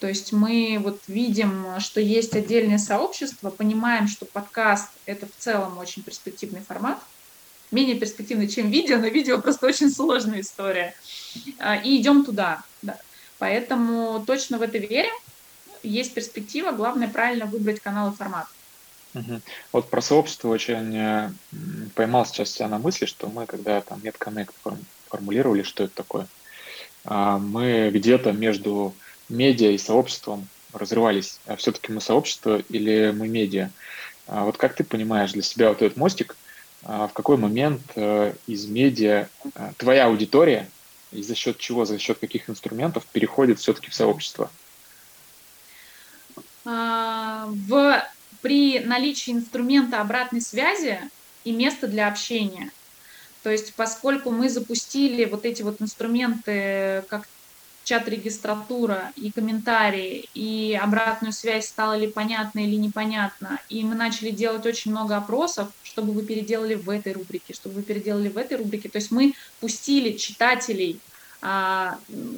То 0.00 0.08
есть 0.08 0.32
мы 0.32 0.78
вот 0.82 1.00
видим, 1.08 1.66
что 1.78 2.00
есть 2.00 2.34
отдельное 2.36 2.78
сообщество, 2.78 3.50
понимаем, 3.50 4.08
что 4.08 4.26
подкаст— 4.26 4.90
это 5.06 5.26
в 5.26 5.30
целом 5.38 5.78
очень 5.78 6.02
перспективный 6.02 6.60
формат, 6.60 6.98
менее 7.70 7.96
перспективный, 7.96 8.48
чем 8.48 8.70
видео, 8.70 8.98
но 8.98 9.06
видео 9.06 9.40
просто 9.40 9.66
очень 9.66 9.90
сложная 9.90 10.40
история. 10.40 10.94
А, 11.58 11.76
и 11.76 11.96
идем 12.00 12.24
туда. 12.24 12.62
Поэтому 13.38 14.24
точно 14.26 14.58
в 14.58 14.62
это 14.62 14.78
верим. 14.78 15.14
Есть 15.82 16.14
перспектива, 16.14 16.72
главное 16.72 17.08
правильно 17.08 17.46
выбрать 17.46 17.80
канал 17.80 18.12
и 18.12 18.16
формат. 18.16 18.46
Вот 19.72 19.88
про 19.88 20.02
сообщество 20.02 20.48
очень 20.48 21.32
поймал 21.94 22.26
сейчас 22.26 22.50
себя 22.50 22.68
на 22.68 22.78
мысли, 22.78 23.06
что 23.06 23.28
мы, 23.28 23.46
когда 23.46 23.80
там 23.80 24.00
NetConnect 24.00 24.52
формулировали, 25.08 25.62
что 25.62 25.84
это 25.84 25.94
такое, 25.94 26.26
а, 27.06 27.38
мы 27.38 27.90
где-то 27.90 28.32
между 28.32 28.94
медиа 29.28 29.70
и 29.70 29.78
сообществом 29.78 30.48
разрывались. 30.72 31.38
А 31.46 31.56
все-таки 31.56 31.92
мы 31.92 32.00
сообщество 32.00 32.58
или 32.68 33.12
мы 33.16 33.28
медиа? 33.28 33.70
А 34.26 34.44
вот 34.44 34.56
как 34.56 34.74
ты 34.74 34.84
понимаешь 34.84 35.32
для 35.32 35.42
себя 35.42 35.68
вот 35.68 35.82
этот 35.82 35.96
мостик, 35.96 36.36
а 36.84 37.08
в 37.08 37.12
какой 37.12 37.36
момент 37.36 37.80
э, 37.94 38.34
из 38.46 38.66
медиа 38.66 39.28
э, 39.54 39.72
твоя 39.76 40.06
аудитория 40.06 40.68
и 41.12 41.22
за 41.22 41.34
счет 41.34 41.58
чего, 41.58 41.84
за 41.84 41.98
счет 41.98 42.18
каких 42.18 42.50
инструментов 42.50 43.04
переходит 43.06 43.58
все-таки 43.58 43.90
в 43.90 43.94
сообщество? 43.94 44.50
А, 46.64 47.46
в, 47.68 48.02
при 48.42 48.80
наличии 48.80 49.32
инструмента 49.32 50.00
обратной 50.00 50.40
связи 50.40 51.00
и 51.44 51.52
места 51.52 51.86
для 51.86 52.08
общения. 52.08 52.70
То 53.42 53.50
есть, 53.50 53.74
поскольку 53.74 54.30
мы 54.30 54.48
запустили 54.48 55.24
вот 55.24 55.44
эти 55.44 55.62
вот 55.62 55.80
инструменты, 55.80 57.04
как 57.08 57.28
чат-регистратура 57.86 59.12
и 59.14 59.30
комментарии, 59.30 60.28
и 60.34 60.78
обратную 60.80 61.32
связь, 61.32 61.68
стало 61.68 61.96
ли 61.96 62.08
понятно 62.08 62.58
или 62.58 62.74
непонятно. 62.74 63.60
И 63.68 63.84
мы 63.84 63.94
начали 63.94 64.30
делать 64.30 64.66
очень 64.66 64.90
много 64.90 65.16
опросов, 65.16 65.68
чтобы 65.84 66.12
вы 66.12 66.22
переделали 66.22 66.74
в 66.74 66.90
этой 66.90 67.12
рубрике, 67.12 67.54
чтобы 67.54 67.76
вы 67.76 67.82
переделали 67.82 68.28
в 68.28 68.36
этой 68.36 68.56
рубрике. 68.56 68.88
То 68.88 68.96
есть 68.98 69.12
мы 69.12 69.34
пустили 69.60 70.16
читателей 70.16 70.98
а, 71.40 71.96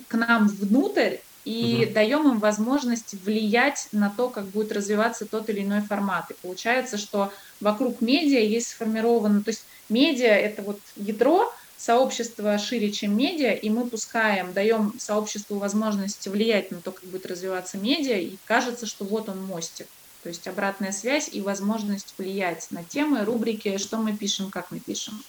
к 0.08 0.14
нам 0.14 0.48
внутрь 0.48 1.16
и 1.46 1.84
угу. 1.84 1.94
даем 1.94 2.30
им 2.30 2.38
возможность 2.40 3.14
влиять 3.24 3.88
на 3.90 4.10
то, 4.14 4.28
как 4.28 4.44
будет 4.48 4.70
развиваться 4.70 5.24
тот 5.24 5.48
или 5.48 5.62
иной 5.62 5.80
формат. 5.80 6.30
И 6.30 6.34
получается, 6.42 6.98
что 6.98 7.32
вокруг 7.62 8.02
медиа 8.02 8.40
есть 8.40 8.68
сформировано, 8.68 9.42
то 9.42 9.48
есть 9.48 9.64
медиа 9.88 10.34
это 10.34 10.60
вот 10.60 10.78
ядро, 10.96 11.50
сообщество 11.78 12.58
шире, 12.58 12.90
чем 12.92 13.16
медиа, 13.16 13.52
и 13.52 13.70
мы 13.70 13.86
пускаем, 13.86 14.52
даем 14.52 14.94
сообществу 14.98 15.58
возможность 15.58 16.26
влиять 16.26 16.70
на 16.70 16.80
то, 16.80 16.90
как 16.90 17.04
будет 17.04 17.24
развиваться 17.24 17.78
медиа, 17.78 18.18
и 18.18 18.36
кажется, 18.44 18.84
что 18.86 19.04
вот 19.04 19.28
он 19.28 19.42
мостик. 19.44 19.86
То 20.24 20.28
есть 20.28 20.46
обратная 20.48 20.90
связь 20.90 21.30
и 21.32 21.40
возможность 21.40 22.14
влиять 22.18 22.66
на 22.70 22.82
темы, 22.82 23.24
рубрики, 23.24 23.78
что 23.78 23.98
мы 23.98 24.16
пишем, 24.16 24.50
как 24.50 24.70
мы 24.72 24.80
пишем. 24.80 25.22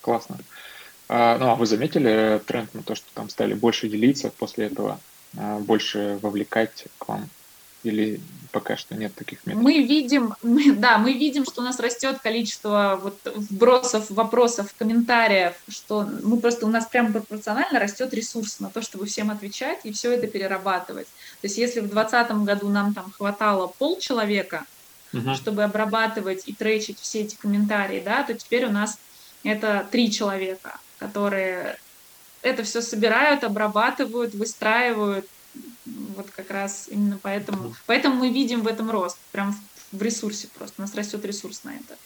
Классно. 0.00 0.38
А, 1.08 1.36
ну, 1.38 1.50
а 1.50 1.54
вы 1.56 1.66
заметили 1.66 2.40
тренд 2.46 2.72
на 2.74 2.82
то, 2.82 2.94
что 2.94 3.06
там 3.14 3.28
стали 3.28 3.54
больше 3.54 3.88
делиться 3.88 4.30
после 4.30 4.66
этого, 4.66 5.00
а, 5.36 5.58
больше 5.58 6.18
вовлекать 6.22 6.86
к 6.98 7.08
вам 7.08 7.28
или 7.86 8.20
пока 8.52 8.76
что 8.76 8.94
нет 8.94 9.14
таких 9.14 9.44
методов? 9.46 9.64
Мы 9.64 9.82
видим, 9.82 10.34
мы, 10.42 10.72
да, 10.72 10.98
мы 10.98 11.12
видим, 11.12 11.44
что 11.44 11.60
у 11.60 11.64
нас 11.64 11.78
растет 11.78 12.18
количество 12.22 12.98
вот 13.02 13.18
вбросов, 13.24 14.10
вопросов, 14.10 14.74
комментариев, 14.78 15.54
что 15.68 16.08
мы 16.22 16.38
просто 16.38 16.66
у 16.66 16.68
нас 16.68 16.86
прямо 16.86 17.12
пропорционально 17.12 17.78
растет 17.78 18.14
ресурс 18.14 18.60
на 18.60 18.70
то, 18.70 18.82
чтобы 18.82 19.06
всем 19.06 19.30
отвечать 19.30 19.80
и 19.84 19.92
все 19.92 20.12
это 20.12 20.26
перерабатывать. 20.26 21.06
То 21.40 21.46
есть 21.46 21.58
если 21.58 21.80
в 21.80 21.88
2020 21.90 22.44
году 22.44 22.68
нам 22.68 22.94
там 22.94 23.10
хватало 23.10 23.66
полчеловека, 23.78 24.64
угу. 25.12 25.34
чтобы 25.34 25.62
обрабатывать 25.62 26.44
и 26.46 26.52
тречить 26.52 26.98
все 26.98 27.20
эти 27.20 27.36
комментарии, 27.36 28.02
да, 28.04 28.22
то 28.22 28.34
теперь 28.34 28.66
у 28.66 28.70
нас 28.70 28.98
это 29.44 29.86
три 29.90 30.10
человека, 30.10 30.78
которые 30.98 31.78
это 32.42 32.62
все 32.62 32.80
собирают, 32.80 33.44
обрабатывают, 33.44 34.34
выстраивают, 34.34 35.26
вот 36.16 36.30
как 36.30 36.50
раз 36.50 36.88
именно 36.88 37.18
поэтому. 37.22 37.74
Поэтому 37.86 38.16
мы 38.16 38.30
видим 38.30 38.62
в 38.62 38.66
этом 38.66 38.90
рост, 38.90 39.18
прям 39.32 39.56
в 39.92 40.02
ресурсе 40.02 40.48
просто. 40.56 40.74
У 40.78 40.82
нас 40.82 40.94
растет 40.94 41.24
ресурс 41.24 41.64
на 41.64 41.74
это. 41.74 41.96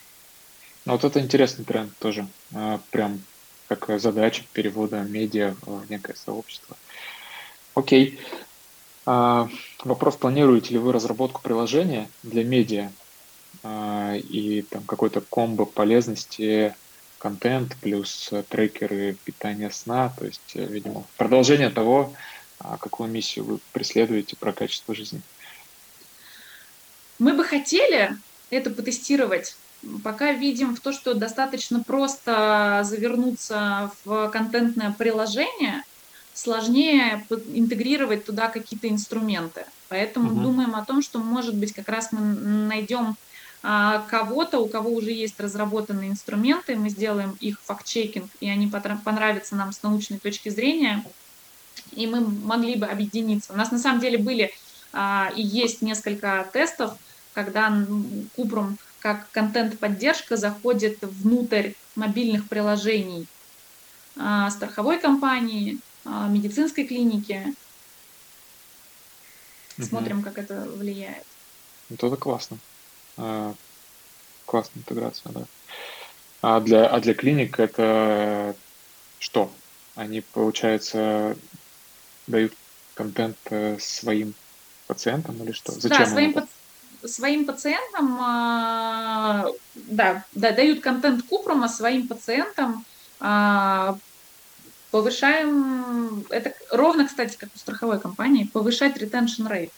Ну, 0.85 0.93
вот 0.93 1.05
это 1.05 1.21
интересный 1.21 1.65
тренд 1.65 1.97
тоже. 1.99 2.27
А, 2.55 2.81
прям 2.91 3.21
как 3.69 4.01
задача 4.01 4.45
перевода 4.53 5.03
медиа 5.03 5.55
в 5.63 5.89
некое 5.91 6.15
сообщество. 6.15 6.77
Окей. 7.75 8.19
А, 9.07 9.49
вопрос, 9.85 10.17
планируете 10.17 10.75
ли 10.75 10.79
вы 10.79 10.93
разработку 10.93 11.41
приложения 11.43 12.09
для 12.23 12.45
медиа 12.45 12.91
а, 13.63 14.15
и 14.17 14.63
там 14.63 14.83
какой-то 14.85 15.21
комбо 15.21 15.65
полезности, 15.65 16.75
контент 17.19 17.77
плюс 17.77 18.31
трекеры 18.49 19.17
питания 19.25 19.71
сна, 19.71 20.13
то 20.19 20.25
есть, 20.25 20.55
видимо, 20.55 21.05
продолжение 21.17 21.71
того, 21.71 22.15
какую 22.79 23.11
миссию 23.11 23.45
вы 23.45 23.59
преследуете 23.73 24.37
про 24.37 24.53
качество 24.53 24.95
жизни? 24.95 25.21
Мы 27.19 27.35
бы 27.35 27.45
хотели 27.45 28.17
это 28.51 28.71
потестировать. 28.71 29.57
Пока 30.05 30.33
видим 30.33 30.77
в 30.77 30.81
то, 30.81 30.93
что 30.93 31.15
достаточно 31.15 31.83
просто 31.83 32.83
завернуться 32.85 33.91
в 34.05 34.29
контентное 34.29 34.95
приложение, 34.97 35.85
сложнее 36.35 37.25
интегрировать 37.55 38.25
туда 38.25 38.49
какие-то 38.49 38.89
инструменты. 38.89 39.65
Поэтому 39.89 40.33
угу. 40.33 40.41
думаем 40.43 40.75
о 40.75 40.85
том, 40.85 41.03
что, 41.03 41.19
может 41.19 41.55
быть, 41.55 41.73
как 41.73 41.89
раз 41.89 42.13
мы 42.13 42.21
найдем 42.21 43.17
а, 43.63 44.07
кого-то, 44.09 44.59
у 44.59 44.69
кого 44.69 44.91
уже 44.91 45.11
есть 45.11 45.39
разработанные 45.41 46.11
инструменты, 46.11 46.77
мы 46.77 46.89
сделаем 46.89 47.37
их 47.41 47.61
факт-чекинг, 47.63 48.31
и 48.41 48.49
они 48.49 48.71
понравятся 49.05 49.57
нам 49.57 49.73
с 49.73 49.83
научной 49.83 50.19
точки 50.19 50.49
зрения, 50.49 51.05
и 51.93 52.07
мы 52.07 52.21
могли 52.21 52.77
бы 52.77 52.87
объединиться. 52.87 53.53
У 53.53 53.57
нас 53.57 53.71
на 53.71 53.79
самом 53.79 54.01
деле 54.01 54.19
были 54.19 54.53
а, 54.93 55.31
и 55.35 55.43
есть 55.43 55.83
несколько 55.83 56.49
тестов, 56.53 56.97
когда 57.35 57.73
Купрум 58.37 58.79
как 59.01 59.31
контент-поддержка 59.31 60.37
заходит 60.37 60.99
внутрь 61.01 61.73
мобильных 61.95 62.49
приложений 62.49 63.27
а, 64.17 64.51
страховой 64.51 64.99
компании, 64.99 65.79
а, 66.05 66.29
медицинской 66.29 66.85
клиники. 66.85 67.55
Смотрим, 69.79 70.19
угу. 70.19 70.27
как 70.27 70.39
это 70.39 70.69
влияет. 70.77 71.25
Вот 71.89 72.05
это 72.05 72.17
классно. 72.17 72.59
А, 73.17 73.55
классная 74.45 74.81
интеграция, 74.81 75.33
да. 75.33 75.45
А 76.43 76.61
для, 76.61 76.87
а 76.87 77.01
для 77.01 77.15
клиник 77.15 77.59
это 77.59 78.55
что? 79.19 79.51
Они, 79.95 80.21
получается, 80.21 81.37
дают 82.31 82.53
контент 82.95 83.37
э, 83.51 83.79
своим 83.81 84.35
пациентам 84.87 85.43
или 85.43 85.53
что? 85.53 85.73
Зачем 85.73 85.99
да, 85.99 86.07
своим, 86.07 86.33
паци- 86.33 87.09
своим 87.09 87.45
пациентам, 87.45 88.19
а, 88.21 89.47
да, 89.75 90.25
да, 90.33 90.53
дают 90.53 90.81
контент 90.81 91.25
Купрома 91.29 91.69
своим 91.69 92.09
пациентам, 92.09 92.85
а, 93.21 93.97
повышаем, 94.91 96.25
это 96.31 96.53
ровно, 96.71 97.07
кстати, 97.07 97.37
как 97.37 97.51
у 97.55 97.59
страховой 97.59 98.01
компании, 98.01 98.51
повышать 98.53 98.97
retention 98.97 99.49
rate. 99.49 99.71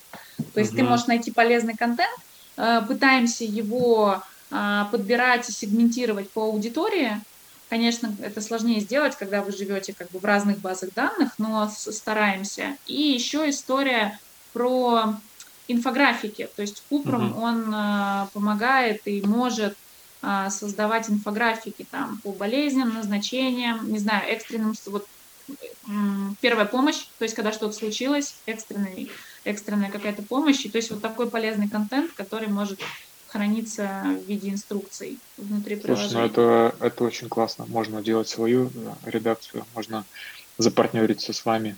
То 0.54 0.60
есть 0.60 0.72
uh-huh. 0.72 0.76
ты 0.76 0.82
можешь 0.84 1.06
найти 1.06 1.30
полезный 1.30 1.76
контент, 1.76 2.18
э, 2.56 2.80
пытаемся 2.88 3.44
его 3.44 4.22
подбирать 4.90 5.48
и 5.48 5.52
сегментировать 5.52 6.30
по 6.30 6.42
аудитории, 6.42 7.18
Конечно, 7.72 8.14
это 8.20 8.42
сложнее 8.42 8.80
сделать, 8.80 9.16
когда 9.16 9.40
вы 9.40 9.50
живете 9.50 9.94
как 9.94 10.10
бы 10.10 10.18
в 10.18 10.24
разных 10.26 10.58
базах 10.58 10.92
данных, 10.92 11.30
но 11.38 11.70
стараемся. 11.70 12.76
И 12.86 13.00
еще 13.00 13.48
история 13.48 14.20
про 14.52 15.14
инфографики. 15.68 16.50
То 16.54 16.60
есть 16.60 16.82
Купром, 16.90 17.30
угу. 17.30 17.40
он 17.40 17.74
э, 17.74 18.26
помогает 18.34 19.00
и 19.06 19.22
может 19.22 19.74
э, 20.20 20.48
создавать 20.50 21.08
инфографики 21.08 21.86
там 21.90 22.20
по 22.22 22.32
болезням, 22.32 22.92
назначениям, 22.92 23.90
не 23.90 23.98
знаю, 23.98 24.28
экстренным, 24.28 24.74
вот 24.84 25.06
первая 26.42 26.66
помощь, 26.66 27.06
то 27.18 27.24
есть 27.24 27.34
когда 27.34 27.52
что-то 27.52 27.72
случилось, 27.72 28.34
экстренный, 28.44 29.10
экстренная 29.44 29.90
какая-то 29.90 30.20
помощь, 30.20 30.66
и 30.66 30.68
то 30.68 30.76
есть 30.76 30.90
вот 30.90 31.00
такой 31.00 31.30
полезный 31.30 31.70
контент, 31.70 32.12
который 32.12 32.48
может 32.48 32.78
храниться 33.32 34.02
в 34.04 34.28
виде 34.28 34.50
инструкций 34.50 35.18
внутри 35.38 35.76
приложения. 35.76 36.10
Слушай, 36.10 36.20
ну 36.20 36.26
это, 36.26 36.76
это 36.80 37.04
очень 37.04 37.28
классно. 37.28 37.64
Можно 37.66 38.02
делать 38.02 38.28
свою 38.28 38.70
редакцию, 39.06 39.64
можно 39.74 40.04
запартнериться 40.58 41.32
с 41.32 41.44
вами 41.46 41.76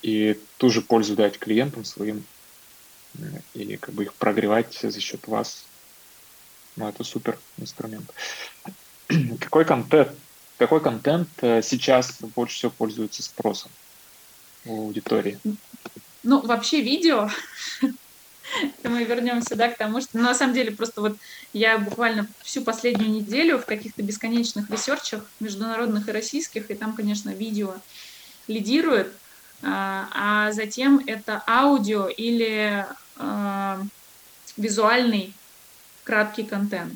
и 0.00 0.40
ту 0.56 0.70
же 0.70 0.80
пользу 0.80 1.14
дать 1.14 1.38
клиентам 1.38 1.84
своим 1.84 2.24
и 3.52 3.76
как 3.76 3.94
бы 3.94 4.04
их 4.04 4.14
прогревать 4.14 4.78
за 4.82 4.98
счет 5.00 5.28
вас. 5.28 5.64
Ну, 6.76 6.88
это 6.88 7.04
супер 7.04 7.38
инструмент. 7.58 8.10
Какой 9.40 9.66
контент, 9.66 10.12
какой 10.56 10.80
контент 10.80 11.28
э, 11.42 11.60
сейчас 11.60 12.18
больше 12.34 12.54
всего 12.54 12.70
пользуется 12.70 13.22
спросом 13.22 13.70
у 14.64 14.86
аудитории? 14.86 15.38
Ну, 16.22 16.40
вообще 16.40 16.80
видео. 16.80 17.28
Мы 18.84 19.04
вернемся, 19.04 19.56
да, 19.56 19.68
к 19.68 19.76
тому, 19.76 20.00
что 20.00 20.10
ну, 20.18 20.24
на 20.24 20.34
самом 20.34 20.54
деле 20.54 20.72
просто 20.72 21.00
вот 21.00 21.16
я 21.52 21.78
буквально 21.78 22.26
всю 22.42 22.62
последнюю 22.62 23.10
неделю 23.10 23.58
в 23.58 23.66
каких-то 23.66 24.02
бесконечных 24.02 24.70
ресерчах 24.70 25.24
международных 25.40 26.08
и 26.08 26.12
российских, 26.12 26.70
и 26.70 26.74
там, 26.74 26.94
конечно, 26.94 27.30
видео 27.30 27.74
лидирует, 28.48 29.12
а, 29.62 30.08
а 30.12 30.52
затем 30.52 31.00
это 31.06 31.42
аудио 31.46 32.08
или 32.08 32.84
э, 33.16 33.82
визуальный 34.56 35.32
краткий 36.04 36.42
контент. 36.42 36.94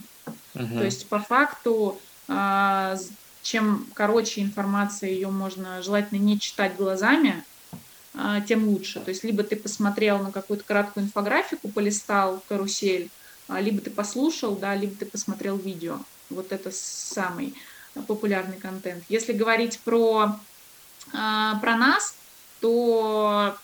Uh-huh. 0.55 0.79
То 0.79 0.85
есть 0.85 1.09
по 1.09 1.21
факту, 1.21 2.01
э, 2.29 2.97
чем 3.43 3.87
короче 3.95 4.43
информация, 4.43 5.11
ее 5.11 5.29
можно 5.29 5.81
желательно 5.83 6.19
не 6.19 6.41
читать 6.41 6.77
глазами, 6.77 7.45
тем 8.47 8.69
лучше. 8.69 9.01
То 9.01 9.11
есть 9.11 9.25
либо 9.25 9.43
ты 9.43 9.57
посмотрел 9.57 10.19
на 10.19 10.33
какую-то 10.33 10.65
краткую 10.65 11.07
инфографику, 11.07 11.69
полистал 11.69 12.43
карусель, 12.49 13.11
э, 13.49 13.61
либо 13.61 13.81
ты 13.81 13.91
послушал, 13.91 14.57
да, 14.57 14.75
либо 14.75 14.95
ты 14.95 15.07
посмотрел 15.07 15.57
видео. 15.57 15.99
Вот 16.31 16.53
это 16.53 16.71
самый 16.73 17.55
популярный 18.07 18.57
контент. 18.57 19.05
Если 19.09 19.33
говорить 19.33 19.81
про, 19.81 20.39
э, 21.13 21.53
про 21.61 21.77
нас, 21.77 22.15
то 22.61 23.57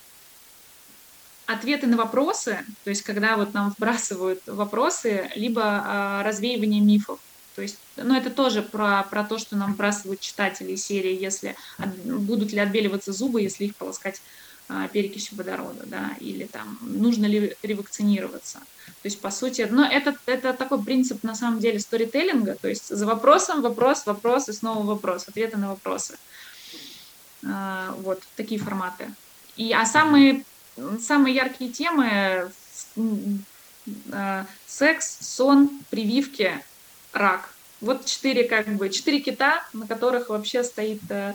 ответы 1.46 1.86
на 1.86 1.96
вопросы, 1.96 2.64
то 2.84 2.90
есть 2.90 3.02
когда 3.02 3.36
вот 3.36 3.54
нам 3.54 3.70
вбрасывают 3.70 4.40
вопросы, 4.46 5.30
либо 5.34 5.62
а, 5.64 6.22
развеивание 6.22 6.80
мифов. 6.80 7.18
То 7.54 7.62
есть, 7.62 7.78
ну, 7.96 8.16
это 8.16 8.30
тоже 8.30 8.62
про, 8.62 9.02
про 9.04 9.24
то, 9.24 9.38
что 9.38 9.56
нам 9.56 9.74
вбрасывают 9.74 10.20
читатели 10.20 10.74
серии, 10.76 11.20
если 11.20 11.54
будут 12.04 12.52
ли 12.52 12.58
отбеливаться 12.58 13.12
зубы, 13.12 13.42
если 13.42 13.64
их 13.64 13.76
полоскать 13.76 14.22
а, 14.68 14.88
перекисью 14.88 15.36
водорода, 15.36 15.84
да, 15.86 16.10
или 16.20 16.46
там 16.46 16.78
нужно 16.80 17.26
ли 17.26 17.56
ревакцинироваться. 17.62 18.58
То 18.58 19.06
есть, 19.06 19.20
по 19.20 19.30
сути, 19.30 19.66
но 19.70 19.84
это, 19.84 20.16
это 20.26 20.54
такой 20.54 20.82
принцип 20.82 21.22
на 21.22 21.34
самом 21.34 21.60
деле 21.60 21.78
сторителлинга, 21.78 22.56
то 22.60 22.68
есть 22.68 22.88
за 22.88 23.06
вопросом 23.06 23.60
вопрос, 23.60 24.06
вопрос 24.06 24.48
и 24.48 24.52
снова 24.52 24.84
вопрос, 24.84 25.28
ответы 25.28 25.56
на 25.56 25.68
вопросы. 25.68 26.18
А, 27.44 27.94
вот 27.98 28.22
такие 28.36 28.60
форматы. 28.60 29.12
И, 29.56 29.72
а 29.72 29.84
самые 29.84 30.44
самые 31.00 31.34
яркие 31.34 31.70
темы 31.70 32.50
э, 34.12 34.44
секс, 34.66 35.18
сон, 35.20 35.70
прививки, 35.90 36.62
рак. 37.12 37.54
Вот 37.80 38.04
четыре 38.06 38.44
как 38.44 38.68
бы 38.68 38.90
четыре 38.90 39.20
кита, 39.20 39.64
на 39.72 39.86
которых 39.86 40.28
вообще 40.28 40.62
стоит 40.62 41.02
э, 41.10 41.34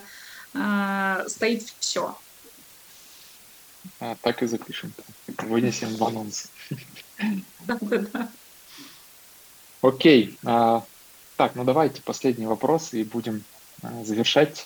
э, 0.54 1.26
стоит 1.28 1.64
все. 1.80 2.18
А, 4.00 4.16
так 4.22 4.44
и 4.44 4.48
запишем. 4.48 4.94
Вынесем 5.28 5.96
в 5.96 6.04
анонс. 6.04 6.52
Окей. 9.82 10.38
А, 10.44 10.84
так, 11.36 11.56
ну 11.56 11.64
давайте 11.64 12.02
последний 12.02 12.46
вопрос 12.46 12.94
и 12.94 13.04
будем 13.04 13.44
а, 13.82 14.04
завершать. 14.04 14.66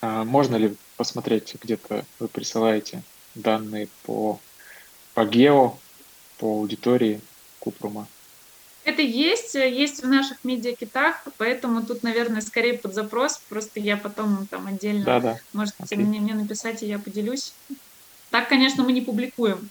А, 0.00 0.24
можно 0.24 0.56
ли 0.56 0.76
посмотреть, 0.96 1.56
где-то 1.62 2.04
вы 2.18 2.28
присылаете 2.28 3.02
данные 3.34 3.88
по, 4.04 4.40
по 5.14 5.24
гео, 5.24 5.78
по 6.38 6.46
аудитории 6.46 7.20
Купрума? 7.58 8.06
Это 8.90 9.02
есть, 9.02 9.54
есть 9.54 10.02
в 10.02 10.08
наших 10.08 10.42
медиакитах, 10.42 11.22
поэтому 11.38 11.80
тут, 11.86 12.02
наверное, 12.02 12.40
скорее 12.40 12.76
под 12.76 12.92
запрос. 12.92 13.40
Просто 13.48 13.78
я 13.78 13.96
потом 13.96 14.48
там 14.48 14.66
отдельно, 14.66 15.04
да, 15.04 15.20
да. 15.20 15.38
можете 15.52 15.76
мне, 15.94 16.18
мне 16.18 16.34
написать, 16.34 16.82
и 16.82 16.86
я 16.86 16.98
поделюсь. 16.98 17.52
Так, 18.30 18.48
конечно, 18.48 18.82
мы 18.82 18.92
не 18.92 19.00
публикуем. 19.00 19.70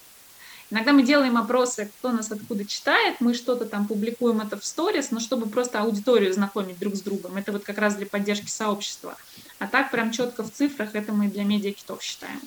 Иногда 0.72 0.94
мы 0.94 1.04
делаем 1.04 1.36
опросы, 1.36 1.92
кто 2.00 2.14
нас 2.14 2.32
откуда 2.32 2.64
читает, 2.64 3.18
мы 3.20 3.34
что-то 3.34 3.66
там 3.66 3.88
публикуем 3.88 4.40
это 4.40 4.58
в 4.58 4.64
сторис, 4.64 5.12
но 5.12 5.20
чтобы 5.20 5.50
просто 5.50 5.82
аудиторию 5.82 6.34
знакомить 6.34 6.80
друг 6.80 6.96
с 6.96 7.02
другом. 7.02 7.36
Это 7.36 7.52
вот 7.52 7.66
как 7.66 7.78
раз 7.78 7.96
для 7.96 8.06
поддержки 8.06 8.50
сообщества. 8.50 9.18
А 9.58 9.68
так 9.68 9.92
прям 9.92 10.12
четко 10.12 10.44
в 10.44 10.52
цифрах 10.52 10.96
это 10.96 11.12
мы 11.12 11.28
для 11.28 11.44
медиакитов 11.44 12.02
считаем. 12.02 12.40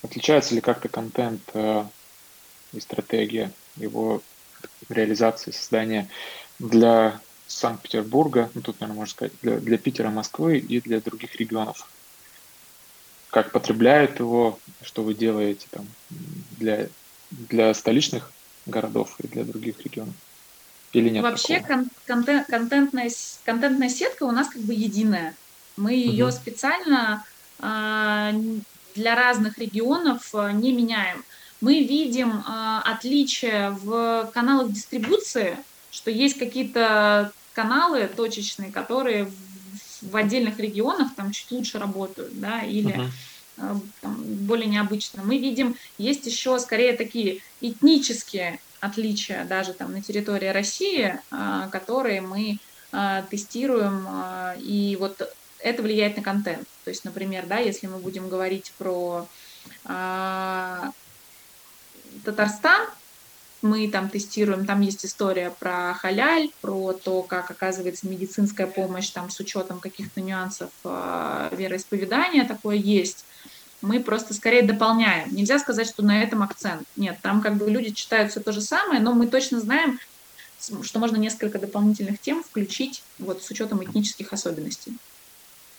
Отличается 0.00 0.54
ли 0.54 0.62
как-то 0.62 0.88
контент 0.88 1.42
э, 1.52 1.84
и 2.72 2.80
стратегия 2.80 3.52
его 3.76 4.22
реализации, 4.88 5.50
создания 5.50 6.08
для 6.58 7.20
Санкт-Петербурга, 7.46 8.50
ну 8.54 8.60
тут, 8.60 8.80
наверное, 8.80 9.00
можно 9.00 9.12
сказать, 9.12 9.32
для, 9.42 9.58
для 9.58 9.78
Питера, 9.78 10.10
Москвы 10.10 10.58
и 10.58 10.80
для 10.80 11.00
других 11.00 11.34
регионов? 11.36 11.90
Как 13.30 13.52
потребляют 13.52 14.18
его, 14.18 14.58
что 14.82 15.02
вы 15.02 15.14
делаете 15.14 15.66
там 15.70 15.86
для 16.58 16.88
для 17.30 17.72
столичных 17.74 18.32
городов 18.66 19.14
и 19.20 19.28
для 19.28 19.44
других 19.44 19.80
регионов? 19.80 20.14
Или 20.92 21.10
нет? 21.10 21.22
Вообще 21.22 21.60
кон- 21.60 21.88
контент, 22.04 22.46
контентная, 22.48 23.10
контентная 23.44 23.88
сетка 23.88 24.24
у 24.24 24.32
нас 24.32 24.48
как 24.48 24.62
бы 24.62 24.74
единая. 24.74 25.36
Мы 25.76 25.94
ее 25.94 26.26
угу. 26.26 26.32
специально 26.32 27.24
э, 27.62 28.32
для 28.94 29.14
разных 29.14 29.58
регионов 29.58 30.22
э, 30.34 30.50
не 30.52 30.72
меняем. 30.72 31.24
Мы 31.60 31.84
видим 31.84 32.38
э, 32.38 32.80
отличия 32.84 33.70
в 33.70 34.30
каналах 34.32 34.72
дистрибуции, 34.72 35.56
что 35.90 36.10
есть 36.10 36.38
какие-то 36.38 37.32
каналы 37.52 38.08
точечные, 38.08 38.70
которые 38.70 39.24
в, 39.26 39.32
в 40.10 40.16
отдельных 40.16 40.58
регионах 40.58 41.14
там 41.14 41.32
чуть 41.32 41.50
лучше 41.50 41.78
работают, 41.78 42.38
да, 42.38 42.62
или 42.62 42.94
uh-huh 42.94 43.10
Э, 43.60 43.74
там, 44.00 44.16
более 44.22 44.66
необычно. 44.66 45.22
Мы 45.22 45.38
видим, 45.38 45.76
есть 45.98 46.26
еще 46.26 46.58
скорее 46.58 46.94
такие 46.94 47.40
этнические 47.60 48.60
отличия 48.80 49.44
даже 49.44 49.74
там 49.74 49.92
на 49.92 50.02
территории 50.02 50.48
России, 50.48 51.18
э, 51.30 51.68
которые 51.70 52.22
мы 52.22 52.58
э, 52.92 53.22
тестируем, 53.30 54.06
и 54.58 54.96
вот 54.98 55.34
это 55.58 55.82
влияет 55.82 56.16
на 56.16 56.22
контент. 56.22 56.66
То 56.84 56.90
есть, 56.90 57.04
например, 57.04 57.46
да, 57.46 57.58
если 57.58 57.86
мы 57.86 57.98
будем 57.98 58.28
говорить 58.28 58.72
про 58.78 59.28
Татарстан, 62.24 62.88
мы 63.62 63.88
там 63.88 64.08
тестируем, 64.08 64.64
там 64.64 64.80
есть 64.80 65.04
история 65.04 65.52
про 65.58 65.94
халяль, 65.94 66.50
про 66.60 66.92
то, 66.92 67.22
как 67.22 67.50
оказывается 67.50 68.06
медицинская 68.06 68.66
помощь 68.66 69.10
там 69.10 69.28
с 69.30 69.38
учетом 69.40 69.80
каких-то 69.80 70.20
нюансов 70.20 70.70
вероисповедания, 70.84 72.46
такое 72.46 72.76
есть 72.76 73.24
мы 73.82 74.00
просто 74.00 74.34
скорее 74.34 74.62
дополняем. 74.62 75.34
Нельзя 75.34 75.58
сказать, 75.58 75.88
что 75.88 76.02
на 76.02 76.22
этом 76.22 76.42
акцент. 76.42 76.86
Нет, 76.96 77.18
там 77.22 77.40
как 77.40 77.56
бы 77.56 77.70
люди 77.70 77.90
читают 77.90 78.30
все 78.30 78.40
то 78.40 78.52
же 78.52 78.60
самое, 78.60 79.00
но 79.00 79.14
мы 79.14 79.26
точно 79.26 79.60
знаем, 79.60 79.98
что 80.82 80.98
можно 80.98 81.16
несколько 81.16 81.58
дополнительных 81.58 82.20
тем 82.20 82.42
включить 82.42 83.02
вот 83.18 83.42
с 83.42 83.50
учетом 83.50 83.82
этнических 83.82 84.32
особенностей. 84.32 84.92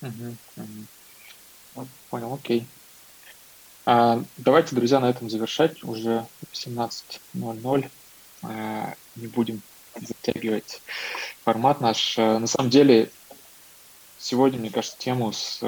Угу, 0.01 0.35
угу. 0.57 1.87
Понял, 2.09 2.33
окей. 2.33 2.65
А, 3.85 4.23
давайте, 4.37 4.75
друзья, 4.75 4.99
на 4.99 5.09
этом 5.09 5.29
завершать. 5.29 5.83
Уже 5.83 6.25
17.00. 6.53 7.89
А, 8.43 8.93
не 9.15 9.27
будем 9.27 9.61
затягивать 9.95 10.81
формат 11.43 11.81
наш. 11.81 12.17
А, 12.17 12.39
на 12.39 12.47
самом 12.47 12.69
деле, 12.69 13.09
сегодня, 14.17 14.59
мне 14.59 14.69
кажется, 14.69 14.97
тему 14.97 15.31
с 15.31 15.61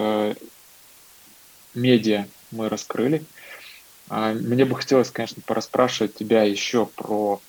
медиа 1.74 2.28
мы 2.51 2.70
раскрыли. 2.70 3.24
А, 4.09 4.34
мне 4.34 4.66
бы 4.66 4.76
хотелось, 4.76 5.09
конечно, 5.09 5.41
пораспрашивать 5.45 6.16
тебя 6.16 6.43
еще 6.43 6.86
про 6.86 7.41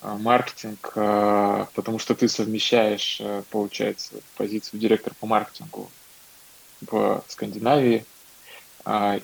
а, 0.00 0.16
маркетинг, 0.16 0.92
а, 0.96 1.68
потому 1.74 1.98
что 1.98 2.14
ты 2.14 2.28
совмещаешь, 2.28 3.20
получается, 3.50 4.14
позицию 4.36 4.80
директора 4.80 5.14
по 5.18 5.26
маркетингу 5.26 5.90
в 6.82 7.24
Скандинавии 7.28 8.04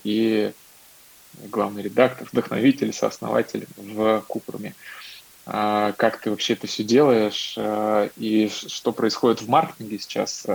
и 0.05 0.53
главный 1.51 1.83
редактор, 1.83 2.29
вдохновитель, 2.31 2.93
сооснователь 2.93 3.67
в 3.77 4.25
Купруме. 4.29 4.75
А, 5.45 5.93
как 5.93 6.21
ты 6.21 6.31
вообще 6.31 6.53
это 6.53 6.67
все 6.67 6.85
делаешь? 6.85 7.55
А, 7.57 8.09
и 8.17 8.49
что 8.49 8.93
происходит 8.93 9.43
в 9.43 9.49
маркетинге 9.49 9.99
сейчас, 9.99 10.47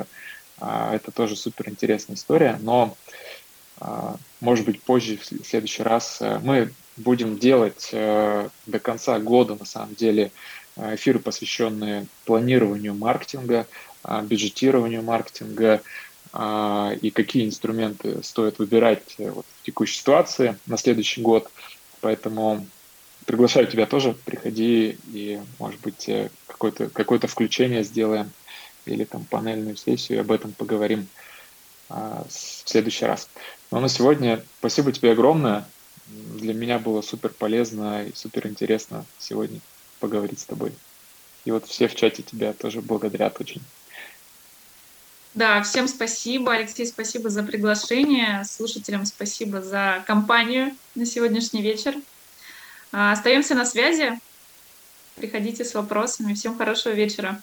а, 0.60 0.96
это 0.96 1.12
тоже 1.12 1.36
супер 1.36 1.70
интересная 1.70 2.16
история, 2.16 2.58
но 2.62 2.96
может 4.40 4.66
быть 4.66 4.82
позже, 4.82 5.18
в 5.18 5.46
следующий 5.46 5.84
раз, 5.84 6.20
мы 6.42 6.74
будем 6.96 7.38
делать 7.38 7.90
до 7.92 8.80
конца 8.82 9.20
года, 9.20 9.54
на 9.54 9.66
самом 9.66 9.94
деле, 9.94 10.32
эфиры, 10.76 11.20
посвященные 11.20 12.08
планированию 12.26 12.96
маркетинга, 12.96 13.68
бюджетированию 14.24 15.04
маркетинга 15.04 15.84
и 16.34 17.12
какие 17.12 17.46
инструменты 17.46 18.22
стоит 18.24 18.60
выбирать 18.60 19.16
вот 19.18 19.46
в 19.46 19.66
текущей 19.66 20.00
ситуации 20.00 20.58
на 20.66 20.78
следующий 20.78 21.22
год. 21.22 21.50
Поэтому 22.02 22.66
приглашаю 23.28 23.68
тебя 23.68 23.86
тоже, 23.86 24.16
приходи 24.26 24.98
и, 25.14 25.40
может 25.60 25.82
быть, 25.82 26.08
э, 26.10 26.30
какое-то 26.48 26.90
какое 26.90 27.20
включение 27.20 27.84
сделаем 27.84 28.32
или 28.86 29.04
там 29.04 29.26
панельную 29.26 29.76
сессию, 29.76 30.22
об 30.22 30.32
этом 30.32 30.54
поговорим 30.54 31.08
а, 31.90 32.26
в 32.28 32.70
следующий 32.70 33.06
раз. 33.06 33.30
Но 33.70 33.82
на 33.82 33.90
сегодня 33.90 34.44
спасибо 34.60 34.94
тебе 34.94 35.12
огромное. 35.12 35.68
Для 36.08 36.54
меня 36.54 36.80
было 36.80 37.02
супер 37.02 37.30
полезно 37.30 38.06
и 38.06 38.16
супер 38.16 38.48
интересно 38.48 39.06
сегодня 39.20 39.60
поговорить 40.00 40.40
с 40.40 40.46
тобой. 40.46 40.72
И 41.44 41.52
вот 41.52 41.66
все 41.68 41.90
в 41.90 41.96
чате 41.96 42.24
тебя 42.24 42.54
тоже 42.54 42.82
благодарят 42.82 43.40
очень. 43.42 43.62
Да, 45.38 45.62
всем 45.62 45.88
спасибо. 45.88 46.54
Алексей, 46.54 46.88
спасибо 46.88 47.30
за 47.30 47.44
приглашение. 47.44 48.44
Слушателям 48.44 49.06
спасибо 49.06 49.62
за 49.62 50.04
компанию 50.08 50.76
на 50.96 51.06
сегодняшний 51.06 51.62
вечер. 51.62 51.94
А, 52.92 53.12
остаемся 53.12 53.54
на 53.54 53.64
связи. 53.64 54.20
Приходите 55.16 55.64
с 55.64 55.76
вопросами. 55.76 56.34
Всем 56.34 56.58
хорошего 56.58 56.94
вечера. 56.94 57.40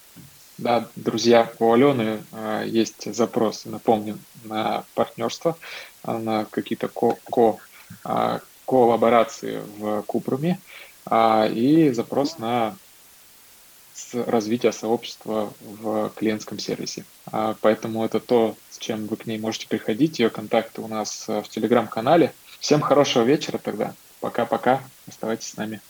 Да, 0.59 0.89
друзья, 0.97 1.53
у 1.61 1.73
Алены 1.73 2.25
э, 2.33 2.65
есть 2.67 3.15
запрос, 3.15 3.65
напомню, 3.65 4.19
на 4.43 4.83
партнерство, 4.95 5.57
на 6.03 6.47
какие-то 6.47 6.89
ко, 6.89 7.17
ко 7.31 7.59
э, 8.05 8.41
коллаборации 8.67 9.63
в 9.79 10.03
Купруме 10.03 10.59
э, 11.09 11.53
и 11.53 11.93
запрос 11.93 12.39
на 12.39 12.75
развитие 14.13 14.73
сообщества 14.73 15.53
в 15.61 16.13
клиентском 16.17 16.59
сервисе. 16.59 17.05
Э, 17.33 17.55
поэтому 17.61 18.05
это 18.05 18.21
то, 18.21 18.57
с 18.71 18.79
чем 18.79 19.07
вы 19.07 19.17
к 19.17 19.27
ней 19.27 19.39
можете 19.39 19.69
приходить. 19.69 20.19
Ее 20.19 20.31
контакты 20.31 20.81
у 20.81 20.89
нас 20.89 21.27
в 21.29 21.45
телеграм-канале. 21.49 22.33
Всем 22.61 22.81
хорошего 22.81 23.25
вечера 23.25 23.59
тогда. 23.59 23.95
Пока-пока. 24.21 24.81
Оставайтесь 25.07 25.49
с 25.49 25.57
нами. 25.57 25.81